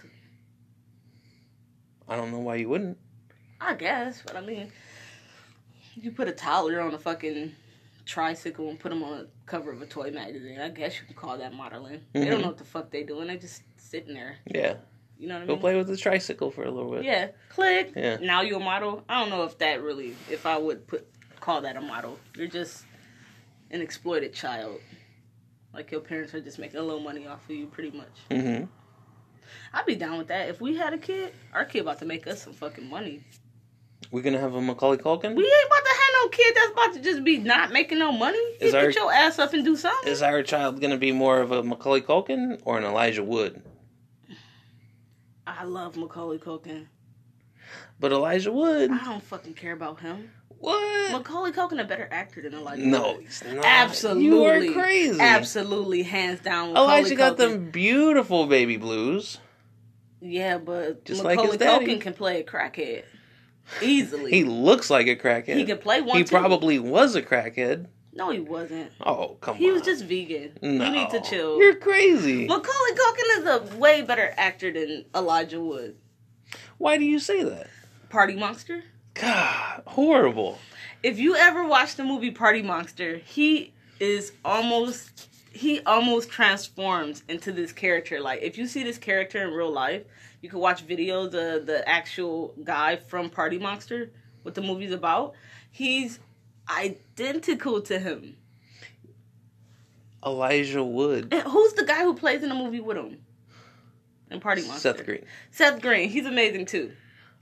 I 2.08 2.15
don't 2.15 2.32
know 2.32 2.39
why 2.39 2.56
you 2.56 2.69
wouldn't. 2.69 2.98
I 3.60 3.74
guess, 3.74 4.21
but 4.26 4.36
I 4.36 4.41
mean, 4.41 4.71
you 5.95 6.12
put 6.12 6.28
a 6.28 6.32
toddler 6.32 6.82
on 6.82 6.93
a 6.93 7.00
fucking 7.00 7.56
tricycle 8.06 8.69
and 8.69 8.80
put 8.80 8.89
them 8.89 9.02
on 9.02 9.13
a 9.21 9.26
cover 9.48 9.71
of 9.71 9.82
a 9.82 9.86
toy 9.88 10.12
magazine. 10.12 10.60
I 10.60 10.69
guess 10.69 11.00
you 11.00 11.08
can 11.08 11.15
call 11.15 11.38
that 11.39 11.54
modeling. 11.54 12.02
They 12.13 12.26
don't 12.26 12.39
Mhm. 12.39 12.41
know 12.41 12.48
what 12.50 12.58
the 12.60 12.63
fuck 12.65 12.91
they're 12.91 13.04
doing. 13.06 13.28
They're 13.28 13.38
just 13.38 13.63
sitting 13.78 14.13
there. 14.13 14.38
Yeah. 14.45 14.76
You 15.17 15.28
know 15.28 15.36
what 15.36 15.43
I 15.43 15.47
Go 15.47 15.58
play 15.58 15.75
with 15.75 15.88
the 15.88 15.97
tricycle 15.97 16.51
for 16.51 16.63
a 16.63 16.71
little 16.71 16.91
bit. 16.91 17.04
Yeah, 17.04 17.30
click. 17.49 17.93
Yeah. 17.95 18.17
Now 18.21 18.41
you're 18.41 18.60
a 18.60 18.63
model. 18.63 19.04
I 19.08 19.19
don't 19.19 19.30
know 19.30 19.43
if 19.43 19.58
that 19.60 19.82
really, 19.82 20.15
if 20.30 20.45
I 20.45 20.58
would 20.58 20.88
put 20.88 21.08
call 21.39 21.62
that 21.62 21.75
a 21.78 21.82
model. 21.82 22.17
You're 22.36 22.47
just 22.47 22.84
an 23.71 23.82
exploited 23.82 24.34
child. 24.34 24.80
Like 25.73 25.91
your 25.91 26.01
parents 26.01 26.34
are 26.34 26.41
just 26.41 26.60
making 26.60 26.80
a 26.80 26.84
little 26.84 27.01
money 27.01 27.28
off 27.28 27.43
of 27.45 27.51
you, 27.56 27.67
pretty 27.67 27.95
much. 27.95 28.15
Mm-hmm. 28.32 28.65
I'd 29.73 29.86
be 29.86 29.95
down 29.95 30.17
with 30.17 30.28
that. 30.28 30.49
If 30.49 30.62
we 30.62 30.75
had 30.75 30.93
a 30.93 30.97
kid, 30.97 31.34
our 31.54 31.65
kid 31.65 31.82
about 31.82 31.99
to 31.99 32.06
make 32.06 32.28
us 32.28 32.43
some 32.43 32.54
fucking 32.54 32.89
money. 32.89 33.23
We're 34.12 34.21
gonna 34.21 34.39
have 34.39 34.56
a 34.56 34.62
Macaulay 34.62 34.97
Culkin. 34.97 35.36
We 35.36 35.43
ain't 35.43 35.67
about 35.67 35.86
to 35.86 35.91
have 35.91 36.23
no 36.23 36.30
kid 36.30 36.56
that's 36.56 36.71
about 36.71 36.93
to 36.93 37.01
just 37.01 37.23
be 37.23 37.38
not 37.38 37.71
making 37.71 37.99
no 37.99 38.12
money. 38.12 38.38
Is 38.60 38.71
Get 38.71 38.84
our- 38.84 38.89
your 38.91 39.12
ass 39.13 39.39
up 39.39 39.54
and 39.54 39.63
do 39.65 39.75
something. 39.75 40.12
Is 40.12 40.21
our 40.21 40.43
child 40.43 40.80
gonna 40.82 40.97
be 40.97 41.12
more 41.12 41.41
of 41.41 41.51
a 41.51 41.63
Macaulay 41.63 42.01
Culkin 42.01 42.60
or 42.65 42.78
an 42.78 42.84
Elijah 42.84 43.23
Wood? 43.23 43.62
I 45.47 45.63
love 45.63 45.97
Macaulay 45.97 46.39
Culkin. 46.39 46.88
But 47.99 48.12
Elijah 48.12 48.51
Wood. 48.51 48.91
I 48.91 49.03
don't 49.03 49.23
fucking 49.23 49.53
care 49.53 49.73
about 49.73 49.99
him. 49.99 50.31
What? 50.60 51.12
Macaulay 51.12 51.51
Culkin 51.51 51.79
a 51.79 51.84
better 51.84 52.08
actor 52.12 52.41
than 52.41 52.53
Elijah. 52.53 52.86
No, 52.86 53.13
Wood. 53.13 53.21
he's 53.21 53.43
not. 53.43 53.65
absolutely. 53.65 54.25
You 54.25 54.45
are 54.45 54.73
crazy. 54.73 55.19
Absolutely, 55.19 56.03
hands 56.03 56.39
down. 56.41 56.73
Macaulay 56.73 56.99
Elijah 56.99 57.15
got 57.15 57.38
them 57.38 57.69
beautiful 57.71 58.47
baby 58.47 58.77
blues. 58.77 59.38
Yeah, 60.21 60.58
but 60.58 61.05
Just 61.05 61.23
like 61.23 61.38
Macaulay 61.38 61.58
his 61.58 61.58
daddy. 61.60 61.86
Culkin 61.86 62.01
can 62.01 62.13
play 62.13 62.39
a 62.39 62.43
crackhead 62.43 63.03
easily. 63.81 64.31
He 64.31 64.43
looks 64.43 64.89
like 64.89 65.08
a 65.08 65.15
crackhead. 65.15 65.58
He 65.58 65.65
can 65.65 65.77
play 65.77 66.01
one. 66.01 66.17
He 66.17 66.23
too. 66.23 66.36
probably 66.36 66.79
was 66.79 67.15
a 67.15 67.21
crackhead. 67.21 67.88
No, 68.15 68.30
he 68.32 68.39
wasn't. 68.39 68.91
Oh, 69.01 69.38
come 69.41 69.58
He 69.58 69.65
on. 69.65 69.69
He 69.69 69.73
was 69.73 69.82
just 69.82 70.06
vegan. 70.06 70.58
No. 70.62 70.86
You 70.86 70.91
need 70.91 71.10
to 71.10 71.19
chill. 71.21 71.60
You're 71.60 71.75
crazy. 71.75 72.47
Macaulay 72.47 72.91
Culkin 72.95 73.39
is 73.39 73.45
a 73.45 73.78
way 73.78 74.01
better 74.01 74.34
actor 74.38 74.71
than 74.71 75.06
Elijah 75.13 75.60
Wood. 75.60 75.97
Why 76.78 76.97
do 76.97 77.04
you 77.04 77.19
say 77.19 77.43
that? 77.43 77.67
Party 78.10 78.36
Monster. 78.36 78.84
God, 79.13 79.84
horrible. 79.86 80.58
If 81.04 81.19
you 81.19 81.36
ever 81.36 81.65
watch 81.65 81.95
the 81.95 82.04
movie 82.04 82.32
Party 82.32 82.62
Monster, 82.62 83.17
he 83.17 83.73
is 83.99 84.32
almost 84.43 85.30
he 85.51 85.80
almost 85.82 86.30
transforms 86.30 87.23
into 87.30 87.51
this 87.51 87.71
character. 87.71 88.19
Like 88.19 88.41
if 88.41 88.58
you 88.58 88.67
see 88.67 88.84
this 88.84 88.97
character 88.97 89.41
in 89.41 89.54
real 89.54 89.71
life, 89.71 90.04
you 90.41 90.49
can 90.49 90.60
watch 90.60 90.86
videos 90.86 91.28
of 91.28 91.65
the 91.65 91.88
actual 91.88 92.54
guy 92.63 92.97
from 92.97 93.30
Party 93.30 93.58
Monster, 93.58 94.12
what 94.43 94.56
the 94.56 94.62
movie's 94.62 94.91
about. 94.91 95.34
He's 95.71 96.19
identical 96.69 97.82
to 97.84 97.99
him. 97.99 98.38
Elijah 100.25 100.84
Wood. 100.84 101.30
And 101.32 101.43
who's 101.43 101.73
the 101.73 101.86
guy 101.86 102.04
who 102.04 102.15
plays 102.15 102.41
in 102.43 102.49
the 102.49 102.56
movie 102.56 102.80
with 102.80 102.97
him? 102.97 103.19
In 104.32 104.39
Party 104.39 104.62
Monster. 104.63 104.93
Seth 104.95 105.06
Green. 105.06 105.25
Seth 105.51 105.82
Green. 105.82 106.10
He's 106.10 106.25
amazing 106.25 106.65
too. 106.65 106.91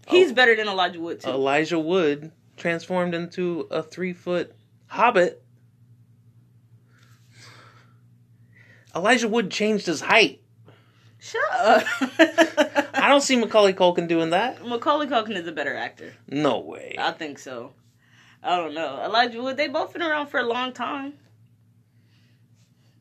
Oh. 0.07 0.11
He's 0.11 0.31
Oh. 0.31 0.33
better 0.35 0.55
than 0.55 0.67
Elijah 0.67 0.99
Wood 0.99 1.21
too. 1.21 1.29
Elijah 1.29 1.79
Wood 1.79 2.31
transformed 2.57 3.13
into 3.15 3.67
a 3.71 3.81
three 3.81 4.11
foot 4.13 4.53
hobbit. 4.87 5.41
Elijah 8.95 9.27
Wood 9.29 9.49
changed 9.49 9.85
his 9.85 10.01
height. 10.01 10.41
Shut 11.19 11.41
up. 11.53 11.83
I 12.93 13.07
don't 13.07 13.21
see 13.21 13.37
Macaulay 13.37 13.73
Culkin 13.73 14.07
doing 14.07 14.31
that. 14.31 14.65
Macaulay 14.65 15.07
Culkin 15.07 15.35
is 15.37 15.47
a 15.47 15.51
better 15.53 15.75
actor. 15.75 16.13
No 16.27 16.59
way. 16.59 16.95
I 16.99 17.11
think 17.11 17.39
so. 17.39 17.71
I 18.43 18.57
don't 18.57 18.73
know. 18.73 19.01
Elijah 19.03 19.41
Wood, 19.41 19.57
they 19.57 19.67
both 19.69 19.93
been 19.93 20.01
around 20.01 20.27
for 20.27 20.39
a 20.39 20.43
long 20.45 20.73
time. 20.73 21.13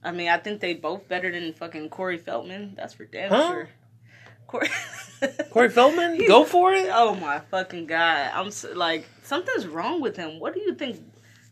I 0.05 0.11
mean, 0.11 0.29
I 0.29 0.37
think 0.39 0.61
they 0.61 0.75
both 0.75 1.09
better 1.09 1.31
than 1.31 1.53
fucking 1.53 1.89
Corey 1.91 2.19
Feldman. 2.19 2.75
That's 2.77 2.95
for 2.95 3.05
damn 3.05 3.31
Huh? 3.31 3.49
sure. 3.51 3.69
Corey. 4.47 4.69
Corey 5.51 5.69
Feldman, 5.71 6.17
He's- 6.17 6.29
go 6.29 6.45
for 6.45 6.73
it. 6.75 6.89
Oh 6.93 7.15
my 7.15 7.38
fucking 7.38 7.87
god! 7.87 8.31
I'm 8.35 8.51
so, 8.51 8.73
like 8.73 9.09
something's 9.23 9.67
wrong 9.67 10.01
with 10.01 10.17
him. 10.17 10.40
What 10.40 10.55
do 10.55 10.61
you 10.61 10.75
think? 10.75 11.01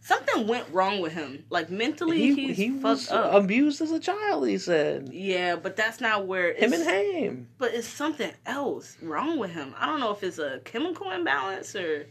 Something 0.03 0.47
went 0.49 0.67
wrong 0.71 1.01
with 1.01 1.13
him. 1.13 1.45
Like 1.51 1.71
mentally, 1.71 2.19
He, 2.19 2.47
he's 2.49 2.57
he 2.57 2.71
fucked 2.71 2.83
was 2.83 3.11
up. 3.11 3.35
abused 3.35 3.81
as 3.83 3.91
a 3.93 4.01
child. 4.01 4.49
He 4.49 4.59
said 4.59 5.11
yeah, 5.13 5.57
but 5.57 5.77
that's 5.77 6.01
not 6.01 6.27
where 6.27 6.53
him 6.55 6.73
and 6.73 6.83
Haim. 6.83 7.49
But 7.59 7.75
it's 7.75 7.87
something 7.87 8.33
else 8.47 8.97
wrong 9.03 9.39
with 9.39 9.51
him. 9.53 9.75
I 9.79 9.87
don't 9.87 10.01
know 10.01 10.11
if 10.11 10.23
it's 10.25 10.39
a 10.39 10.61
chemical 10.65 11.11
imbalance 11.11 11.77
or 11.77 12.07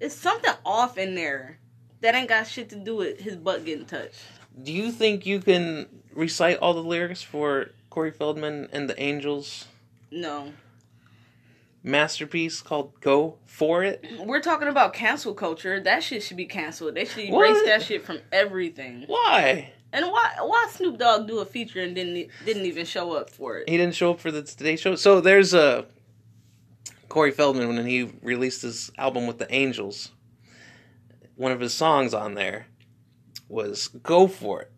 it's 0.00 0.14
something 0.14 0.52
off 0.64 0.98
in 0.98 1.14
there 1.14 1.58
that 2.00 2.14
ain't 2.14 2.28
got 2.28 2.46
shit 2.46 2.68
to 2.70 2.76
do 2.76 2.96
with 2.96 3.20
his 3.20 3.36
butt 3.36 3.64
getting 3.64 3.86
touched. 3.86 4.20
Do 4.62 4.72
you 4.72 4.90
think 4.92 5.26
you 5.26 5.40
can 5.40 5.86
recite 6.12 6.58
all 6.58 6.74
the 6.74 6.82
lyrics 6.82 7.22
for 7.22 7.70
Corey 7.90 8.10
Feldman 8.10 8.68
and 8.72 8.88
the 8.88 9.00
Angels? 9.00 9.66
No. 10.10 10.52
masterpiece 11.82 12.60
called 12.62 12.92
"Go 13.00 13.36
for 13.46 13.82
It"? 13.82 14.04
We're 14.20 14.40
talking 14.40 14.68
about 14.68 14.94
cancel 14.94 15.34
culture. 15.34 15.80
That 15.80 16.02
shit 16.02 16.22
should 16.22 16.36
be 16.36 16.46
canceled. 16.46 16.94
They 16.94 17.04
should 17.04 17.24
erase 17.24 17.32
What? 17.32 17.66
that 17.66 17.82
shit 17.82 18.04
from 18.04 18.20
everything. 18.32 19.04
Why? 19.06 19.72
And 19.92 20.06
why 20.06 20.34
why 20.40 20.68
Snoop 20.72 20.98
Dogg 20.98 21.26
do 21.28 21.38
a 21.38 21.44
feature 21.44 21.80
and 21.80 21.94
didn't 21.94 22.28
didn't 22.44 22.64
even 22.66 22.84
show 22.86 23.12
up 23.12 23.30
for 23.30 23.58
it? 23.58 23.68
He 23.68 23.76
didn't 23.76 23.94
show 23.94 24.12
up 24.12 24.20
for 24.20 24.30
the 24.30 24.42
Today 24.42 24.76
Show. 24.76 24.94
So 24.96 25.20
there's 25.20 25.52
a 25.54 25.86
Corey 27.14 27.30
Feldman 27.30 27.68
when 27.68 27.86
he 27.86 28.10
released 28.22 28.62
his 28.62 28.90
album 28.98 29.28
with 29.28 29.38
the 29.38 29.46
Angels. 29.54 30.10
One 31.36 31.52
of 31.52 31.60
his 31.60 31.72
songs 31.72 32.12
on 32.12 32.34
there 32.34 32.66
was 33.48 33.86
"Go 33.86 34.26
for 34.26 34.62
It." 34.62 34.72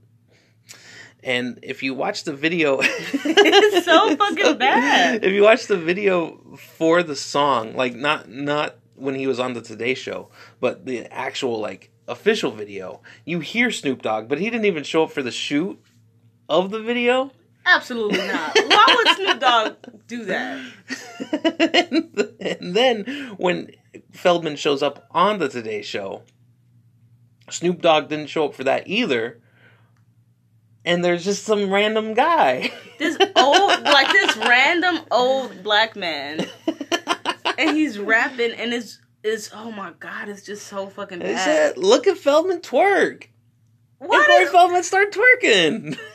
And 1.24 1.59
if 1.62 1.82
you 1.82 1.95
watch 1.95 2.24
the 2.24 2.34
video, 2.34 2.80
It's 2.82 3.87
so 3.87 4.14
fucking 4.16 4.59
bad. 4.59 5.24
If 5.24 5.32
you 5.32 5.45
watch 5.45 5.66
the 5.66 5.78
video 5.78 6.59
for 6.76 7.03
the 7.03 7.16
song, 7.16 7.74
like 7.74 7.95
not 7.95 8.28
not 8.28 8.76
when 8.97 9.14
he 9.14 9.26
was 9.26 9.41
on 9.41 9.55
the 9.55 9.62
Today 9.62 9.95
Show, 9.95 10.28
but 10.61 10.84
the 10.84 11.11
actual 11.11 11.59
like 11.59 11.91
official 12.07 12.51
video, 12.51 13.01
you 13.24 13.41
hear 13.41 13.70
Snoop 13.70 14.03
Dogg, 14.03 14.28
but 14.28 14.39
he 14.39 14.51
didn't 14.51 14.66
even 14.66 14.84
show 14.84 15.05
up 15.05 15.11
for 15.11 15.22
the 15.22 15.30
shoot 15.30 15.82
of 16.51 16.70
the 16.70 16.80
video. 16.80 17.32
Absolutely 17.66 18.26
not. 18.26 18.56
Why 18.56 18.86
would 18.96 19.16
Snoop 19.16 19.40
Dogg 19.40 19.74
do 20.06 20.24
that? 20.26 20.60
and 22.60 22.74
then 22.76 23.04
when 23.36 23.72
Feldman 24.12 24.56
shows 24.56 24.82
up 24.82 25.06
on 25.10 25.38
the 25.38 25.48
Today 25.48 25.82
Show, 25.82 26.22
Snoop 27.50 27.82
Dogg 27.82 28.08
didn't 28.08 28.28
show 28.28 28.46
up 28.46 28.54
for 28.54 28.64
that 28.64 28.86
either. 28.86 29.40
And 30.84 31.04
there's 31.04 31.24
just 31.24 31.42
some 31.42 31.72
random 31.72 32.14
guy. 32.14 32.72
This 32.98 33.18
old 33.36 33.82
like 33.82 34.12
this 34.12 34.36
random 34.36 35.00
old 35.10 35.62
black 35.64 35.96
man 35.96 36.46
and 37.58 37.76
he's 37.76 37.98
rapping 37.98 38.52
and 38.52 38.72
it's 38.72 39.00
it's 39.24 39.50
oh 39.52 39.72
my 39.72 39.92
god, 39.98 40.28
it's 40.28 40.42
just 40.42 40.66
so 40.68 40.86
fucking 40.88 41.18
bad. 41.18 41.44
said, 41.44 41.78
"Look 41.78 42.06
at 42.06 42.16
Feldman 42.16 42.60
twerk." 42.60 43.26
Why 43.98 44.16
and 44.18 44.26
Corey 44.26 44.44
does 44.44 44.52
Feldman 44.52 44.82
start 44.84 45.12
twerking. 45.12 45.98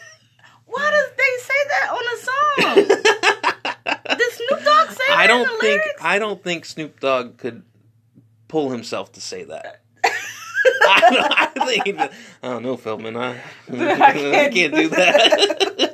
why 0.72 0.92
does 0.92 1.12
they 1.18 1.34
say 1.44 1.62
that 1.70 1.88
on 1.92 2.04
a 2.08 2.18
song? 2.28 4.18
Did 4.18 4.32
Snoop 4.34 4.64
Dogg 4.64 4.90
say 4.90 5.04
that 5.08 5.18
I 5.18 5.24
in 5.24 5.28
don't 5.30 5.44
the 5.44 5.58
think 5.60 5.82
lyrics? 5.82 6.02
I 6.02 6.20
don't 6.20 6.44
think 6.44 6.66
Snoop 6.66 7.00
Dogg 7.00 7.38
could 7.38 7.64
pull 8.48 8.70
himself 8.72 9.12
to 9.14 9.22
say 9.22 9.44
that. 9.46 9.82
I, 10.04 11.00
don't, 11.10 11.32
I 11.32 11.66
think 11.66 12.00
I 12.44 12.48
don't 12.50 12.64
know, 12.64 12.78
Feldman. 12.78 13.16
I, 13.18 13.32
I 13.72 14.50
can't 14.50 14.74
do 14.76 14.90
that. 14.90 15.92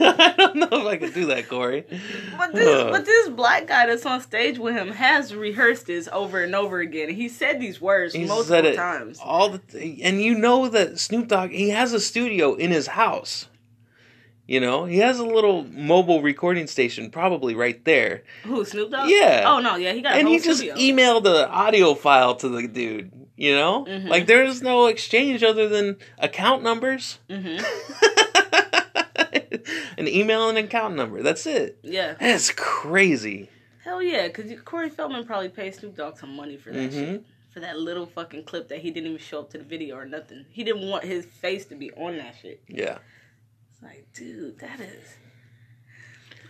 I 0.00 0.34
don't 0.36 0.56
know 0.56 0.68
if 0.70 0.86
I 0.86 0.96
could 0.96 1.14
do 1.14 1.26
that, 1.26 1.48
Corey. 1.48 1.84
But 2.36 2.52
this, 2.54 2.68
Uh. 2.68 2.90
but 2.90 3.04
this 3.04 3.28
black 3.28 3.66
guy 3.66 3.86
that's 3.86 4.06
on 4.06 4.20
stage 4.20 4.58
with 4.58 4.74
him 4.74 4.88
has 4.88 5.34
rehearsed 5.34 5.86
this 5.86 6.08
over 6.12 6.42
and 6.42 6.54
over 6.54 6.80
again. 6.80 7.08
He 7.10 7.28
said 7.28 7.60
these 7.60 7.80
words 7.80 8.14
He 8.14 8.20
multiple 8.24 8.44
said 8.44 8.64
it 8.64 8.76
times. 8.76 9.18
all 9.22 9.50
the, 9.50 9.58
th- 9.58 10.00
and 10.02 10.22
you 10.22 10.36
know 10.36 10.68
that 10.68 10.98
Snoop 10.98 11.28
Dogg 11.28 11.50
he 11.50 11.70
has 11.70 11.92
a 11.92 12.00
studio 12.00 12.54
in 12.54 12.70
his 12.70 12.86
house. 12.88 13.46
You 14.46 14.60
know, 14.60 14.86
he 14.86 14.96
has 14.98 15.18
a 15.18 15.24
little 15.26 15.64
mobile 15.64 16.22
recording 16.22 16.66
station 16.68 17.10
probably 17.10 17.54
right 17.54 17.84
there. 17.84 18.22
Who 18.44 18.64
Snoop 18.64 18.90
Dogg? 18.90 19.10
Yeah. 19.10 19.44
Oh 19.46 19.60
no, 19.60 19.76
yeah, 19.76 19.92
he 19.92 20.00
got. 20.00 20.14
A 20.14 20.16
and 20.20 20.26
he 20.28 20.38
just 20.38 20.60
studio. 20.60 20.74
emailed 20.76 21.24
the 21.24 21.46
audio 21.50 21.94
file 21.94 22.34
to 22.36 22.48
the 22.48 22.66
dude. 22.66 23.12
You 23.36 23.54
know, 23.54 23.84
Mhm. 23.84 24.08
like 24.08 24.26
there's 24.26 24.62
no 24.62 24.86
exchange 24.86 25.42
other 25.44 25.68
than 25.68 25.98
account 26.18 26.62
numbers, 26.64 27.18
hmm 27.30 27.58
an 29.98 30.08
email 30.08 30.48
and 30.48 30.58
account 30.58 30.94
number. 30.96 31.22
That's 31.22 31.46
it. 31.46 31.78
Yeah. 31.82 32.14
That's 32.20 32.50
crazy. 32.56 33.50
Hell 33.84 34.02
yeah, 34.02 34.26
because 34.26 34.50
Corey 34.64 34.90
Feldman 34.90 35.24
probably 35.24 35.48
paid 35.48 35.74
Snoop 35.74 35.96
Dogg 35.96 36.18
some 36.18 36.34
money 36.36 36.56
for 36.56 36.70
that 36.72 36.90
Mhm. 36.90 36.92
shit. 36.92 37.24
For 37.52 37.60
that 37.60 37.78
little 37.78 38.06
fucking 38.06 38.44
clip 38.44 38.68
that 38.68 38.78
he 38.80 38.90
didn't 38.90 39.08
even 39.08 39.18
show 39.20 39.40
up 39.40 39.50
to 39.50 39.58
the 39.58 39.64
video 39.64 39.96
or 39.96 40.04
nothing. 40.04 40.44
He 40.50 40.62
didn't 40.64 40.88
want 40.88 41.04
his 41.04 41.24
face 41.24 41.64
to 41.66 41.74
be 41.74 41.90
on 41.92 42.18
that 42.18 42.34
shit. 42.40 42.62
Yeah, 42.68 42.98
It's 43.72 43.82
like, 43.82 44.06
dude, 44.12 44.58
that 44.58 44.78
is. 44.80 45.16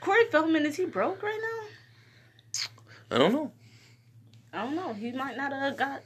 Corey 0.00 0.24
Feldman, 0.30 0.66
is 0.66 0.76
he 0.76 0.84
broke 0.84 1.22
right 1.22 1.40
now? 1.40 3.16
I 3.16 3.18
don't 3.18 3.32
know. 3.32 3.52
I 4.52 4.64
don't 4.64 4.74
know. 4.76 4.92
He 4.92 5.12
might 5.12 5.36
not 5.36 5.52
have 5.52 5.76
got 5.76 6.02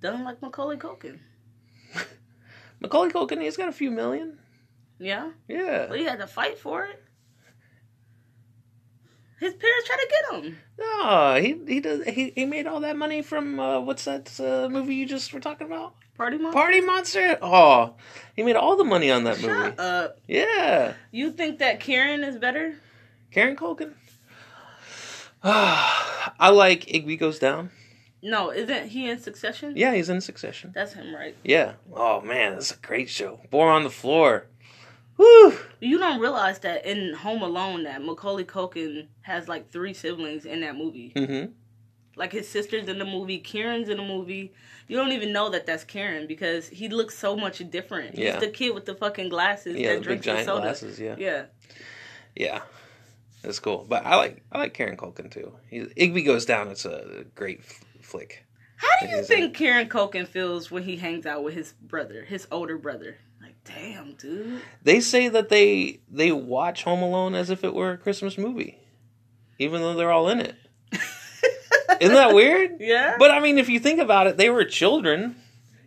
done 0.00 0.24
like 0.24 0.40
Macaulay 0.40 0.76
Culkin. 0.76 1.18
Macaulay 2.80 3.10
Culkin, 3.10 3.40
he's 3.42 3.56
got 3.56 3.68
a 3.68 3.72
few 3.72 3.90
million. 3.90 4.38
Yeah? 5.02 5.30
Yeah. 5.48 5.86
But 5.88 5.98
he 5.98 6.04
had 6.04 6.20
to 6.20 6.26
fight 6.26 6.58
for 6.58 6.84
it. 6.84 7.02
His 9.40 9.54
parents 9.54 9.88
tried 9.88 9.96
to 9.96 10.08
get 10.08 10.44
him. 10.44 10.58
No, 10.78 11.34
he 11.40 11.60
he 11.74 11.80
does 11.80 12.04
he, 12.04 12.32
he 12.36 12.44
made 12.46 12.68
all 12.68 12.78
that 12.80 12.96
money 12.96 13.22
from 13.22 13.58
uh, 13.58 13.80
what's 13.80 14.04
that 14.04 14.30
uh, 14.38 14.68
movie 14.68 14.94
you 14.94 15.04
just 15.04 15.32
were 15.34 15.40
talking 15.40 15.66
about? 15.66 15.94
Party 16.16 16.38
mom. 16.38 16.52
Party 16.52 16.80
Monster. 16.80 17.38
Oh, 17.42 17.96
he 18.36 18.44
made 18.44 18.54
all 18.54 18.76
the 18.76 18.84
money 18.84 19.10
on 19.10 19.24
that 19.24 19.40
movie. 19.40 19.48
Shut 19.52 19.80
up. 19.80 20.20
Yeah, 20.28 20.92
You 21.10 21.32
think 21.32 21.58
that 21.58 21.80
Kieran 21.80 22.22
is 22.22 22.38
better? 22.38 22.76
Kieran 23.32 23.56
Culkin. 23.56 23.94
I 25.42 26.50
like 26.50 26.86
Igby 26.86 27.18
Goes 27.18 27.40
Down. 27.40 27.70
No, 28.22 28.52
isn't 28.52 28.90
he 28.90 29.10
in 29.10 29.18
Succession? 29.18 29.72
Yeah, 29.74 29.94
he's 29.94 30.08
in 30.08 30.20
Succession. 30.20 30.70
That's 30.72 30.92
him, 30.92 31.12
right? 31.12 31.34
Yeah. 31.42 31.72
Oh 31.92 32.20
man, 32.20 32.52
that's 32.52 32.70
a 32.70 32.76
great 32.76 33.08
show. 33.08 33.40
Born 33.50 33.72
on 33.74 33.82
the 33.82 33.90
Floor. 33.90 34.46
Woo. 35.16 35.52
You 35.80 35.98
don't 35.98 36.20
realize 36.20 36.58
that 36.60 36.86
in 36.86 37.14
Home 37.14 37.42
Alone 37.42 37.84
that 37.84 38.02
Macaulay 38.02 38.44
Culkin 38.44 39.08
has 39.22 39.48
like 39.48 39.70
three 39.70 39.94
siblings 39.94 40.44
in 40.44 40.60
that 40.60 40.76
movie. 40.76 41.12
Mm-hmm. 41.14 41.52
Like 42.16 42.32
his 42.32 42.48
sister's 42.48 42.88
in 42.88 42.98
the 42.98 43.04
movie, 43.04 43.38
Kieran's 43.38 43.88
in 43.88 43.96
the 43.96 44.02
movie. 44.04 44.52
You 44.88 44.96
don't 44.96 45.12
even 45.12 45.32
know 45.32 45.48
that 45.50 45.64
that's 45.66 45.84
Kieran 45.84 46.26
because 46.26 46.68
he 46.68 46.88
looks 46.88 47.16
so 47.16 47.36
much 47.36 47.58
different. 47.70 48.16
Yeah. 48.18 48.32
He's 48.32 48.40
the 48.40 48.48
kid 48.50 48.74
with 48.74 48.84
the 48.84 48.94
fucking 48.94 49.28
glasses 49.30 49.76
Yeah, 49.76 49.90
that 49.94 49.98
the 50.00 50.04
drinks 50.04 50.26
the 50.26 50.32
giant 50.32 50.46
soda. 50.46 50.60
glasses. 50.62 51.00
Yeah. 51.00 51.14
Yeah. 51.18 51.44
Yeah. 52.36 52.60
That's 53.42 53.58
cool. 53.58 53.84
But 53.88 54.04
I 54.04 54.16
like 54.16 54.42
I 54.52 54.58
like 54.58 54.74
Kieran 54.74 54.96
Culkin 54.96 55.30
too. 55.30 55.52
He, 55.68 55.80
Igby 55.80 56.24
Goes 56.24 56.44
Down. 56.44 56.68
It's 56.68 56.84
a 56.84 57.24
great 57.34 57.60
f- 57.60 57.84
flick. 58.00 58.44
How 58.76 58.88
do 59.00 59.16
you 59.16 59.22
think 59.22 59.54
Kieran 59.56 59.88
Culkin 59.88 60.26
feels 60.26 60.70
when 60.70 60.82
he 60.82 60.96
hangs 60.96 61.24
out 61.24 61.42
with 61.44 61.54
his 61.54 61.72
brother, 61.80 62.24
his 62.24 62.46
older 62.50 62.76
brother? 62.76 63.16
Damn, 63.64 64.14
dude. 64.14 64.60
They 64.82 65.00
say 65.00 65.28
that 65.28 65.48
they 65.48 66.00
they 66.10 66.32
watch 66.32 66.84
Home 66.84 67.02
Alone 67.02 67.34
as 67.34 67.50
if 67.50 67.62
it 67.64 67.74
were 67.74 67.92
a 67.92 67.98
Christmas 67.98 68.36
movie, 68.36 68.78
even 69.58 69.80
though 69.80 69.94
they're 69.94 70.10
all 70.10 70.28
in 70.28 70.40
it. 70.40 70.56
Isn't 72.00 72.14
that 72.14 72.34
weird? 72.34 72.80
Yeah. 72.80 73.16
But 73.18 73.30
I 73.30 73.40
mean, 73.40 73.58
if 73.58 73.68
you 73.68 73.78
think 73.78 74.00
about 74.00 74.26
it, 74.26 74.36
they 74.36 74.50
were 74.50 74.64
children, 74.64 75.36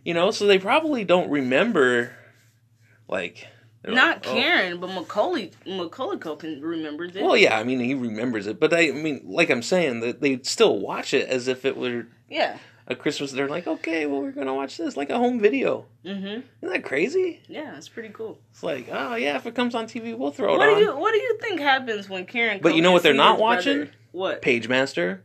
you 0.03 0.13
know, 0.13 0.32
so 0.32 0.47
they 0.47 0.59
probably 0.59 1.03
don't 1.03 1.30
remember, 1.30 2.13
like. 3.07 3.47
Not 3.88 4.26
like, 4.26 4.28
oh. 4.28 4.34
Kieran, 4.34 4.80
but 4.80 4.88
Macaulay 4.88 5.51
Macaulay 5.67 6.17
Culkin 6.17 6.59
remembers 6.63 7.15
it. 7.15 7.23
Well, 7.23 7.38
yeah, 7.38 7.59
I 7.59 7.63
mean, 7.63 7.80
he 7.80 7.93
remembers 7.93 8.47
it, 8.47 8.59
but 8.59 8.73
I, 8.73 8.89
I 8.89 8.91
mean, 8.93 9.21
like 9.26 9.51
I'm 9.51 9.61
saying, 9.61 9.99
that 9.99 10.21
they 10.21 10.39
still 10.41 10.80
watch 10.80 11.13
it 11.13 11.30
as 11.30 11.47
if 11.47 11.65
it 11.65 11.78
were 11.78 12.07
yeah. 12.28 12.57
A 12.88 12.96
Christmas. 12.96 13.32
They're 13.32 13.50
like, 13.50 13.66
okay, 13.66 14.06
well, 14.06 14.22
we're 14.22 14.32
gonna 14.32 14.54
watch 14.54 14.78
this 14.78 14.96
like 14.96 15.10
a 15.10 15.18
home 15.18 15.40
video. 15.40 15.86
Mhm. 16.06 16.44
Isn't 16.62 16.74
that 16.74 16.84
crazy? 16.84 17.42
Yeah, 17.48 17.76
it's 17.78 17.90
pretty 17.90 18.10
cool. 18.10 18.38
It's 18.52 18.62
like, 18.62 18.88
oh 18.92 19.16
yeah, 19.16 19.36
if 19.38 19.46
it 19.48 19.56
comes 19.56 19.74
on 19.74 19.88
TV, 19.88 20.16
we'll 20.16 20.32
throw 20.32 20.54
it 20.54 20.58
What 20.60 20.70
on. 20.70 20.76
do 20.76 20.82
you 20.82 20.96
What 20.96 21.12
do 21.12 21.18
you 21.18 21.38
think 21.42 21.60
happens 21.60 22.08
when 22.10 22.26
Kieran? 22.28 22.60
But 22.62 22.76
you 22.76 22.82
know 22.84 22.92
what 22.92 23.02
they're 23.04 23.14
not 23.14 23.40
watching? 23.40 23.78
brother? 23.78 23.92
What? 24.12 24.42
Page 24.42 24.68
Master. 24.68 25.24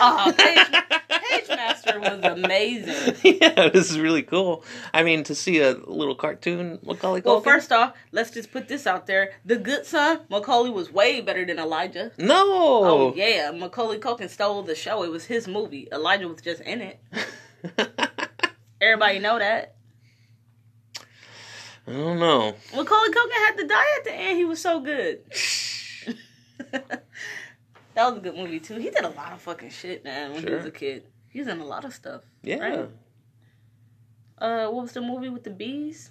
Oh, 0.00 0.32
Page, 0.36 1.00
Page 1.34 1.48
Master 1.48 2.00
was 2.00 2.24
amazing. 2.24 3.16
yeah, 3.40 3.68
this 3.68 3.90
is 3.90 3.98
really 3.98 4.22
cool. 4.22 4.64
I 4.92 5.02
mean, 5.02 5.24
to 5.24 5.34
see 5.34 5.60
a 5.60 5.72
little 5.72 6.14
cartoon 6.14 6.78
Macaulay 6.82 7.20
Culkin. 7.20 7.24
Well, 7.26 7.40
first 7.40 7.72
off, 7.72 7.94
let's 8.12 8.30
just 8.30 8.52
put 8.52 8.68
this 8.68 8.86
out 8.86 9.06
there: 9.06 9.32
the 9.44 9.56
good 9.56 9.86
son, 9.86 10.20
Macaulay, 10.28 10.70
was 10.70 10.92
way 10.92 11.20
better 11.20 11.44
than 11.44 11.58
Elijah. 11.58 12.12
no. 12.18 12.44
Oh 12.44 13.12
yeah, 13.14 13.50
Macaulay 13.50 13.98
Culkin 13.98 14.28
stole 14.28 14.62
the 14.62 14.74
show. 14.74 15.02
It 15.02 15.10
was 15.10 15.26
his 15.26 15.48
movie. 15.48 15.88
Elijah 15.92 16.28
was 16.28 16.40
just 16.40 16.60
in 16.62 16.80
it. 16.80 17.00
Everybody 18.80 19.18
know 19.18 19.38
that. 19.38 19.74
I 21.86 21.92
don't 21.92 22.18
know. 22.18 22.54
Macaulay 22.74 23.08
Culkin 23.10 23.46
had 23.46 23.56
to 23.58 23.66
die 23.66 23.96
at 23.98 24.04
the 24.04 24.12
end. 24.12 24.38
He 24.38 24.44
was 24.44 24.60
so 24.60 24.80
good. 24.80 25.20
that 26.70 27.04
was 27.94 28.16
a 28.16 28.20
good 28.20 28.36
movie 28.36 28.60
too. 28.60 28.76
He 28.76 28.90
did 28.90 29.04
a 29.04 29.10
lot 29.10 29.32
of 29.32 29.40
fucking 29.42 29.70
shit, 29.70 30.02
man. 30.04 30.32
When 30.32 30.46
he 30.46 30.54
was 30.54 30.64
a 30.64 30.70
kid, 30.70 31.04
he 31.34 31.40
was 31.40 31.48
in 31.48 31.58
a 31.58 31.64
lot 31.64 31.84
of 31.84 31.92
stuff. 31.92 32.22
Yeah. 32.44 32.58
Right. 32.58 32.88
Uh, 34.38 34.68
what 34.68 34.82
was 34.82 34.92
the 34.92 35.00
movie 35.00 35.28
with 35.28 35.42
the 35.42 35.50
bees? 35.50 36.10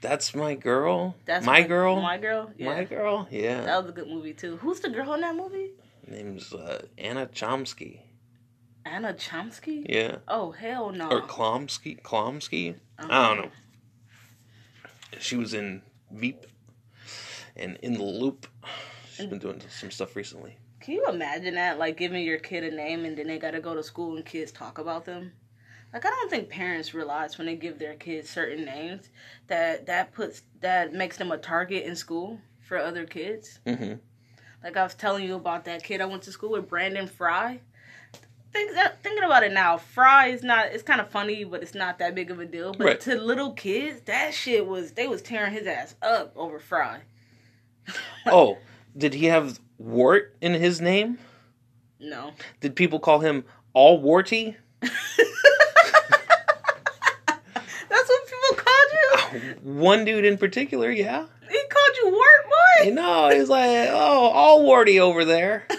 That's 0.00 0.36
my 0.36 0.54
girl. 0.54 1.16
That's 1.24 1.44
my 1.44 1.62
girl. 1.62 2.00
My 2.00 2.16
girl. 2.16 2.52
Yeah. 2.56 2.66
My 2.66 2.84
girl. 2.84 3.26
Yeah. 3.28 3.62
That 3.62 3.82
was 3.82 3.90
a 3.90 3.92
good 3.92 4.06
movie 4.06 4.34
too. 4.34 4.56
Who's 4.58 4.78
the 4.78 4.88
girl 4.88 5.12
in 5.14 5.22
that 5.22 5.34
movie? 5.34 5.72
Name's 6.06 6.54
uh, 6.54 6.86
Anna 6.96 7.26
Chomsky. 7.26 8.02
Anna 8.84 9.14
Chomsky. 9.14 9.84
Yeah. 9.88 10.18
Oh 10.28 10.52
hell 10.52 10.92
no. 10.92 11.10
Or 11.10 11.20
Klomsky. 11.22 12.00
Klomsky. 12.00 12.76
Uh-huh. 13.00 13.08
I 13.10 13.28
don't 13.34 13.46
know. 13.46 13.50
She 15.18 15.34
was 15.34 15.54
in 15.54 15.82
Veep 16.12 16.46
and 17.56 17.76
In 17.82 17.94
the 17.94 18.04
Loop. 18.04 18.46
She's 19.12 19.26
been 19.26 19.40
doing 19.40 19.60
some 19.68 19.90
stuff 19.90 20.14
recently. 20.14 20.56
Can 20.80 20.94
you 20.94 21.06
imagine 21.08 21.54
that? 21.54 21.78
Like 21.78 21.96
giving 21.96 22.24
your 22.24 22.38
kid 22.38 22.64
a 22.64 22.74
name 22.74 23.04
and 23.04 23.16
then 23.16 23.26
they 23.26 23.38
got 23.38 23.50
to 23.52 23.60
go 23.60 23.74
to 23.74 23.82
school 23.82 24.16
and 24.16 24.24
kids 24.24 24.50
talk 24.50 24.78
about 24.78 25.04
them. 25.04 25.32
Like 25.92 26.06
I 26.06 26.10
don't 26.10 26.30
think 26.30 26.48
parents 26.48 26.94
realize 26.94 27.36
when 27.36 27.46
they 27.46 27.56
give 27.56 27.78
their 27.78 27.94
kids 27.94 28.30
certain 28.30 28.64
names 28.64 29.08
that 29.48 29.86
that 29.86 30.12
puts 30.12 30.42
that 30.60 30.92
makes 30.94 31.16
them 31.16 31.32
a 31.32 31.38
target 31.38 31.84
in 31.84 31.96
school 31.96 32.40
for 32.60 32.78
other 32.78 33.04
kids. 33.04 33.58
hmm 33.66 33.94
Like 34.62 34.76
I 34.76 34.82
was 34.84 34.94
telling 34.94 35.24
you 35.24 35.34
about 35.34 35.64
that 35.64 35.82
kid 35.82 36.00
I 36.00 36.06
went 36.06 36.22
to 36.22 36.32
school 36.32 36.52
with, 36.52 36.68
Brandon 36.68 37.06
Fry. 37.06 37.60
Think 38.52 38.72
that, 38.74 39.00
thinking 39.02 39.22
about 39.22 39.44
it 39.44 39.52
now, 39.52 39.76
Fry 39.76 40.26
is 40.28 40.42
not. 40.42 40.66
It's 40.66 40.82
kind 40.82 41.00
of 41.00 41.08
funny, 41.08 41.44
but 41.44 41.62
it's 41.62 41.74
not 41.74 41.98
that 42.00 42.16
big 42.16 42.32
of 42.32 42.40
a 42.40 42.46
deal. 42.46 42.72
But 42.72 42.84
Right. 42.84 43.00
to 43.02 43.14
little 43.14 43.52
kids, 43.52 44.00
that 44.06 44.34
shit 44.34 44.66
was. 44.66 44.92
They 44.92 45.06
was 45.06 45.22
tearing 45.22 45.52
his 45.52 45.68
ass 45.68 45.94
up 46.02 46.32
over 46.36 46.58
Fry. 46.58 47.02
Oh, 48.26 48.58
did 48.96 49.14
he 49.14 49.26
have 49.26 49.60
wart 49.78 50.34
in 50.40 50.54
his 50.54 50.80
name? 50.80 51.18
No. 51.98 52.32
Did 52.60 52.76
people 52.76 52.98
call 52.98 53.20
him 53.20 53.44
all 53.72 54.00
warty? 54.00 54.56
That's 54.80 54.94
what 58.08 58.26
people 58.26 58.64
called 58.64 58.90
you. 59.32 59.54
One 59.62 60.04
dude 60.04 60.24
in 60.24 60.38
particular, 60.38 60.90
yeah. 60.90 61.26
He 61.48 61.58
called 61.68 61.96
you 62.02 62.10
wart 62.10 62.44
boy. 62.44 62.84
You 62.86 62.94
know, 62.94 63.28
he's 63.30 63.48
like, 63.48 63.88
oh, 63.90 64.30
all 64.30 64.64
warty 64.64 65.00
over 65.00 65.24
there. 65.24 65.66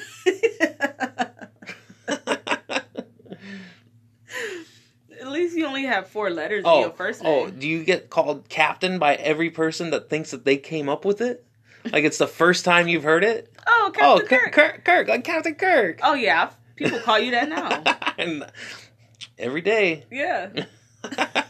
At 5.21 5.27
least 5.27 5.55
you 5.55 5.65
only 5.65 5.83
have 5.83 6.07
four 6.07 6.29
letters 6.29 6.65
in 6.65 6.69
oh, 6.69 6.81
your 6.81 6.91
first 6.91 7.21
oh, 7.23 7.45
name. 7.45 7.47
oh, 7.47 7.49
do 7.51 7.67
you 7.67 7.83
get 7.83 8.09
called 8.09 8.49
captain 8.49 8.99
by 8.99 9.15
every 9.15 9.49
person 9.49 9.91
that 9.91 10.09
thinks 10.09 10.31
that 10.31 10.45
they 10.45 10.57
came 10.57 10.89
up 10.89 11.05
with 11.05 11.21
it? 11.21 11.45
Like 11.85 12.03
it's 12.03 12.17
the 12.17 12.27
first 12.27 12.63
time 12.65 12.87
you've 12.87 13.03
heard 13.03 13.23
it? 13.23 13.51
Oh, 13.67 13.91
Oh, 13.99 14.19
Captain 14.19 14.27
Kirk, 14.27 14.51
Kirk. 14.51 14.53
Kirk, 14.53 14.85
Kirk, 14.85 15.07
like 15.07 15.23
Captain 15.23 15.55
Kirk. 15.55 15.99
Oh 16.03 16.13
yeah, 16.13 16.51
people 16.75 16.99
call 16.99 17.17
you 17.19 17.31
that 17.31 17.49
now. 17.49 17.83
and 18.17 18.45
every 19.39 19.61
day. 19.61 20.05
yeah. 20.11 20.49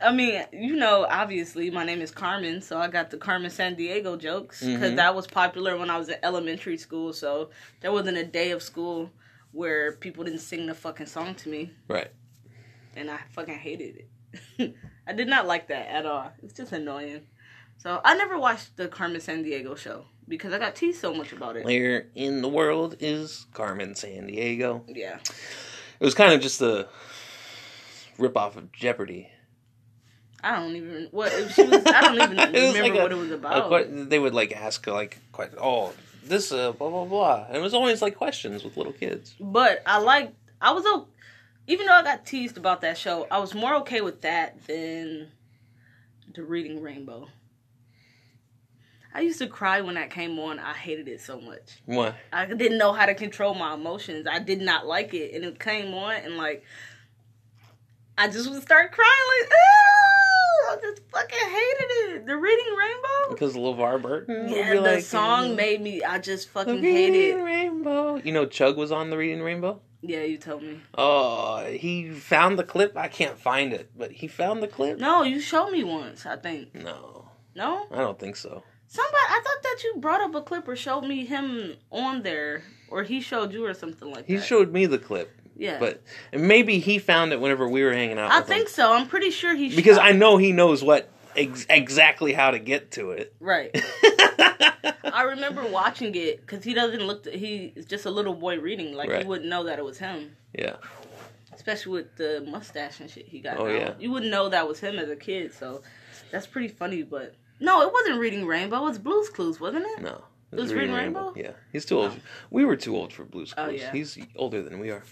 I 0.00 0.12
mean, 0.12 0.42
you 0.52 0.74
know, 0.74 1.06
obviously 1.08 1.70
my 1.70 1.84
name 1.84 2.00
is 2.00 2.10
Carmen, 2.10 2.60
so 2.60 2.76
I 2.78 2.88
got 2.88 3.10
the 3.10 3.18
Carmen 3.18 3.50
Sandiego 3.52 4.18
jokes 4.18 4.58
because 4.60 4.92
Mhm. 4.92 4.96
that 4.96 5.14
was 5.14 5.28
popular 5.28 5.76
when 5.76 5.90
I 5.90 5.96
was 5.96 6.08
in 6.08 6.16
elementary 6.24 6.76
school. 6.76 7.12
So 7.12 7.50
there 7.80 7.92
wasn't 7.92 8.16
a 8.18 8.24
day 8.24 8.50
of 8.50 8.64
school 8.64 9.10
where 9.52 9.92
people 9.92 10.24
didn't 10.24 10.40
sing 10.40 10.66
the 10.66 10.74
fucking 10.74 11.06
song 11.06 11.36
to 11.36 11.48
me, 11.48 11.72
right. 11.86 12.08
and 12.96 13.08
I 13.10 13.18
fucking 13.30 13.54
hated 13.54 14.04
it. 14.58 14.74
I 15.06 15.12
did 15.12 15.28
not 15.28 15.46
like 15.46 15.68
that 15.68 15.86
at 15.88 16.04
all. 16.04 16.32
It's 16.42 16.54
just 16.54 16.72
annoying. 16.72 17.22
So 17.82 18.00
I 18.04 18.14
never 18.14 18.38
watched 18.38 18.76
the 18.76 18.86
Carmen 18.86 19.20
Sandiego 19.20 19.76
show 19.76 20.04
because 20.28 20.52
I 20.52 20.58
got 20.60 20.76
teased 20.76 21.00
so 21.00 21.12
much 21.12 21.32
about 21.32 21.56
it. 21.56 21.64
Where 21.64 22.06
in 22.14 22.40
the 22.40 22.48
world 22.48 22.94
is 23.00 23.46
Carmen 23.54 23.94
Sandiego? 23.94 24.84
Yeah. 24.86 25.18
It 25.98 26.04
was 26.04 26.14
kind 26.14 26.32
of 26.32 26.40
just 26.40 26.60
a 26.60 26.86
rip 28.18 28.36
off 28.36 28.56
of 28.56 28.70
Jeopardy. 28.70 29.30
I 30.44 30.56
don't 30.60 30.76
even 30.76 31.08
what 31.10 31.32
was. 31.32 31.58
I 31.58 32.00
don't 32.02 32.14
even 32.14 32.36
remember 32.52 32.82
like 32.82 32.94
a- 32.94 33.02
what 33.02 33.12
it 33.12 33.16
was 33.18 33.30
about. 33.32 33.68
que- 33.68 34.04
they 34.04 34.18
would 34.20 34.34
like 34.34 34.52
ask 34.52 34.86
like, 34.86 35.18
quite, 35.32 35.50
oh, 35.60 35.92
this 36.24 36.52
uh, 36.52 36.70
blah 36.70 36.88
blah 36.88 37.04
blah, 37.04 37.46
and 37.48 37.56
it 37.56 37.60
was 37.60 37.74
always 37.74 38.00
like 38.00 38.14
questions 38.16 38.62
with 38.62 38.76
little 38.76 38.92
kids. 38.92 39.34
But 39.40 39.82
I 39.86 39.98
like 39.98 40.32
I 40.60 40.72
was 40.72 40.84
o- 40.86 41.08
even 41.66 41.86
though 41.86 41.94
I 41.94 42.02
got 42.04 42.26
teased 42.26 42.56
about 42.56 42.80
that 42.82 42.96
show, 42.96 43.26
I 43.28 43.38
was 43.40 43.54
more 43.54 43.74
okay 43.76 44.00
with 44.02 44.20
that 44.22 44.64
than 44.66 45.28
the 46.32 46.44
Reading 46.44 46.80
Rainbow. 46.80 47.28
I 49.14 49.20
used 49.20 49.38
to 49.40 49.46
cry 49.46 49.80
when 49.82 49.94
that 49.96 50.10
came 50.10 50.38
on. 50.38 50.58
I 50.58 50.72
hated 50.72 51.06
it 51.08 51.20
so 51.20 51.40
much. 51.40 51.80
What? 51.86 52.14
I 52.32 52.46
didn't 52.46 52.78
know 52.78 52.92
how 52.92 53.06
to 53.06 53.14
control 53.14 53.54
my 53.54 53.74
emotions. 53.74 54.26
I 54.30 54.38
did 54.38 54.60
not 54.62 54.86
like 54.86 55.12
it, 55.14 55.34
and 55.34 55.44
it 55.44 55.58
came 55.58 55.92
on, 55.94 56.14
and 56.14 56.36
like 56.36 56.64
I 58.16 58.28
just 58.28 58.50
would 58.50 58.62
start 58.62 58.92
crying 58.92 59.10
like, 59.40 59.50
"Ooh!" 59.50 60.70
I 60.70 60.76
just 60.80 61.02
fucking 61.10 61.38
hated 61.38 62.14
it. 62.16 62.26
The 62.26 62.36
Reading 62.36 62.74
Rainbow. 62.78 63.30
Because 63.30 63.54
LeVar 63.54 64.00
Burton. 64.02 64.44
would 64.46 64.50
Yeah, 64.56 64.70
be 64.72 64.76
the 64.78 64.82
like, 64.82 65.02
song 65.04 65.56
made 65.56 65.80
me. 65.80 66.02
I 66.04 66.18
just 66.18 66.46
The 66.48 66.52
fucking 66.60 66.82
Reading 66.82 67.14
hate 67.14 67.30
it. 67.30 67.42
Rainbow. 67.42 68.16
You 68.16 68.32
know, 68.32 68.46
Chug 68.46 68.76
was 68.76 68.92
on 68.92 69.10
the 69.10 69.16
Reading 69.18 69.42
Rainbow. 69.42 69.80
Yeah, 70.02 70.22
you 70.22 70.36
told 70.38 70.62
me. 70.62 70.80
Oh, 70.96 71.64
he 71.66 72.10
found 72.10 72.58
the 72.58 72.64
clip. 72.64 72.96
I 72.96 73.08
can't 73.08 73.38
find 73.38 73.72
it, 73.72 73.90
but 73.96 74.10
he 74.12 74.26
found 74.26 74.62
the 74.62 74.68
clip. 74.68 74.98
No, 74.98 75.22
you 75.22 75.38
showed 75.40 75.70
me 75.70 75.84
once. 75.84 76.26
I 76.26 76.36
think. 76.36 76.74
No, 76.74 77.28
No, 77.54 77.86
I 77.90 77.98
don't 77.98 78.18
think 78.18 78.36
so. 78.36 78.62
Somebody. 78.92 79.16
I 79.28 79.40
thought 79.44 79.62
that 79.62 79.84
you 79.84 79.94
brought 80.00 80.20
up 80.20 80.34
a 80.34 80.42
clip 80.42 80.68
or 80.68 80.76
showed 80.76 81.02
me 81.02 81.24
him 81.24 81.76
on 81.90 82.22
there, 82.22 82.62
or 82.88 83.02
he 83.02 83.20
showed 83.20 83.52
you 83.52 83.64
or 83.66 83.74
something 83.74 84.10
like 84.10 84.26
He 84.26 84.34
that. 84.34 84.40
He 84.42 84.46
showed 84.46 84.72
me 84.72 84.86
the 84.86 84.98
clip, 84.98 85.30
Yeah, 85.56 85.78
but 85.78 86.02
and 86.32 86.46
maybe 86.46 86.78
he 86.78 86.98
found 86.98 87.32
it 87.32 87.40
whenever 87.40 87.68
we 87.68 87.82
were 87.82 87.92
hanging 87.92 88.18
out. 88.18 88.30
I 88.30 88.40
with 88.40 88.48
him. 88.50 88.56
think 88.56 88.68
so. 88.68 88.92
I'm 88.92 89.06
pretty 89.08 89.30
sure 89.30 89.54
he 89.54 89.74
because 89.74 89.96
shot- 89.96 90.04
I 90.06 90.12
know 90.12 90.36
he 90.36 90.52
knows 90.52 90.82
what 90.84 91.08
ex- 91.36 91.66
exactly 91.70 92.32
how 92.32 92.50
to 92.50 92.58
get 92.58 92.90
to 92.92 93.12
it. 93.12 93.34
right. 93.40 93.70
I 95.14 95.24
remember 95.24 95.66
watching 95.66 96.14
it 96.14 96.40
because 96.40 96.64
he 96.64 96.72
doesn't 96.74 97.02
look. 97.02 97.26
He 97.26 97.72
is 97.76 97.84
just 97.86 98.06
a 98.06 98.10
little 98.10 98.34
boy 98.34 98.58
reading. 98.58 98.94
Like 98.94 99.10
Right. 99.10 99.22
you 99.22 99.28
wouldn't 99.28 99.48
know 99.48 99.64
that 99.64 99.78
it 99.78 99.84
was 99.84 99.98
him, 99.98 100.36
yeah, 100.58 100.76
especially 101.54 101.92
with 101.92 102.16
the 102.16 102.44
mustache 102.48 102.98
and 103.00 103.10
shit 103.10 103.26
he 103.28 103.40
got. 103.40 103.58
Oh, 103.58 103.66
now. 103.66 103.72
yeah. 103.74 103.94
you 104.00 104.10
wouldn't 104.10 104.30
know 104.30 104.48
that 104.48 104.66
was 104.66 104.80
him 104.80 104.98
as 104.98 105.10
a 105.10 105.16
kid. 105.16 105.52
So 105.52 105.82
that's 106.30 106.46
pretty 106.46 106.68
funny. 106.68 107.02
But 107.02 107.34
no, 107.62 107.82
it 107.82 107.92
wasn't 107.92 108.18
Reading 108.20 108.44
Rainbow. 108.46 108.78
It 108.78 108.88
was 108.88 108.98
Blue's 108.98 109.28
Clues, 109.28 109.60
wasn't 109.60 109.86
it? 109.86 110.02
no. 110.02 110.24
It 110.52 110.60
was 110.60 110.74
Reading 110.74 110.92
Rainbow? 110.92 111.32
Yeah, 111.34 111.52
he's 111.72 111.86
too 111.86 111.98
old. 111.98 112.12
Oh. 112.14 112.20
We 112.50 112.66
were 112.66 112.76
too 112.76 112.94
old 112.94 113.10
for 113.10 113.24
Blue's 113.24 113.54
Clues. 113.54 113.66
Oh, 113.66 113.70
Clues. 113.70 113.80
yeah. 113.80 113.92
He's 113.92 114.18
older 114.36 114.62
than 114.62 114.78
we 114.78 114.90
are. 114.90 115.02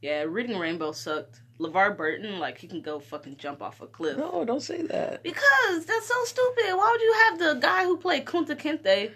Yeah, 0.00 0.22
Reading 0.22 0.56
Rainbow 0.56 0.92
sucked. 0.92 1.40
LeVar 1.58 1.96
Burton, 1.96 2.38
like, 2.38 2.58
he 2.58 2.68
can 2.68 2.80
go 2.80 3.00
fucking 3.00 3.36
jump 3.38 3.60
off 3.60 3.80
a 3.80 3.88
cliff. 3.88 4.16
No, 4.16 4.44
don't 4.44 4.62
say 4.62 4.82
that. 4.82 5.24
Because 5.24 5.84
that's 5.86 6.06
so 6.06 6.24
stupid. 6.24 6.76
Why 6.76 6.92
would 6.92 7.00
you 7.00 7.14
have 7.24 7.38
the 7.40 7.54
guy 7.60 7.82
who 7.84 7.96
played 7.96 8.24
Kunta 8.24 8.54
Kinte 8.56 9.10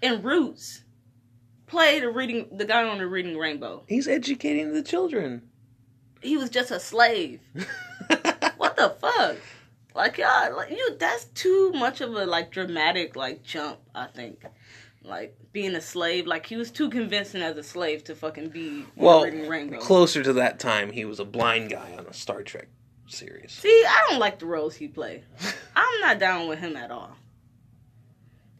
in 0.00 0.22
Roots 0.22 0.84
play 1.66 1.98
the 1.98 2.08
reading 2.10 2.46
the 2.56 2.64
guy 2.64 2.84
on 2.84 2.98
the 2.98 3.06
Reading 3.08 3.36
Rainbow? 3.36 3.82
He's 3.88 4.06
educating 4.06 4.72
the 4.72 4.82
children. 4.84 5.42
He 6.22 6.36
was 6.36 6.50
just 6.50 6.70
a 6.70 6.78
slave. 6.78 7.40
What 8.56 8.74
the 8.76 8.90
fuck? 9.00 9.36
Like 9.98 10.16
y'all, 10.16 10.56
like 10.56 10.70
you. 10.70 10.96
That's 10.96 11.24
too 11.24 11.72
much 11.72 12.00
of 12.00 12.14
a 12.14 12.24
like 12.24 12.52
dramatic 12.52 13.16
like 13.16 13.42
jump. 13.42 13.80
I 13.96 14.06
think, 14.06 14.44
like 15.02 15.36
being 15.52 15.74
a 15.74 15.80
slave. 15.80 16.24
Like 16.24 16.46
he 16.46 16.56
was 16.56 16.70
too 16.70 16.88
convincing 16.88 17.42
as 17.42 17.56
a 17.56 17.64
slave 17.64 18.04
to 18.04 18.14
fucking 18.14 18.50
be 18.50 18.84
well, 18.94 19.24
Rainbow. 19.24 19.80
closer 19.80 20.22
to 20.22 20.32
that 20.34 20.60
time, 20.60 20.92
he 20.92 21.04
was 21.04 21.18
a 21.18 21.24
blind 21.24 21.70
guy 21.70 21.96
on 21.98 22.06
a 22.06 22.12
Star 22.12 22.44
Trek 22.44 22.68
series. 23.08 23.50
See, 23.50 23.84
I 23.88 24.06
don't 24.08 24.20
like 24.20 24.38
the 24.38 24.46
roles 24.46 24.76
he 24.76 24.86
play. 24.86 25.24
I'm 25.74 26.00
not 26.00 26.20
down 26.20 26.46
with 26.46 26.60
him 26.60 26.76
at 26.76 26.92
all. 26.92 27.16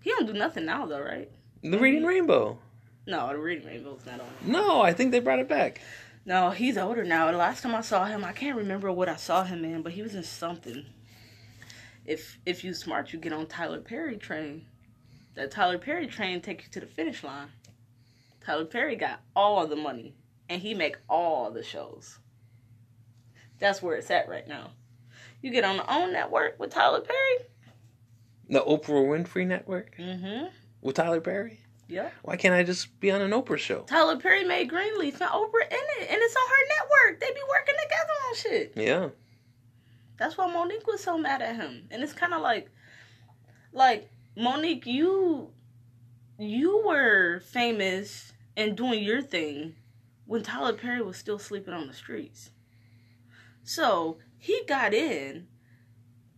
He 0.00 0.10
don't 0.10 0.26
do 0.26 0.32
nothing 0.32 0.64
now 0.64 0.86
though, 0.86 1.00
right? 1.00 1.30
The 1.62 1.78
Reading 1.78 2.02
Rainbow. 2.02 2.58
No, 3.06 3.28
the 3.28 3.38
Reading 3.38 3.68
Rainbow's 3.68 4.04
not 4.04 4.18
on. 4.18 4.26
No, 4.42 4.80
I 4.80 4.92
think 4.92 5.12
they 5.12 5.20
brought 5.20 5.38
it 5.38 5.48
back. 5.48 5.80
No, 6.26 6.50
he's 6.50 6.76
older 6.76 7.04
now. 7.04 7.30
The 7.30 7.38
last 7.38 7.62
time 7.62 7.76
I 7.76 7.82
saw 7.82 8.06
him, 8.06 8.24
I 8.24 8.32
can't 8.32 8.56
remember 8.56 8.90
what 8.90 9.08
I 9.08 9.14
saw 9.14 9.44
him 9.44 9.64
in, 9.64 9.82
but 9.82 9.92
he 9.92 10.02
was 10.02 10.16
in 10.16 10.24
something. 10.24 10.84
If 12.08 12.38
if 12.46 12.64
you 12.64 12.72
smart, 12.72 13.12
you 13.12 13.18
get 13.18 13.32
on 13.34 13.46
Tyler 13.46 13.80
Perry 13.80 14.16
train. 14.16 14.66
That 15.34 15.50
Tyler 15.50 15.78
Perry 15.78 16.06
train 16.06 16.40
take 16.40 16.62
you 16.62 16.68
to 16.72 16.80
the 16.80 16.86
finish 16.86 17.22
line. 17.22 17.48
Tyler 18.44 18.64
Perry 18.64 18.96
got 18.96 19.20
all 19.36 19.66
the 19.66 19.76
money, 19.76 20.14
and 20.48 20.62
he 20.62 20.72
make 20.74 20.96
all 21.08 21.50
the 21.50 21.62
shows. 21.62 22.18
That's 23.58 23.82
where 23.82 23.96
it's 23.96 24.10
at 24.10 24.28
right 24.28 24.48
now. 24.48 24.70
You 25.42 25.50
get 25.50 25.64
on 25.64 25.76
the 25.76 25.92
own 25.92 26.12
network 26.12 26.58
with 26.58 26.70
Tyler 26.70 27.00
Perry. 27.02 27.46
The 28.48 28.60
Oprah 28.60 29.06
Winfrey 29.06 29.46
Network 29.46 29.94
Mm-hmm. 29.98 30.46
with 30.80 30.96
Tyler 30.96 31.20
Perry. 31.20 31.60
Yeah. 31.88 32.08
Why 32.22 32.36
can't 32.36 32.54
I 32.54 32.62
just 32.62 32.98
be 33.00 33.10
on 33.10 33.20
an 33.20 33.30
Oprah 33.32 33.58
show? 33.58 33.80
Tyler 33.82 34.16
Perry 34.16 34.44
made 34.44 34.68
Greenleaf 34.70 35.20
and 35.20 35.30
Oprah 35.30 35.70
in 35.70 35.78
it, 36.00 36.08
and 36.10 36.18
it's 36.22 36.36
on 36.36 36.48
her 36.48 37.08
network. 37.10 37.20
They 37.20 37.32
be 37.32 37.40
working 37.50 37.74
together 37.82 38.12
on 38.28 38.34
shit. 38.34 38.72
Yeah. 38.76 39.08
That's 40.18 40.36
why 40.36 40.52
Monique 40.52 40.86
was 40.86 41.02
so 41.02 41.16
mad 41.16 41.40
at 41.42 41.56
him. 41.56 41.88
And 41.90 42.02
it's 42.02 42.12
kind 42.12 42.34
of 42.34 42.42
like, 42.42 42.70
like 43.72 44.10
Monique, 44.36 44.86
you, 44.86 45.52
you 46.38 46.82
were 46.84 47.40
famous 47.40 48.32
and 48.56 48.76
doing 48.76 49.02
your 49.02 49.22
thing 49.22 49.76
when 50.26 50.42
Tyler 50.42 50.74
Perry 50.74 51.00
was 51.00 51.16
still 51.16 51.38
sleeping 51.38 51.72
on 51.72 51.86
the 51.86 51.94
streets. 51.94 52.50
So 53.62 54.18
he 54.38 54.62
got 54.66 54.92
in, 54.94 55.46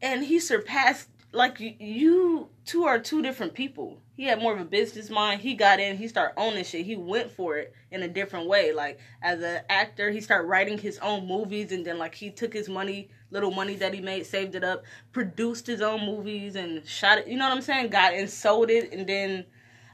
and 0.02 0.24
he 0.24 0.40
surpassed. 0.40 1.08
Like 1.32 1.60
you, 1.60 1.74
you 1.78 2.48
two 2.64 2.84
are 2.84 2.98
two 2.98 3.22
different 3.22 3.54
people. 3.54 4.02
He 4.20 4.26
had 4.26 4.42
more 4.42 4.52
of 4.52 4.60
a 4.60 4.66
business 4.66 5.08
mind. 5.08 5.40
He 5.40 5.54
got 5.54 5.80
in. 5.80 5.96
He 5.96 6.06
started 6.06 6.38
owning 6.38 6.62
shit. 6.62 6.84
He 6.84 6.94
went 6.94 7.30
for 7.30 7.56
it 7.56 7.72
in 7.90 8.02
a 8.02 8.08
different 8.08 8.48
way. 8.48 8.70
Like 8.70 8.98
as 9.22 9.40
an 9.40 9.62
actor, 9.70 10.10
he 10.10 10.20
started 10.20 10.46
writing 10.46 10.76
his 10.76 10.98
own 10.98 11.26
movies, 11.26 11.72
and 11.72 11.86
then 11.86 11.96
like 11.96 12.14
he 12.14 12.28
took 12.28 12.52
his 12.52 12.68
money, 12.68 13.08
little 13.30 13.50
money 13.50 13.76
that 13.76 13.94
he 13.94 14.02
made, 14.02 14.26
saved 14.26 14.54
it 14.54 14.62
up, 14.62 14.84
produced 15.12 15.66
his 15.66 15.80
own 15.80 16.04
movies, 16.04 16.54
and 16.54 16.86
shot 16.86 17.16
it. 17.16 17.28
You 17.28 17.38
know 17.38 17.48
what 17.48 17.56
I'm 17.56 17.62
saying? 17.62 17.88
Got 17.88 18.12
and 18.12 18.28
sold 18.28 18.68
it, 18.68 18.92
and 18.92 19.06
then 19.06 19.46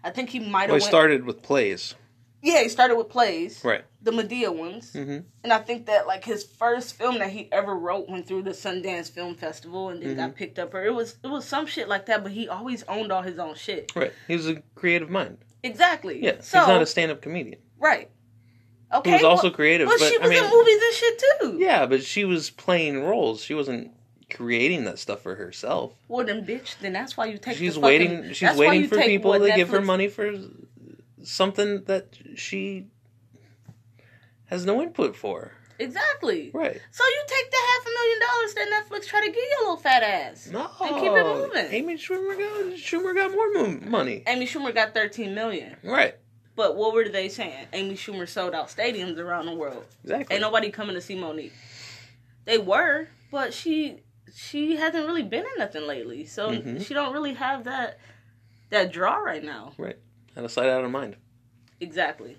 I 0.03 0.11
think 0.11 0.31
he 0.31 0.41
might 0.41 0.63
have. 0.63 0.71
Well, 0.71 0.79
he 0.79 0.83
went- 0.83 0.91
started 0.91 1.25
with 1.25 1.41
plays. 1.43 1.95
Yeah, 2.43 2.63
he 2.63 2.69
started 2.69 2.97
with 2.97 3.09
plays, 3.09 3.65
Right. 3.65 3.83
the 4.03 4.11
Madea 4.13 4.55
ones, 4.55 4.93
Mm-hmm. 4.93 5.19
and 5.43 5.53
I 5.53 5.59
think 5.59 5.87
that 5.87 6.07
like 6.07 6.25
his 6.25 6.45
first 6.45 6.95
film 6.95 7.19
that 7.19 7.31
he 7.31 7.51
ever 7.51 7.75
wrote 7.75 8.09
went 8.09 8.29
through 8.29 8.43
the 8.43 8.51
Sundance 8.51 9.11
Film 9.11 9.35
Festival 9.35 9.89
and 9.89 10.01
then 10.03 10.11
Mm-hmm. 10.11 10.19
got 10.21 10.35
picked 10.37 10.59
up. 10.59 10.73
Or 10.75 10.85
it 10.85 10.95
was 10.95 11.17
it 11.25 11.29
was 11.29 11.45
some 11.45 11.67
shit 11.67 11.89
like 11.89 12.07
that. 12.07 12.23
But 12.23 12.33
he 12.33 12.49
always 12.49 12.85
owned 12.89 13.11
all 13.11 13.23
his 13.23 13.39
own 13.39 13.55
shit. 13.55 13.91
Right. 13.97 14.13
He 14.29 14.35
was 14.37 14.49
a 14.49 14.63
creative 14.75 15.11
mind. 15.11 15.39
Exactly. 15.63 16.23
Yeah. 16.23 16.41
So 16.41 16.59
he's 16.61 16.69
not 16.69 16.83
a 16.83 16.87
stand-up 16.87 17.23
comedian. 17.23 17.59
right. 17.79 18.11
Okay. 18.95 19.11
He 19.11 19.15
was 19.17 19.25
also 19.25 19.49
well- 19.49 19.55
creative, 19.57 19.89
But, 19.89 19.99
but, 19.99 20.09
she 20.13 20.19
was 20.19 20.29
I 20.29 20.31
mean, 20.35 20.45
in 20.45 20.51
movies 20.51 20.81
and 20.81 20.95
shit 20.95 21.23
too. 21.41 21.57
yeah, 21.59 21.87
but 21.87 22.05
she 22.05 22.25
was 22.25 22.51
playing 22.51 23.03
roles. 23.03 23.43
She 23.43 23.53
wasn't 23.55 23.91
creating 24.31 24.85
that 24.85 25.01
stuff 25.01 25.23
for 25.23 25.35
herself. 25.35 25.95
Well, 26.07 26.25
then, 26.25 26.47
bitch, 26.47 26.79
then 26.81 26.93
that's 26.93 27.17
why 27.17 27.25
you 27.27 27.39
take. 27.39 27.57
she's 27.57 27.75
the 27.75 27.81
waiting. 27.81 28.33
she's 28.33 28.55
waiting 28.57 28.87
for 28.89 28.99
people 28.99 29.33
to 29.37 29.53
give 29.57 29.71
her 29.71 29.81
money 29.81 30.07
for 30.07 30.31
something 31.23 31.85
that 31.85 32.19
she 32.37 32.87
has 34.47 34.65
no 34.65 34.81
input 34.83 35.17
for. 35.17 35.53
Exactly. 35.79 36.51
Right. 36.55 36.81
So 36.91 37.05
you 37.05 37.23
take 37.27 37.51
the 37.51 37.57
half 37.57 37.87
a 37.87 37.91
million 37.91 38.21
dollars 38.21 38.55
that 38.55 38.69
Netflix 38.89 39.07
try 39.07 39.21
to 39.21 39.27
give 39.27 39.37
your 39.51 39.61
little 39.61 39.77
fat 39.77 40.03
ass. 40.03 40.49
No. 40.51 40.71
And 40.81 40.95
keep 40.97 41.13
it 41.13 41.25
moving. 41.27 41.67
Amy 41.71 41.95
Schumer 41.97 42.39
got 42.39 42.75
Schumer 42.79 43.15
got 43.15 43.31
more 43.33 43.53
mo- 43.53 43.81
money. 43.91 44.23
Amy 44.27 44.47
Schumer 44.47 44.75
got 44.75 44.95
thirteen 44.95 45.35
million. 45.35 45.77
Right. 45.83 46.15
But 46.55 46.77
what 46.77 46.95
were 46.95 47.07
they 47.11 47.29
saying? 47.29 47.67
Amy 47.75 47.95
Schumer 47.95 48.27
sold 48.27 48.55
out 48.55 48.69
stadiums 48.69 49.19
around 49.19 49.45
the 49.47 49.55
world. 49.55 49.85
Exactly. 50.05 50.35
Ain't 50.37 50.41
nobody 50.41 50.71
coming 50.71 50.95
to 50.95 51.03
see 51.03 51.15
Monique. 51.15 51.53
They 52.47 52.57
were, 52.57 53.09
but 53.31 53.53
she 53.53 53.99
she 54.35 54.77
hasn't 54.77 55.07
really 55.07 55.23
been 55.25 55.45
in 55.45 55.59
nothing 55.59 55.87
lately. 55.87 56.25
So 56.25 56.51
Mhm. 56.53 56.87
she 56.87 56.95
don't 56.95 57.13
really 57.13 57.35
have 57.35 57.65
that 57.65 57.99
that 58.71 58.93
draw 58.93 59.17
right 59.17 59.45
now. 59.45 59.75
Right. 59.77 59.99
Out 60.37 60.45
of 60.45 60.51
sight, 60.51 60.69
out 60.69 60.85
of 60.85 60.91
mind. 60.91 61.17
Exactly. 61.81 62.39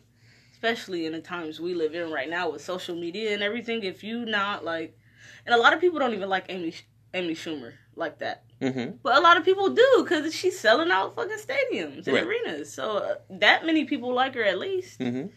Especially 0.53 1.05
in 1.05 1.11
the 1.13 1.21
times 1.21 1.59
we 1.59 1.73
live 1.73 1.93
in 1.93 2.11
right 2.11 2.29
now 2.29 2.49
with 2.51 2.63
social 2.63 2.95
media 2.95 3.33
and 3.33 3.43
everything. 3.43 3.83
If 3.83 4.03
you 4.03 4.25
not 4.25 4.65
like, 4.65 4.97
and 5.45 5.53
a 5.53 5.57
lot 5.57 5.73
of 5.73 5.79
people 5.79 5.99
don't 5.99 6.13
even 6.13 6.29
like 6.29 6.45
Amy 6.49 6.73
Amy 7.13 7.33
Schumer 7.35 7.73
like 7.95 8.19
that. 8.19 8.43
Mm-hmm. 8.61 8.97
But 9.03 9.17
a 9.17 9.21
lot 9.21 9.37
of 9.37 9.45
people 9.45 9.69
do 9.69 9.99
because 10.03 10.33
she's 10.33 10.59
selling 10.59 10.89
out 10.91 11.15
fucking 11.15 11.37
stadiums 11.37 12.07
and 12.07 12.15
Right. 12.15 12.23
arenas. 12.25 12.73
So 12.73 12.97
uh, 12.97 13.15
that 13.29 13.65
many 13.65 13.85
people 13.85 14.13
like 14.13 14.33
her 14.35 14.43
at 14.43 14.57
least. 14.57 14.99
Mm-hmm. 14.99 15.27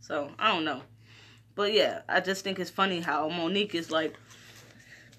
So 0.00 0.30
I 0.38 0.48
don't 0.52 0.64
know. 0.64 0.82
But 1.54 1.72
yeah, 1.72 2.02
I 2.08 2.20
just 2.20 2.44
think 2.44 2.58
it's 2.58 2.70
funny 2.70 3.00
how 3.00 3.28
Monique 3.28 3.74
is 3.74 3.90
like 3.90 4.14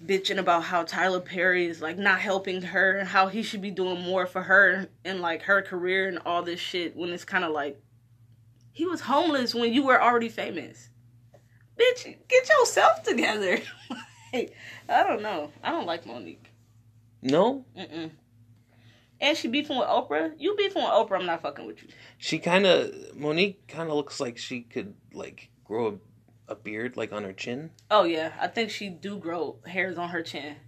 bitching 0.04 0.38
about 0.38 0.64
how 0.64 0.82
Tyler 0.82 1.20
Perry 1.20 1.66
is 1.66 1.80
like 1.80 1.98
not 1.98 2.20
helping 2.20 2.60
her 2.62 2.98
and 2.98 3.08
how 3.08 3.28
he 3.28 3.42
should 3.42 3.62
be 3.62 3.70
doing 3.70 4.00
more 4.00 4.26
for 4.26 4.42
her 4.42 4.88
and 5.04 5.20
like 5.20 5.42
her 5.42 5.62
career 5.62 6.08
and 6.08 6.18
all 6.26 6.42
this 6.42 6.60
shit 6.60 6.94
when 6.96 7.10
it's 7.10 7.24
kind 7.24 7.44
of 7.44 7.52
like 7.52 7.80
he 8.72 8.84
was 8.86 9.02
homeless 9.02 9.54
when 9.54 9.72
you 9.72 9.84
were 9.84 10.02
already 10.02 10.28
famous. 10.28 10.90
Bitch, 11.78 12.04
get 12.28 12.48
yourself 12.48 13.02
together. 13.02 13.58
Like, 14.32 14.52
I 14.88 15.04
don't 15.04 15.22
know. 15.22 15.52
I 15.62 15.70
don't 15.70 15.86
like 15.86 16.06
Monique. 16.06 16.50
No, 17.22 17.64
Mm-mm. 17.78 18.10
And 19.20 19.36
she 19.38 19.46
beefing 19.46 19.78
with 19.78 19.86
Oprah. 19.86 20.32
You 20.38 20.56
beefing 20.56 20.82
with 20.82 20.90
Oprah, 20.90 21.20
I'm 21.20 21.26
not 21.26 21.40
fucking 21.42 21.64
with 21.64 21.80
you. 21.84 21.88
she 22.18 22.40
kind 22.40 22.66
of 22.66 22.92
Monique 23.14 23.68
kind 23.68 23.88
of 23.88 23.94
looks 23.94 24.18
like 24.18 24.36
she 24.36 24.62
could 24.62 24.94
like 25.12 25.50
grow 25.64 25.86
a, 25.86 25.92
a 26.48 26.54
beard 26.54 26.96
like 26.96 27.12
on 27.12 27.24
her 27.24 27.32
chin. 27.32 27.70
Oh 27.90 28.04
yeah, 28.04 28.32
I 28.40 28.48
think 28.48 28.70
she 28.70 28.88
do 28.88 29.18
grow 29.18 29.56
hairs 29.66 29.98
on 29.98 30.10
her 30.10 30.22
chin. 30.22 30.56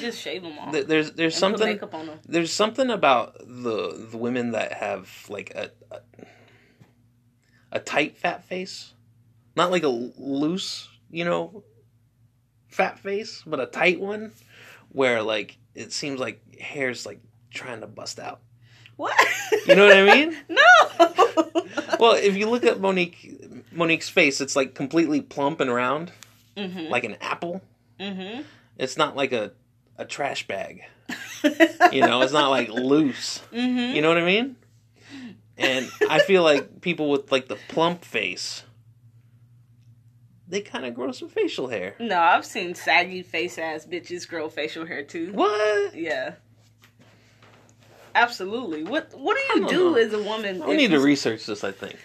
Just 0.00 0.20
shave 0.20 0.42
them 0.42 0.58
off. 0.58 0.72
There's 0.72 1.12
there's 1.12 1.36
something 1.36 1.66
makeup 1.66 1.94
on 1.94 2.06
them. 2.06 2.18
there's 2.26 2.52
something 2.52 2.90
about 2.90 3.38
the 3.38 4.08
the 4.10 4.16
women 4.18 4.52
that 4.52 4.72
have 4.72 5.10
like 5.28 5.54
a 5.54 5.70
a, 5.90 6.00
a 7.72 7.80
tight 7.80 8.18
fat 8.18 8.44
face, 8.44 8.94
not 9.56 9.70
like 9.70 9.84
a 9.84 9.88
loose 9.88 10.88
you 11.10 11.24
know 11.24 11.62
fat 12.68 12.98
face, 12.98 13.42
but 13.46 13.60
a 13.60 13.66
tight 13.66 14.00
one 14.00 14.32
where 14.90 15.22
like 15.22 15.58
it 15.74 15.92
seems 15.92 16.18
like 16.20 16.58
hair's 16.58 17.06
like 17.06 17.20
trying 17.50 17.80
to 17.80 17.86
bust 17.86 18.18
out. 18.18 18.40
What? 18.96 19.16
You 19.66 19.74
know 19.74 19.86
what 19.86 19.96
I 19.96 20.04
mean? 20.04 20.36
no. 20.48 20.62
Well, 21.98 22.14
if 22.14 22.36
you 22.36 22.48
look 22.48 22.64
at 22.64 22.80
Monique 22.80 23.38
Monique's 23.74 24.08
face, 24.08 24.40
it's 24.40 24.56
like 24.56 24.74
completely 24.74 25.20
plump 25.20 25.60
and 25.60 25.72
round, 25.72 26.12
mhm. 26.56 26.88
like 26.90 27.04
an 27.04 27.16
apple. 27.20 27.62
Mhm. 28.00 28.44
It's 28.78 28.96
not 28.96 29.16
like 29.16 29.32
a 29.32 29.52
a 29.98 30.04
trash 30.04 30.46
bag. 30.46 30.82
You 31.92 32.00
know, 32.00 32.22
it's 32.22 32.32
not 32.32 32.50
like 32.50 32.68
loose. 32.68 33.40
mhm. 33.52 33.94
You 33.94 34.00
know 34.00 34.08
what 34.08 34.16
I 34.18 34.24
mean? 34.24 34.56
And 35.58 35.90
I 36.08 36.20
feel 36.20 36.42
like 36.42 36.80
people 36.80 37.10
with 37.10 37.30
like 37.32 37.48
the 37.48 37.56
plump 37.68 38.04
face, 38.04 38.62
they 40.48 40.60
kind 40.60 40.86
of 40.86 40.94
grow 40.94 41.12
some 41.12 41.28
facial 41.28 41.68
hair. 41.68 41.94
No, 41.98 42.18
I've 42.18 42.46
seen 42.46 42.74
saggy 42.74 43.22
face 43.22 43.58
ass 43.58 43.84
bitches 43.86 44.26
grow 44.28 44.48
facial 44.48 44.86
hair 44.86 45.02
too. 45.02 45.32
What? 45.32 45.94
Yeah. 45.94 46.34
Absolutely. 48.14 48.84
What 48.84 49.12
What 49.14 49.36
do 49.36 49.60
you 49.60 49.68
don't 49.68 49.92
know. 49.92 49.94
as 49.96 50.12
a 50.12 50.22
woman? 50.22 50.62
I 50.62 50.70
if 50.70 50.76
need 50.76 50.90
to 50.90 51.00
research 51.00 51.46
this. 51.46 51.64
I 51.64 51.72
think. 51.72 51.96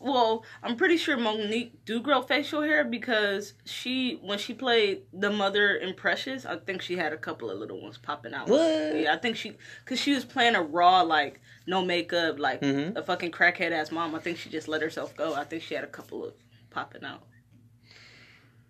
Well, 0.00 0.44
I'm 0.62 0.76
pretty 0.76 0.96
sure 0.96 1.16
Monique 1.16 1.84
do 1.84 1.98
grow 2.00 2.22
facial 2.22 2.62
hair 2.62 2.84
because 2.84 3.54
she, 3.64 4.14
when 4.22 4.38
she 4.38 4.54
played 4.54 5.02
the 5.12 5.28
mother 5.30 5.74
in 5.74 5.94
Precious, 5.94 6.46
I 6.46 6.56
think 6.56 6.82
she 6.82 6.96
had 6.96 7.12
a 7.12 7.16
couple 7.16 7.50
of 7.50 7.58
little 7.58 7.82
ones 7.82 7.98
popping 7.98 8.32
out. 8.32 8.48
What? 8.48 8.60
Yeah, 8.96 9.12
I 9.12 9.16
think 9.18 9.36
she, 9.36 9.56
cause 9.86 9.98
she 9.98 10.14
was 10.14 10.24
playing 10.24 10.54
a 10.54 10.62
raw, 10.62 11.02
like 11.02 11.40
no 11.66 11.84
makeup, 11.84 12.38
like 12.38 12.60
Mhm. 12.62 12.96
a 12.96 13.02
fucking 13.02 13.32
crackhead 13.32 13.72
ass 13.72 13.90
mom. 13.90 14.14
I 14.14 14.20
think 14.20 14.38
she 14.38 14.48
just 14.50 14.68
let 14.68 14.82
herself 14.82 15.16
go. 15.16 15.34
I 15.34 15.42
think 15.42 15.64
she 15.64 15.74
had 15.74 15.82
a 15.82 15.88
couple 15.88 16.24
of 16.24 16.34
popping 16.70 17.02
out. 17.04 17.24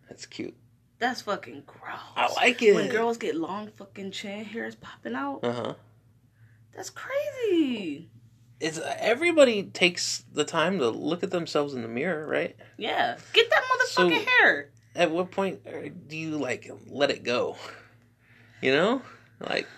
That's 0.09 0.25
cute. 0.25 0.57
That's 0.99 1.21
fucking 1.23 1.65
gross. 1.67 1.99
I 2.17 2.33
like 2.35 2.63
it. 2.63 2.75
When 2.75 2.89
girls 2.89 3.19
get 3.19 3.37
long 3.37 3.69
fucking 3.77 4.13
chin 4.13 4.45
hairs 4.47 4.75
popping 4.77 5.15
out, 5.15 5.41
Uh 5.45 5.53
huh. 5.53 5.75
that's 6.75 6.91
crazy. 6.91 8.09
It's 8.61 8.81
everybody 8.99 9.63
takes 9.65 10.25
the 10.33 10.45
time 10.45 10.79
to 10.81 10.91
look 10.91 11.23
at 11.23 11.31
themselves 11.31 11.75
in 11.75 11.83
the 11.83 11.89
mirror, 11.89 12.27
right? 12.27 12.57
Yeah, 12.77 13.17
get 13.33 13.49
that 13.51 13.63
So- 13.89 14.09
motherfucking 14.09 14.27
hair. 14.41 14.71
At 14.97 15.11
what 15.13 15.31
point 15.31 15.61
uh, 15.67 15.91
do 16.09 16.17
you 16.17 16.39
like 16.39 16.69
let 16.91 17.11
it 17.11 17.23
go? 17.23 17.57
You 18.61 18.73
know, 18.73 19.03
like 19.39 19.69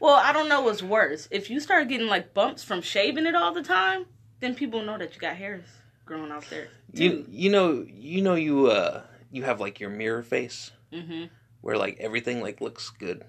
Well, 0.00 0.14
I 0.14 0.32
don't 0.32 0.48
know 0.50 0.60
what's 0.60 0.82
worse. 0.82 1.26
If 1.30 1.48
you 1.48 1.58
start 1.58 1.88
getting 1.88 2.06
like 2.06 2.34
bumps 2.34 2.62
from 2.62 2.82
shaving 2.82 3.24
it 3.26 3.34
all 3.34 3.52
the 3.54 3.62
time, 3.62 4.04
then 4.40 4.54
people 4.54 4.82
know 4.82 4.98
that 4.98 5.14
you 5.14 5.20
got 5.20 5.36
hairs 5.36 5.64
growing 6.04 6.30
out 6.30 6.44
there. 6.50 6.68
you 6.92 7.24
you 7.30 7.50
know 7.50 7.84
you 7.88 8.22
know 8.22 8.34
you 8.34 8.66
uh 8.68 9.02
you 9.30 9.42
have 9.44 9.58
like 9.60 9.80
your 9.80 9.90
mirror 9.90 10.22
face 10.22 10.70
Mhm. 10.92 11.28
where 11.62 11.76
like 11.78 11.96
everything 11.98 12.40
like 12.42 12.60
looks 12.60 12.90
good. 12.90 13.24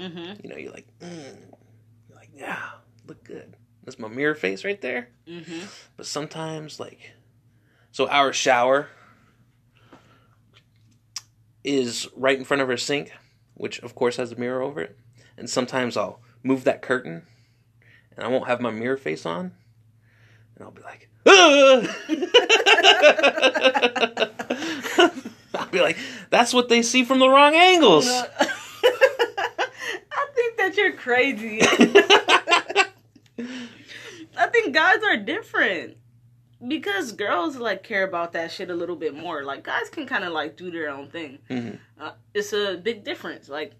Mhm. 0.00 0.42
You 0.42 0.50
know, 0.50 0.56
you're 0.56 0.72
like, 0.72 0.86
mm. 1.00 1.53
Yeah, 2.36 2.58
look 3.06 3.22
good. 3.24 3.56
That's 3.84 3.98
my 3.98 4.08
mirror 4.08 4.34
face 4.34 4.64
right 4.64 4.80
there. 4.80 5.08
Mhm. 5.28 5.66
But 5.96 6.06
sometimes, 6.06 6.80
like, 6.80 7.12
so 7.92 8.08
our 8.08 8.32
shower 8.32 8.88
is 11.62 12.08
right 12.16 12.38
in 12.38 12.44
front 12.44 12.62
of 12.62 12.68
our 12.70 12.76
sink, 12.76 13.12
which 13.54 13.78
of 13.80 13.94
course 13.94 14.16
has 14.16 14.32
a 14.32 14.36
mirror 14.36 14.62
over 14.62 14.80
it. 14.80 14.98
And 15.36 15.48
sometimes 15.50 15.96
I'll 15.96 16.20
move 16.42 16.64
that 16.64 16.82
curtain, 16.82 17.26
and 18.16 18.24
I 18.24 18.28
won't 18.28 18.46
have 18.46 18.60
my 18.60 18.70
mirror 18.70 18.96
face 18.96 19.26
on, 19.26 19.52
and 20.56 20.64
I'll 20.64 20.70
be 20.70 20.82
like! 20.82 21.08
I'll 25.54 25.68
be 25.70 25.80
like, 25.80 25.96
that's 26.30 26.52
what 26.52 26.68
they 26.68 26.82
see 26.82 27.04
from 27.04 27.18
the 27.18 27.28
wrong 27.28 27.54
angles. 27.54 28.08
That 30.74 30.80
you're 30.80 30.92
crazy. 30.92 31.60
I 34.36 34.46
think 34.50 34.74
guys 34.74 35.02
are 35.04 35.16
different 35.16 35.96
because 36.66 37.12
girls 37.12 37.56
like 37.56 37.82
care 37.84 38.02
about 38.04 38.32
that 38.32 38.50
shit 38.50 38.70
a 38.70 38.74
little 38.74 38.96
bit 38.96 39.14
more. 39.14 39.44
Like 39.44 39.62
guys 39.62 39.88
can 39.90 40.06
kind 40.06 40.24
of 40.24 40.32
like 40.32 40.56
do 40.56 40.70
their 40.70 40.90
own 40.90 41.10
thing. 41.10 41.38
Mhm. 41.48 41.78
Uh, 42.00 42.12
it's 42.32 42.52
a 42.52 42.76
big 42.76 43.04
difference. 43.04 43.48
Like 43.48 43.74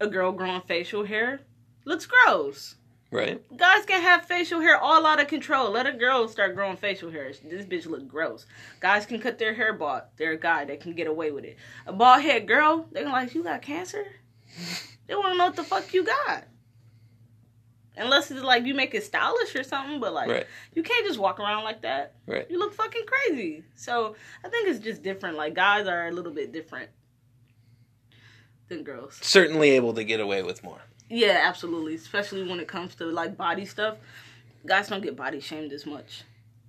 a 0.00 0.08
girl 0.08 0.32
growing 0.32 0.62
facial 0.62 1.04
hair 1.04 1.40
looks 1.84 2.06
gross. 2.06 2.74
Right? 3.12 3.40
Guys 3.56 3.84
can 3.84 4.00
have 4.00 4.24
facial 4.24 4.60
hair 4.60 4.78
all 4.78 5.04
out 5.06 5.20
of 5.20 5.28
control. 5.28 5.70
Let 5.70 5.86
a 5.86 5.92
girl 5.92 6.26
start 6.28 6.54
growing 6.56 6.76
facial 6.78 7.10
hair. 7.10 7.30
This 7.44 7.66
bitch 7.66 7.86
look 7.86 8.08
gross. 8.08 8.46
Guys 8.80 9.04
can 9.06 9.20
cut 9.20 9.38
their 9.38 9.52
hair 9.54 9.74
bald. 9.74 10.02
They're 10.16 10.32
a 10.32 10.38
guy. 10.38 10.64
They 10.64 10.78
can 10.78 10.94
get 10.94 11.06
away 11.06 11.30
with 11.30 11.44
it. 11.44 11.56
A 11.86 11.92
bald 11.92 12.22
head 12.22 12.48
girl, 12.48 12.88
they 12.90 13.02
gonna 13.02 13.12
like, 13.12 13.34
you 13.34 13.44
got 13.44 13.62
cancer? 13.62 14.04
They 15.06 15.14
wanna 15.14 15.36
know 15.36 15.46
what 15.46 15.56
the 15.56 15.64
fuck 15.64 15.92
you 15.92 16.04
got. 16.04 16.44
Unless 17.96 18.30
it's 18.30 18.40
like 18.42 18.64
you 18.64 18.72
make 18.74 18.94
it 18.94 19.04
stylish 19.04 19.54
or 19.54 19.62
something, 19.62 20.00
but 20.00 20.14
like 20.14 20.30
Right. 20.30 20.46
you 20.74 20.82
can't 20.82 21.06
just 21.06 21.18
walk 21.18 21.38
around 21.38 21.64
like 21.64 21.82
that. 21.82 22.14
Right. 22.26 22.50
You 22.50 22.58
look 22.58 22.72
fucking 22.72 23.04
crazy. 23.06 23.64
So 23.74 24.16
I 24.44 24.48
think 24.48 24.68
it's 24.68 24.78
just 24.78 25.02
different. 25.02 25.36
Like 25.36 25.54
guys 25.54 25.86
are 25.86 26.08
a 26.08 26.12
little 26.12 26.32
bit 26.32 26.52
different 26.52 26.88
than 28.68 28.82
girls. 28.82 29.18
Certainly 29.20 29.70
able 29.72 29.92
to 29.94 30.04
get 30.04 30.20
away 30.20 30.42
with 30.42 30.64
more. 30.64 30.80
Yeah, 31.10 31.40
absolutely. 31.44 31.94
Especially 31.94 32.48
when 32.48 32.60
it 32.60 32.68
comes 32.68 32.94
to 32.96 33.04
like 33.06 33.36
body 33.36 33.66
stuff, 33.66 33.98
guys 34.64 34.88
don't 34.88 35.02
get 35.02 35.14
body 35.16 35.40
shamed 35.40 35.72
as 35.72 35.84
much, 35.84 36.22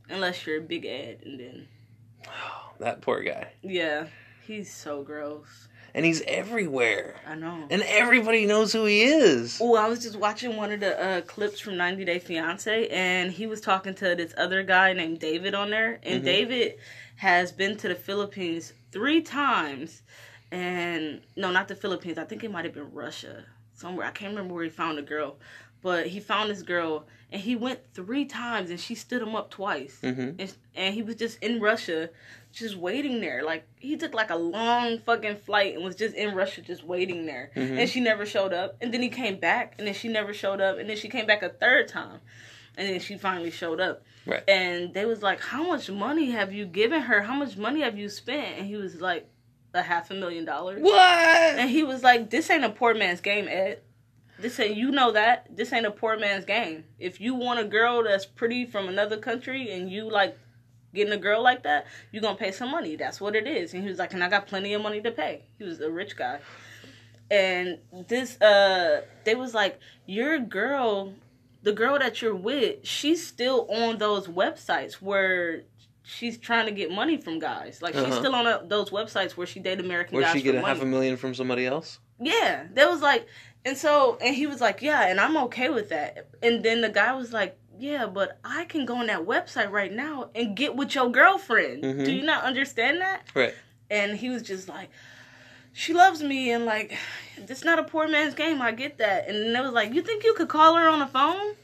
unless 0.09 0.45
you're 0.45 0.57
a 0.57 0.61
Big 0.61 0.85
Ed 0.85 1.19
and 1.23 1.39
then 1.39 1.67
That 2.79 2.99
poor 3.01 3.21
guy. 3.23 3.53
yeah, 3.61 4.07
he's 4.45 4.73
so 4.73 5.03
gross. 5.03 5.69
And 5.95 6.03
he's 6.05 6.21
everywhere. 6.27 7.15
I 7.27 7.35
know. 7.35 7.65
And 7.69 7.83
everybody 7.83 8.45
knows 8.47 8.73
who 8.73 8.85
he 8.85 9.03
is. 9.03 9.59
Oh, 9.61 9.75
I 9.75 9.87
was 9.87 10.01
just 10.01 10.15
watching 10.15 10.57
one 10.57 10.71
of 10.71 10.79
the 10.79 10.99
uh, 10.99 11.21
clips 11.21 11.59
from 11.59 11.77
90 11.77 12.03
Day 12.05 12.17
Fiance, 12.17 12.87
and 12.87 13.31
he 13.31 13.45
was 13.45 13.61
talking 13.61 13.93
to 13.95 14.15
this 14.15 14.33
other 14.35 14.63
guy 14.63 14.93
named 14.93 15.19
David 15.19 15.53
on 15.53 15.69
there. 15.69 15.99
And 16.03 16.21
Mhm. 16.21 16.25
David 16.25 16.73
has 17.17 17.51
been 17.51 17.77
to 17.77 17.87
the 17.89 17.95
Philippines 17.95 18.73
three 18.91 19.21
times, 19.21 20.01
and 20.51 21.21
no, 21.35 21.51
not 21.51 21.67
the 21.67 21.75
Philippines. 21.75 22.17
I 22.17 22.23
think 22.25 22.43
it 22.43 22.51
might 22.51 22.65
have 22.65 22.73
been 22.73 22.91
Russia 22.91 23.45
somewhere. 23.75 24.07
I 24.07 24.11
can't 24.11 24.31
remember 24.31 24.55
where 24.55 24.63
he 24.63 24.69
found 24.71 24.97
a 24.97 25.03
girl, 25.03 25.37
but 25.83 26.07
he 26.07 26.19
found 26.19 26.49
this 26.49 26.63
girl, 26.63 27.05
and 27.33 27.41
he 27.41 27.55
went 27.55 27.79
three 27.95 28.25
times, 28.25 28.69
and 28.69 28.79
she 28.79 28.93
stood 28.93 29.19
him 29.21 29.35
up 29.35 29.49
twice. 29.49 29.97
Mm-hmm. 30.03 30.39
And, 30.39 30.53
and 30.75 30.93
he 30.93 31.01
was 31.01 31.15
just 31.15 31.41
in 31.41 31.59
Russia, 31.59 32.11
just 32.51 32.75
waiting 32.77 33.21
there. 33.21 33.43
Like 33.43 33.65
he 33.79 33.97
took 33.97 34.13
like 34.13 34.29
a 34.29 34.35
long 34.35 34.99
fucking 34.99 35.37
flight 35.37 35.73
and 35.73 35.83
was 35.83 35.95
just 35.95 36.15
in 36.15 36.35
Russia, 36.35 36.61
just 36.61 36.83
waiting 36.83 37.25
there. 37.25 37.49
Mhm. 37.55 37.79
And 37.79 37.89
she 37.89 38.01
never 38.01 38.27
showed 38.27 38.53
up. 38.53 38.77
And 38.81 38.93
then 38.93 39.01
he 39.01 39.09
came 39.09 39.37
back, 39.39 39.73
and 39.79 39.87
then 39.87 39.95
she 39.95 40.09
never 40.09 40.31
showed 40.31 40.61
up. 40.61 40.77
And 40.77 40.87
then 40.87 40.95
she 40.95 41.09
came 41.09 41.25
back 41.25 41.41
a 41.41 41.49
third 41.49 41.87
time, 41.87 42.19
and 42.77 42.87
then 42.87 42.99
she 42.99 43.17
finally 43.17 43.51
showed 43.51 43.81
up. 43.81 44.03
Right. 44.27 44.47
And 44.47 44.93
they 44.93 45.05
was 45.05 45.23
like, 45.23 45.41
"How 45.41 45.63
much 45.63 45.89
money 45.89 46.29
have 46.29 46.53
you 46.53 46.67
given 46.67 47.01
her? 47.01 47.23
How 47.23 47.33
much 47.33 47.57
money 47.57 47.81
have 47.81 47.97
you 47.97 48.09
spent?" 48.09 48.59
And 48.59 48.67
he 48.67 48.75
was 48.75 49.01
like, 49.01 49.27
"A 49.73 49.81
half 49.81 50.11
a 50.11 50.13
million 50.13 50.45
dollars." 50.45 50.83
What? 50.83 50.93
And 50.93 51.67
he 51.67 51.83
was 51.83 52.03
like, 52.03 52.29
"This 52.29 52.47
ain't 52.51 52.63
a 52.63 52.69
poor 52.69 52.93
man's 52.93 53.21
game, 53.21 53.47
Ed. 53.49 53.81
This 54.43 54.59
ain't 54.59 54.75
you 54.77 54.91
know 54.91 55.11
that. 55.13 55.47
This 55.55 55.71
ain't 55.73 55.85
a 55.85 55.91
poor 55.91 56.17
man's 56.19 56.45
game. 56.45 56.83
If 56.99 57.19
you 57.19 57.33
want 57.33 57.59
a 57.59 57.63
girl 57.63 58.03
that's 58.03 58.25
pretty 58.25 58.65
from 58.65 58.87
another 58.89 59.17
country 59.17 59.71
and 59.71 59.89
you 59.89 60.09
like 60.09 60.37
getting 60.93 61.13
a 61.13 61.17
girl 61.17 61.41
like 61.41 61.63
that, 61.63 61.87
you're 62.11 62.21
gonna 62.21 62.37
pay 62.37 62.51
some 62.51 62.69
money. 62.69 62.95
That's 62.95 63.19
what 63.21 63.35
it 63.35 63.47
is." 63.47 63.73
And 63.73 63.81
he 63.83 63.89
was 63.89 63.97
like, 63.99 64.13
"And 64.13 64.23
I 64.23 64.29
got 64.29 64.45
plenty 64.47 64.73
of 64.73 64.81
money 64.81 65.01
to 65.01 65.11
pay." 65.11 65.43
He 65.57 65.63
was 65.63 65.79
a 65.79 65.89
rich 65.89 66.15
guy. 66.17 66.39
And 67.31 67.79
this, 68.07 68.39
uh, 68.41 69.01
they 69.23 69.33
was 69.35 69.53
like, 69.53 69.79
"Your 70.05 70.37
girl, 70.39 71.13
the 71.63 71.71
girl 71.71 71.97
that 71.97 72.21
you're 72.21 72.35
with, 72.35 72.85
she's 72.85 73.25
still 73.25 73.67
on 73.71 73.97
those 73.97 74.27
websites 74.27 74.95
where." 74.95 75.63
She's 76.05 76.37
trying 76.37 76.65
to 76.65 76.73
get 76.73 76.91
money 76.91 77.15
from 77.15 77.39
guys. 77.39 77.81
Like 77.81 77.93
she's 77.93 78.03
Uh-huh. 78.03 78.19
still 78.19 78.35
on 78.35 78.45
uh, 78.45 78.61
those 78.65 78.89
websites 78.89 79.31
where 79.37 79.47
she 79.47 79.61
date 79.61 79.79
American 79.79 80.15
Where'd 80.17 80.25
guys 80.25 80.35
she 80.35 80.41
get 80.41 80.55
a 80.55 80.59
money. 80.59 80.73
half 80.73 80.83
a 80.83 80.85
million 80.85 81.15
from 81.15 81.33
somebody 81.33 81.65
else? 81.65 81.99
Yeah, 82.19 82.65
that 82.73 82.89
was 82.89 83.01
like, 83.01 83.27
and 83.65 83.77
so, 83.77 84.17
and 84.21 84.35
he 84.35 84.45
was 84.47 84.61
like, 84.61 84.81
yeah, 84.81 85.07
and 85.07 85.19
I'm 85.19 85.37
okay 85.45 85.69
with 85.69 85.89
that. 85.89 86.27
And 86.41 86.63
then 86.63 86.81
the 86.81 86.89
guy 86.89 87.13
was 87.13 87.31
like, 87.33 87.57
yeah, 87.79 88.05
but 88.05 88.39
I 88.43 88.65
can 88.65 88.85
go 88.85 88.97
on 88.97 89.07
that 89.07 89.25
website 89.25 89.71
right 89.71 89.91
now 89.91 90.29
and 90.35 90.55
get 90.55 90.75
with 90.75 90.93
your 90.95 91.09
girlfriend. 91.11 91.83
Mhm. 91.83 92.05
Do 92.05 92.11
you 92.13 92.23
not 92.23 92.43
understand 92.43 93.01
that? 93.01 93.23
Right. 93.33 93.53
And 93.89 94.17
he 94.17 94.29
was 94.29 94.43
just 94.43 94.67
like, 94.69 94.89
she 95.73 95.93
loves 95.93 96.21
me, 96.21 96.51
and 96.51 96.65
like, 96.65 96.95
it's 97.35 97.63
not 97.63 97.79
a 97.79 97.83
poor 97.83 98.07
man's 98.07 98.35
game. 98.35 98.61
I 98.61 98.71
get 98.71 98.99
that. 98.99 99.27
And 99.27 99.43
then 99.43 99.55
it 99.55 99.61
was 99.63 99.71
like, 99.73 99.93
you 99.93 100.01
think 100.03 100.23
you 100.23 100.33
could 100.35 100.49
call 100.49 100.75
her 100.75 100.87
on 100.87 100.99
the 100.99 101.07
phone? 101.07 101.55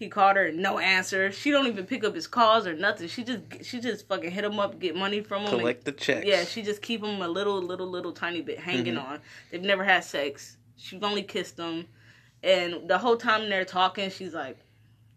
He 0.00 0.08
called 0.08 0.36
her, 0.36 0.46
and 0.46 0.58
no 0.58 0.78
answer. 0.78 1.30
She 1.30 1.50
don't 1.50 1.66
even 1.66 1.84
pick 1.84 2.04
up 2.04 2.14
his 2.14 2.26
calls 2.26 2.66
or 2.66 2.72
nothing. 2.74 3.06
She 3.06 3.22
just, 3.22 3.42
she 3.62 3.80
just 3.80 4.08
fucking 4.08 4.30
hit 4.30 4.44
him 4.44 4.58
up, 4.58 4.78
get 4.80 4.96
money 4.96 5.20
from 5.20 5.42
him. 5.42 5.50
and- 5.50 5.58
Collect 5.60 5.84
the 5.84 5.92
checks. 5.92 6.26
yeah, 6.26 6.44
she 6.44 6.62
just 6.62 6.80
keep 6.80 7.04
him 7.04 7.20
a 7.20 7.28
little, 7.28 7.60
little, 7.60 7.86
little 7.86 8.10
tiny 8.12 8.40
bit 8.40 8.58
hanging 8.58 8.94
Mhm. 8.94 9.04
on. 9.06 9.20
They've 9.50 9.60
never 9.62 9.84
had 9.84 10.02
sex. 10.02 10.56
She's 10.78 11.02
only 11.02 11.22
kissed 11.22 11.58
him, 11.58 11.86
and 12.42 12.88
the 12.88 12.96
whole 12.96 13.18
time 13.18 13.50
they're 13.50 13.66
talking, 13.66 14.08
she's 14.10 14.32
like, 14.32 14.56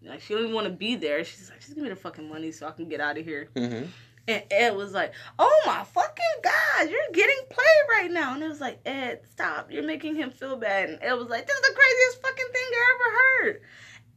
like 0.05 0.19
she 0.21 0.33
don't 0.33 0.43
even 0.43 0.53
want 0.53 0.67
to 0.67 0.73
be 0.73 0.97
there. 0.97 1.23
She's 1.23 1.49
like, 1.49 1.61
just 1.61 1.73
give 1.75 1.81
me 1.83 1.89
the 1.89 1.95
fucking 1.95 2.27
money 2.27 2.51
so 2.51 2.67
I 2.67 2.71
can 2.71 2.89
get 2.89 2.99
out 2.99 3.17
of 3.17 3.23
here. 3.23 3.47
Mm-hmm. 3.55 3.85
And 4.27 4.43
Ed 4.51 4.75
was 4.75 4.91
like, 4.93 5.13
oh 5.39 5.61
my 5.65 5.83
fucking 5.85 6.41
god, 6.43 6.89
you're 6.89 6.99
getting 7.13 7.39
played 7.49 7.85
right 8.01 8.11
now. 8.11 8.33
And 8.33 8.43
it 8.43 8.47
was 8.49 8.59
like, 8.61 8.79
Ed, 8.85 9.21
stop, 9.31 9.71
you're 9.71 9.83
making 9.83 10.15
him 10.15 10.29
feel 10.31 10.57
bad. 10.57 10.89
And 10.89 10.99
Ed 11.01 11.13
was 11.13 11.29
like, 11.29 11.47
this 11.47 11.55
is 11.55 11.61
the 11.61 11.73
craziest 11.73 12.21
fucking 12.21 12.45
thing 12.51 12.69
I 12.73 12.95
ever 12.95 13.47
heard. 13.47 13.61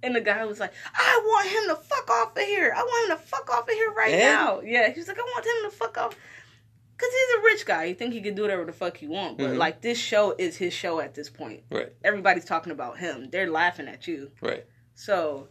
And 0.02 0.14
the 0.14 0.20
guy 0.20 0.44
was 0.44 0.60
like, 0.60 0.72
I 0.94 1.20
want 1.24 1.48
him 1.48 1.74
to 1.76 1.82
fuck 1.82 2.10
off 2.10 2.36
of 2.36 2.42
here. 2.42 2.72
I 2.76 2.82
want 2.82 3.10
him 3.10 3.16
to 3.18 3.22
fuck 3.22 3.50
off 3.50 3.68
of 3.68 3.74
here 3.74 3.90
right 3.92 4.12
now. 4.18 4.60
Yeah, 4.60 4.90
he 4.90 4.98
was 5.00 5.08
like, 5.08 5.18
I 5.18 5.22
want 5.22 5.44
him 5.46 5.70
to 5.70 5.76
fuck 5.76 5.96
off. 5.98 6.14
Cause 6.98 7.08
he's 7.10 7.38
a 7.38 7.42
rich 7.44 7.66
guy. 7.66 7.84
You 7.84 7.94
think 7.94 8.14
he 8.14 8.20
can 8.22 8.34
do 8.34 8.42
whatever 8.42 8.64
the 8.64 8.72
fuck 8.72 8.96
he 8.96 9.06
want. 9.06 9.36
But 9.36 9.50
Mhm. 9.50 9.58
like 9.58 9.82
this 9.82 9.98
show 9.98 10.34
is 10.38 10.56
his 10.56 10.72
show 10.72 10.98
at 11.00 11.14
this 11.14 11.28
point. 11.28 11.62
Right. 11.70 11.92
Everybody's 12.04 12.44
talking 12.46 12.72
about 12.72 12.98
him. 12.98 13.28
They're 13.30 13.50
laughing 13.50 13.86
at 13.88 14.06
you. 14.08 14.30
Right. 14.40 14.64
So 14.94 15.48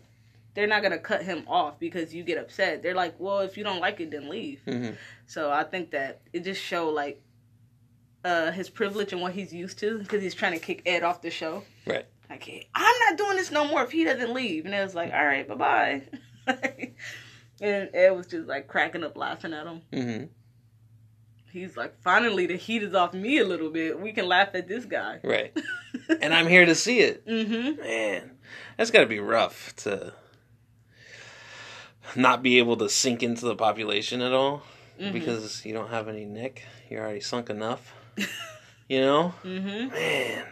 they're 0.55 0.65
not 0.67 0.81
gonna 0.81 0.97
cut 0.97 1.21
him 1.23 1.43
off 1.47 1.77
because 1.79 2.15
you 2.15 2.23
get 2.23 2.37
upset. 2.39 2.81
They're 2.81 2.95
like, 2.95 3.19
well, 3.19 3.39
if 3.41 3.57
you 3.57 3.63
don't 3.63 3.79
like 3.79 3.99
it, 3.99 4.09
then 4.09 4.27
leave. 4.29 4.61
Mm-hmm. 4.65 4.93
So 5.27 5.51
I 5.51 5.63
think 5.63 5.91
that 5.91 6.21
it 6.33 6.43
just 6.43 6.61
show 6.61 6.89
like 6.89 7.21
uh 8.23 8.49
his 8.51 8.69
privilege 8.69 9.13
and 9.13 9.21
what 9.21 9.33
he's 9.33 9.53
used 9.53 9.77
to 9.79 9.99
because 9.99 10.23
he's 10.23 10.33
trying 10.33 10.53
to 10.53 10.59
kick 10.59 10.81
Ed 10.87 11.03
off 11.03 11.21
the 11.21 11.29
show. 11.29 11.63
Right. 11.85 12.05
Like, 12.29 12.67
I'm 12.73 12.95
not 13.09 13.17
doing 13.17 13.37
this 13.37 13.51
no 13.51 13.65
more 13.67 13.83
if 13.83 13.91
he 13.91 14.03
doesn't 14.03 14.33
leave. 14.33 14.65
And 14.65 14.73
it 14.73 14.81
was 14.83 14.95
like, 14.95 15.13
all 15.13 15.25
right, 15.25 15.47
bye 15.47 15.55
bye. 15.55 16.01
and 17.61 17.89
Ed 17.93 18.11
was 18.11 18.27
just 18.27 18.47
like 18.47 18.67
cracking 18.67 19.03
up 19.03 19.15
laughing 19.17 19.53
at 19.53 19.65
him. 19.67 19.81
Mm-hmm. 19.93 20.25
He's 21.51 21.77
like, 21.77 21.97
finally, 22.01 22.47
the 22.47 22.57
heat 22.57 22.83
is 22.83 22.93
off 22.93 23.13
me 23.13 23.37
a 23.37 23.45
little 23.45 23.69
bit. 23.69 23.97
We 23.99 24.11
can 24.11 24.27
laugh 24.27 24.49
at 24.55 24.67
this 24.67 24.83
guy. 24.85 25.19
Right. 25.23 25.55
and 26.21 26.33
I'm 26.33 26.47
here 26.47 26.65
to 26.65 26.75
see 26.75 26.99
it. 26.99 27.25
mm-hmm. 27.25 27.81
Man, 27.81 28.31
that's 28.77 28.91
got 28.91 28.99
to 29.01 29.05
be 29.05 29.19
rough 29.19 29.73
to 29.77 30.13
not 32.15 32.43
be 32.43 32.57
able 32.57 32.77
to 32.77 32.89
sink 32.89 33.23
into 33.23 33.45
the 33.45 33.55
population 33.55 34.21
at 34.21 34.33
all 34.33 34.63
Mhm. 34.99 35.11
because 35.13 35.65
you 35.65 35.73
don't 35.73 35.89
have 35.89 36.07
any 36.07 36.25
Nick. 36.25 36.63
You're 36.89 37.01
already 37.03 37.19
sunk 37.21 37.49
enough. 37.49 37.93
you 38.87 39.01
know, 39.01 39.33
Mm-hmm. 39.43 39.89
man. 39.93 40.45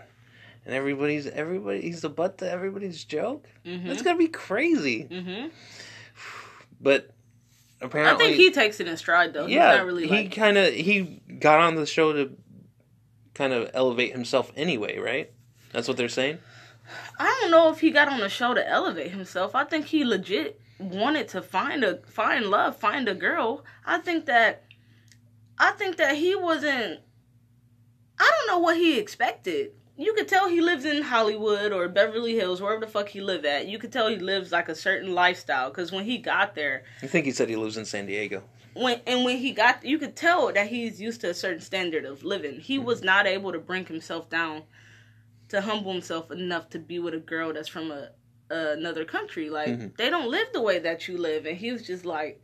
And 0.65 0.73
everybody's 0.73 1.27
everybody. 1.27 1.81
He's 1.81 2.01
the 2.01 2.09
butt 2.09 2.37
to 2.37 2.49
everybody's 2.49 3.03
joke. 3.03 3.47
Mm-hmm. 3.65 3.87
That's 3.87 4.01
gotta 4.01 4.17
be 4.17 4.27
crazy. 4.27 5.05
Mm-hmm. 5.05 5.47
But 6.79 7.09
apparently, 7.81 8.25
I 8.25 8.27
think 8.27 8.37
he 8.37 8.51
takes 8.51 8.79
it 8.79 8.87
in 8.87 8.95
stride 8.97 9.33
though. 9.33 9.45
yeah, 9.45 9.71
He's 9.71 9.77
not 9.77 9.85
really 9.85 10.07
he 10.07 10.09
like 10.09 10.35
kind 10.35 10.57
of 10.57 10.73
he 10.73 11.21
got 11.39 11.59
on 11.59 11.75
the 11.75 11.85
show 11.85 12.13
to 12.13 12.37
kind 13.33 13.53
of 13.53 13.71
elevate 13.73 14.11
himself 14.13 14.51
anyway, 14.55 14.99
right? 14.99 15.31
That's 15.71 15.87
what 15.87 15.97
they're 15.97 16.09
saying. 16.09 16.39
I 17.19 17.37
don't 17.41 17.51
know 17.51 17.71
if 17.71 17.79
he 17.79 17.91
got 17.91 18.07
on 18.07 18.19
the 18.19 18.29
show 18.29 18.53
to 18.53 18.67
elevate 18.67 19.11
himself. 19.11 19.55
I 19.55 19.63
think 19.63 19.87
he 19.87 20.03
legit 20.03 20.59
wanted 20.79 21.27
to 21.29 21.41
find 21.41 21.83
a 21.83 21.97
find 22.07 22.45
love, 22.45 22.77
find 22.77 23.07
a 23.07 23.15
girl. 23.15 23.65
I 23.85 23.97
think 23.99 24.25
that 24.25 24.63
I 25.57 25.71
think 25.71 25.97
that 25.97 26.15
he 26.15 26.35
wasn't 26.35 26.99
I 28.19 28.31
don't 28.37 28.47
know 28.47 28.59
what 28.59 28.77
he 28.77 28.99
expected. 28.99 29.71
You 29.95 30.13
could 30.13 30.27
tell 30.27 30.47
he 30.49 30.59
lives 30.59 30.85
in 30.85 31.03
Hollywood 31.03 31.71
or 31.71 31.87
Beverly 31.87 32.33
Hills, 32.35 32.61
wherever 32.61 32.83
the 32.83 32.91
fuck 32.91 33.09
he 33.09 33.21
live 33.21 33.45
at. 33.45 33.67
You 33.67 33.77
could 33.77 33.91
tell 33.91 34.07
he 34.07 34.17
lives 34.17 34.51
like 34.51 34.67
a 34.67 34.75
certain 34.75 35.13
lifestyle 35.13 35.69
because 35.69 35.91
when 35.91 36.05
he 36.05 36.17
got 36.17 36.55
there, 36.55 36.83
I 37.03 37.07
think 37.07 37.25
he 37.25 37.31
said 37.31 37.47
he 37.49 37.55
lives 37.55 37.77
in 37.77 37.85
San 37.85 38.07
Diego. 38.07 38.43
when 38.73 38.99
and 39.05 39.23
when 39.23 39.37
he 39.37 39.51
got 39.51 39.85
you 39.85 39.99
could 39.99 40.15
tell 40.15 40.51
that 40.51 40.65
he's 40.67 40.99
used 40.99 41.21
to 41.21 41.29
a 41.29 41.33
certain 41.35 41.61
standard 41.61 42.05
of 42.05 42.23
living 42.23 42.59
he 42.59 42.79
was 42.79 43.03
not 43.03 43.27
able 43.27 43.51
to 43.51 43.59
bring 43.59 43.85
himself 43.85 44.27
down 44.31 44.63
to 45.49 45.61
humble 45.61 45.91
himself 45.93 46.31
enough 46.31 46.71
to 46.71 46.79
be 46.79 46.97
with 46.97 47.13
a 47.13 47.19
girl 47.19 47.53
that's 47.53 47.67
from 47.67 47.91
a, 47.91 48.09
another 48.49 49.05
country 49.05 49.47
like 49.51 49.69
Mhm. 49.69 49.95
they 49.95 50.09
don't 50.09 50.31
live 50.31 50.47
the 50.53 50.61
way 50.61 50.79
that 50.79 51.07
you 51.07 51.19
live 51.19 51.45
and 51.45 51.55
he 51.57 51.71
was 51.71 51.85
just 51.85 52.03
like 52.03 52.41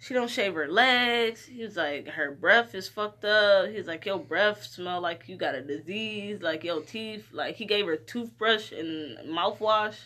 she 0.00 0.14
don't 0.14 0.30
shave 0.30 0.54
her 0.54 0.68
legs 0.68 1.46
he 1.46 1.62
was 1.64 1.76
like 1.76 2.08
her 2.08 2.30
breath 2.30 2.74
is 2.74 2.88
fucked 2.88 3.24
up 3.24 3.68
he's 3.68 3.86
like 3.86 4.06
your 4.06 4.18
breath 4.18 4.64
smell 4.64 5.00
like 5.00 5.28
you 5.28 5.36
got 5.36 5.54
a 5.54 5.60
disease 5.62 6.40
like 6.40 6.62
your 6.64 6.80
teeth 6.82 7.26
like 7.32 7.56
he 7.56 7.64
gave 7.64 7.84
her 7.86 7.96
toothbrush 7.96 8.70
and 8.72 9.18
mouthwash 9.28 9.96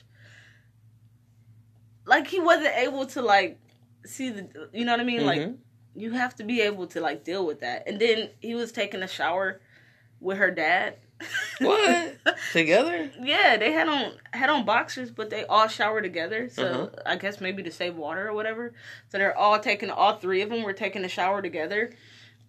like 2.06 2.26
he 2.26 2.40
wasn't 2.40 2.74
able 2.76 3.06
to 3.06 3.22
like 3.22 3.58
see 4.04 4.30
the 4.30 4.48
you 4.72 4.84
know 4.84 4.92
what 4.92 5.00
i 5.00 5.04
mean 5.04 5.24
like 5.26 5.40
Mhm. 5.40 5.58
you 5.94 6.12
have 6.12 6.34
to 6.36 6.44
be 6.44 6.60
able 6.62 6.86
to 6.88 7.00
like 7.00 7.22
deal 7.22 7.44
with 7.46 7.60
that. 7.60 7.86
And 7.86 8.00
then 8.00 8.30
he 8.40 8.54
was 8.54 8.72
taking 8.72 9.02
a 9.02 9.06
shower 9.08 9.60
with 10.20 10.38
her 10.38 10.50
dad. 10.50 10.96
What? 11.60 12.16
together. 12.52 13.10
yeah, 13.20 13.56
they 13.56 13.72
had 13.72 13.88
on 13.88 14.12
had 14.32 14.50
on 14.50 14.64
boxers, 14.64 15.10
but 15.10 15.30
they 15.30 15.44
all 15.44 15.68
shower 15.68 16.00
together. 16.02 16.48
So 16.50 16.66
Uh-huh. 16.66 16.88
I 17.06 17.16
guess 17.16 17.40
maybe 17.40 17.62
to 17.62 17.70
save 17.70 17.96
water 17.96 18.28
or 18.28 18.34
whatever. 18.34 18.72
So 19.10 19.18
they're 19.18 19.36
all 19.36 19.58
taking 19.60 19.90
all 19.90 20.16
three 20.16 20.42
of 20.42 20.50
them 20.50 20.62
were 20.62 20.72
taking 20.72 21.04
a 21.04 21.08
shower 21.08 21.40
together. 21.42 21.92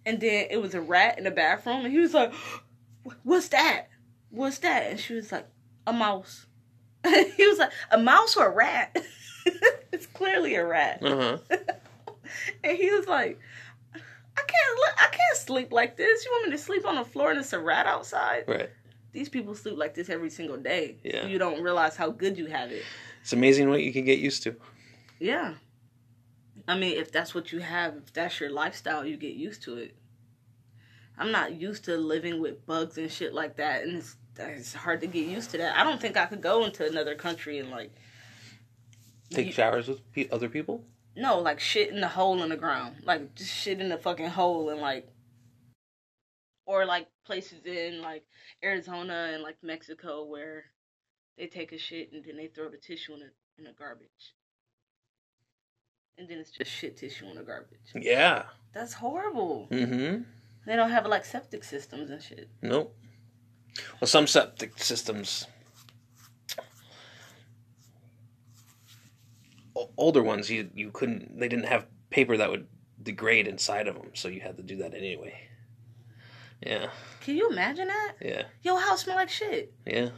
And 0.06 0.20
then 0.20 0.46
it 0.50 0.60
was 0.60 0.74
a 0.74 0.80
rat 0.80 1.16
in 1.18 1.24
the 1.24 1.30
bathroom, 1.30 1.84
and 1.84 1.92
he 1.92 1.98
was 1.98 2.12
like, 2.12 2.32
"What's 3.22 3.48
that? 3.48 3.88
What's 4.30 4.58
that?" 4.58 4.90
And 4.90 5.00
she 5.00 5.14
was 5.14 5.32
like, 5.32 5.46
"A 5.86 5.92
mouse." 5.92 6.46
he 7.04 7.46
was 7.46 7.58
like, 7.58 7.72
"A 7.90 7.98
mouse 7.98 8.36
or 8.36 8.46
a 8.46 8.54
rat?" 8.54 8.96
it's 9.92 10.06
clearly 10.06 10.54
a 10.56 10.66
rat. 10.66 11.02
Uh 11.02 11.38
huh. 11.48 11.56
And 12.64 12.76
he 12.76 12.90
was 12.90 13.06
like, 13.06 13.38
I 13.94 14.40
can't, 14.40 14.50
can't 14.50 14.93
sleep 15.44 15.72
like 15.72 15.96
this. 15.96 16.24
You 16.24 16.30
want 16.32 16.46
me 16.46 16.56
to 16.56 16.62
sleep 16.62 16.86
on 16.86 16.96
the 16.96 17.04
floor 17.04 17.30
and 17.30 17.38
it's 17.40 17.52
a 17.52 17.60
rat 17.60 17.86
outside? 17.86 18.44
Right. 18.48 18.70
these 19.12 19.28
people 19.28 19.54
sleep 19.54 19.76
like 19.78 19.94
this 19.94 20.08
every 20.08 20.30
single 20.30 20.56
day. 20.56 20.96
Yeah. 21.04 21.22
So 21.22 21.28
you 21.28 21.38
don't 21.38 21.62
realize 21.62 21.96
how 21.96 22.10
good 22.10 22.36
you 22.36 22.46
have 22.46 22.70
it. 22.72 22.82
It's 23.22 23.32
amazing 23.32 23.68
what 23.70 23.82
you 23.82 23.92
can 23.92 24.04
get 24.04 24.18
used 24.18 24.42
to. 24.44 24.56
Yeah. 25.20 25.54
I 26.66 26.76
mean, 26.78 26.96
if 26.98 27.12
that's 27.12 27.34
what 27.34 27.52
you 27.52 27.60
have, 27.60 27.96
if 27.96 28.12
that's 28.12 28.40
your 28.40 28.50
lifestyle, 28.50 29.04
you 29.06 29.16
get 29.16 29.34
used 29.34 29.62
to 29.64 29.76
it. 29.76 29.94
I'm 31.18 31.30
not 31.30 31.52
used 31.60 31.84
to 31.84 31.96
living 31.96 32.40
with 32.40 32.66
bugs 32.66 32.98
and 32.98 33.10
shit 33.10 33.32
like 33.34 33.56
that, 33.56 33.84
and 33.84 33.98
it's 33.98 34.16
it's 34.36 34.74
hard 34.74 35.00
to 35.02 35.06
get 35.06 35.28
used 35.28 35.50
to 35.52 35.58
that. 35.58 35.78
I 35.78 35.84
don't 35.84 36.00
think 36.00 36.16
I 36.16 36.26
could 36.26 36.40
go 36.40 36.64
into 36.64 36.84
another 36.84 37.14
country 37.14 37.58
and 37.60 37.70
like 37.70 37.92
Take 39.30 39.46
You- 39.46 39.52
showers 39.52 39.88
with 39.88 40.00
other 40.32 40.48
people. 40.48 40.84
no, 41.16 41.38
like 41.38 41.60
shit 41.60 41.90
in 41.90 42.00
the 42.00 42.08
hole 42.08 42.42
in 42.42 42.48
the 42.48 42.56
ground, 42.56 42.96
like 43.04 43.34
just 43.36 43.52
shit 43.52 43.80
in 43.80 43.88
the 43.90 43.96
fucking 43.98 44.30
hole 44.30 44.70
and 44.70 44.80
like, 44.80 45.08
or 46.66 46.84
like 46.86 47.06
places 47.26 47.64
in 47.66 48.00
like 48.02 48.24
Arizona 48.62 49.30
and 49.32 49.42
like 49.42 49.56
Mexico 49.62 50.24
where 50.24 50.64
they 51.36 51.46
take 51.46 51.72
a 51.72 51.78
shit 51.78 52.12
and 52.12 52.24
then 52.24 52.36
they 52.36 52.46
throw 52.48 52.68
the 52.68 52.76
tissue 52.76 53.14
in 53.14 53.20
the 53.20 53.30
in 53.58 53.64
the 53.64 53.72
garbage, 53.78 54.34
and 56.18 56.28
then 56.28 56.38
it's 56.38 56.50
just 56.50 56.70
shit 56.70 56.96
tissue 56.96 57.26
in 57.26 57.36
the 57.36 57.42
garbage. 57.42 57.78
Yeah. 57.94 58.44
That's 58.72 58.94
horrible. 58.94 59.68
Mm-hmm. 59.70 60.22
They 60.66 60.76
don't 60.76 60.90
have 60.90 61.06
like 61.06 61.24
septic 61.24 61.62
systems 61.62 62.10
and 62.10 62.20
shit. 62.22 62.48
Nope. 62.62 62.96
Well, 64.00 64.08
some 64.08 64.26
septic 64.26 64.78
systems, 64.78 65.46
o- 69.76 69.90
older 69.96 70.22
ones, 70.22 70.50
you 70.50 70.70
you 70.74 70.90
couldn't. 70.90 71.38
They 71.38 71.48
didn't 71.48 71.66
have 71.66 71.86
paper 72.10 72.36
that 72.36 72.50
would 72.50 72.66
degrade 73.02 73.46
inside 73.46 73.88
of 73.88 73.96
them, 73.96 74.10
so 74.14 74.28
you 74.28 74.40
had 74.40 74.56
to 74.56 74.62
do 74.62 74.76
that 74.76 74.94
anyway. 74.94 75.34
Yeah, 76.64 76.86
Can 77.20 77.36
you 77.36 77.50
imagine 77.50 77.88
that? 77.88 78.12
yeah, 78.22 78.42
Your 78.62 78.80
house 78.80 79.02
smell 79.02 79.16
like 79.16 79.28
shit. 79.28 79.72
yeah. 79.86 80.08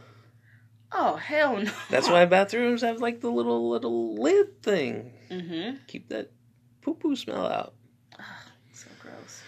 Oh 0.91 1.15
hell 1.17 1.57
no. 1.57 1.71
That's 1.89 2.07
why 2.07 2.23
bathrooms 2.25 2.81
have 2.81 3.01
like 3.01 3.19
the 3.19 3.29
little 3.29 3.69
little 3.69 4.15
lid 4.15 4.63
thing. 4.63 5.11
Mm-hmm. 5.29 5.77
Keep 5.87 6.07
that 6.09 6.31
poo 6.81 6.93
poo 6.93 7.15
smell 7.17 7.45
out. 7.45 7.73
So 8.73 8.87
gross. 9.01 9.41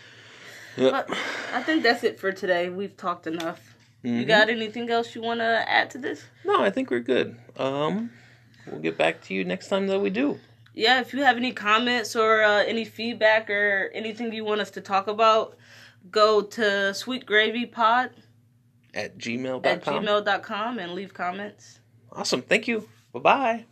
Yep. 0.76 0.92
But 0.92 1.18
I 1.54 1.64
think 1.64 1.84
that's 1.84 2.04
it 2.04 2.20
for 2.20 2.34
today. 2.34 2.70
We've 2.70 2.96
talked 2.98 3.26
enough. 3.28 3.76
You 4.04 4.24
Mhm. 4.24 4.28
got 4.28 4.50
anything 4.50 4.90
else 4.90 5.16
you 5.16 5.22
want 5.22 5.40
to 5.40 5.64
add 5.70 5.90
to 5.92 5.98
this? 5.98 6.24
No, 6.46 6.62
I 6.62 6.70
think 6.70 6.90
we're 6.92 7.00
good. 7.00 7.38
Um, 7.58 8.12
we'll 8.68 8.80
get 8.82 8.98
back 8.98 9.22
to 9.24 9.34
you 9.34 9.44
next 9.46 9.68
time 9.70 9.88
that 9.88 10.00
we 10.00 10.10
do. 10.10 10.40
Yeah, 10.74 11.00
if 11.02 11.14
you 11.14 11.22
have 11.24 11.36
any 11.38 11.52
comments 11.54 12.16
or 12.16 12.42
uh, 12.44 12.64
any 12.64 12.84
feedback 12.86 13.50
or 13.50 13.92
anything 13.94 14.32
you 14.34 14.44
want 14.46 14.62
us 14.62 14.72
to 14.72 14.82
talk 14.82 15.08
about, 15.08 15.58
go 16.12 16.42
to 16.42 16.94
Sweet 16.94 17.26
Gravy 17.26 17.66
Pod 17.66 18.12
At 18.94 19.18
gmail.com. 19.18 19.66
at 19.66 19.84
gmail.com 19.84 20.80
and 20.80 20.94
leave 20.94 21.14
comments. 21.14 21.80
Awesome. 22.12 22.42
Thank 22.42 22.68
you. 22.68 22.88
Bye 23.14 23.20
bye. 23.20 23.66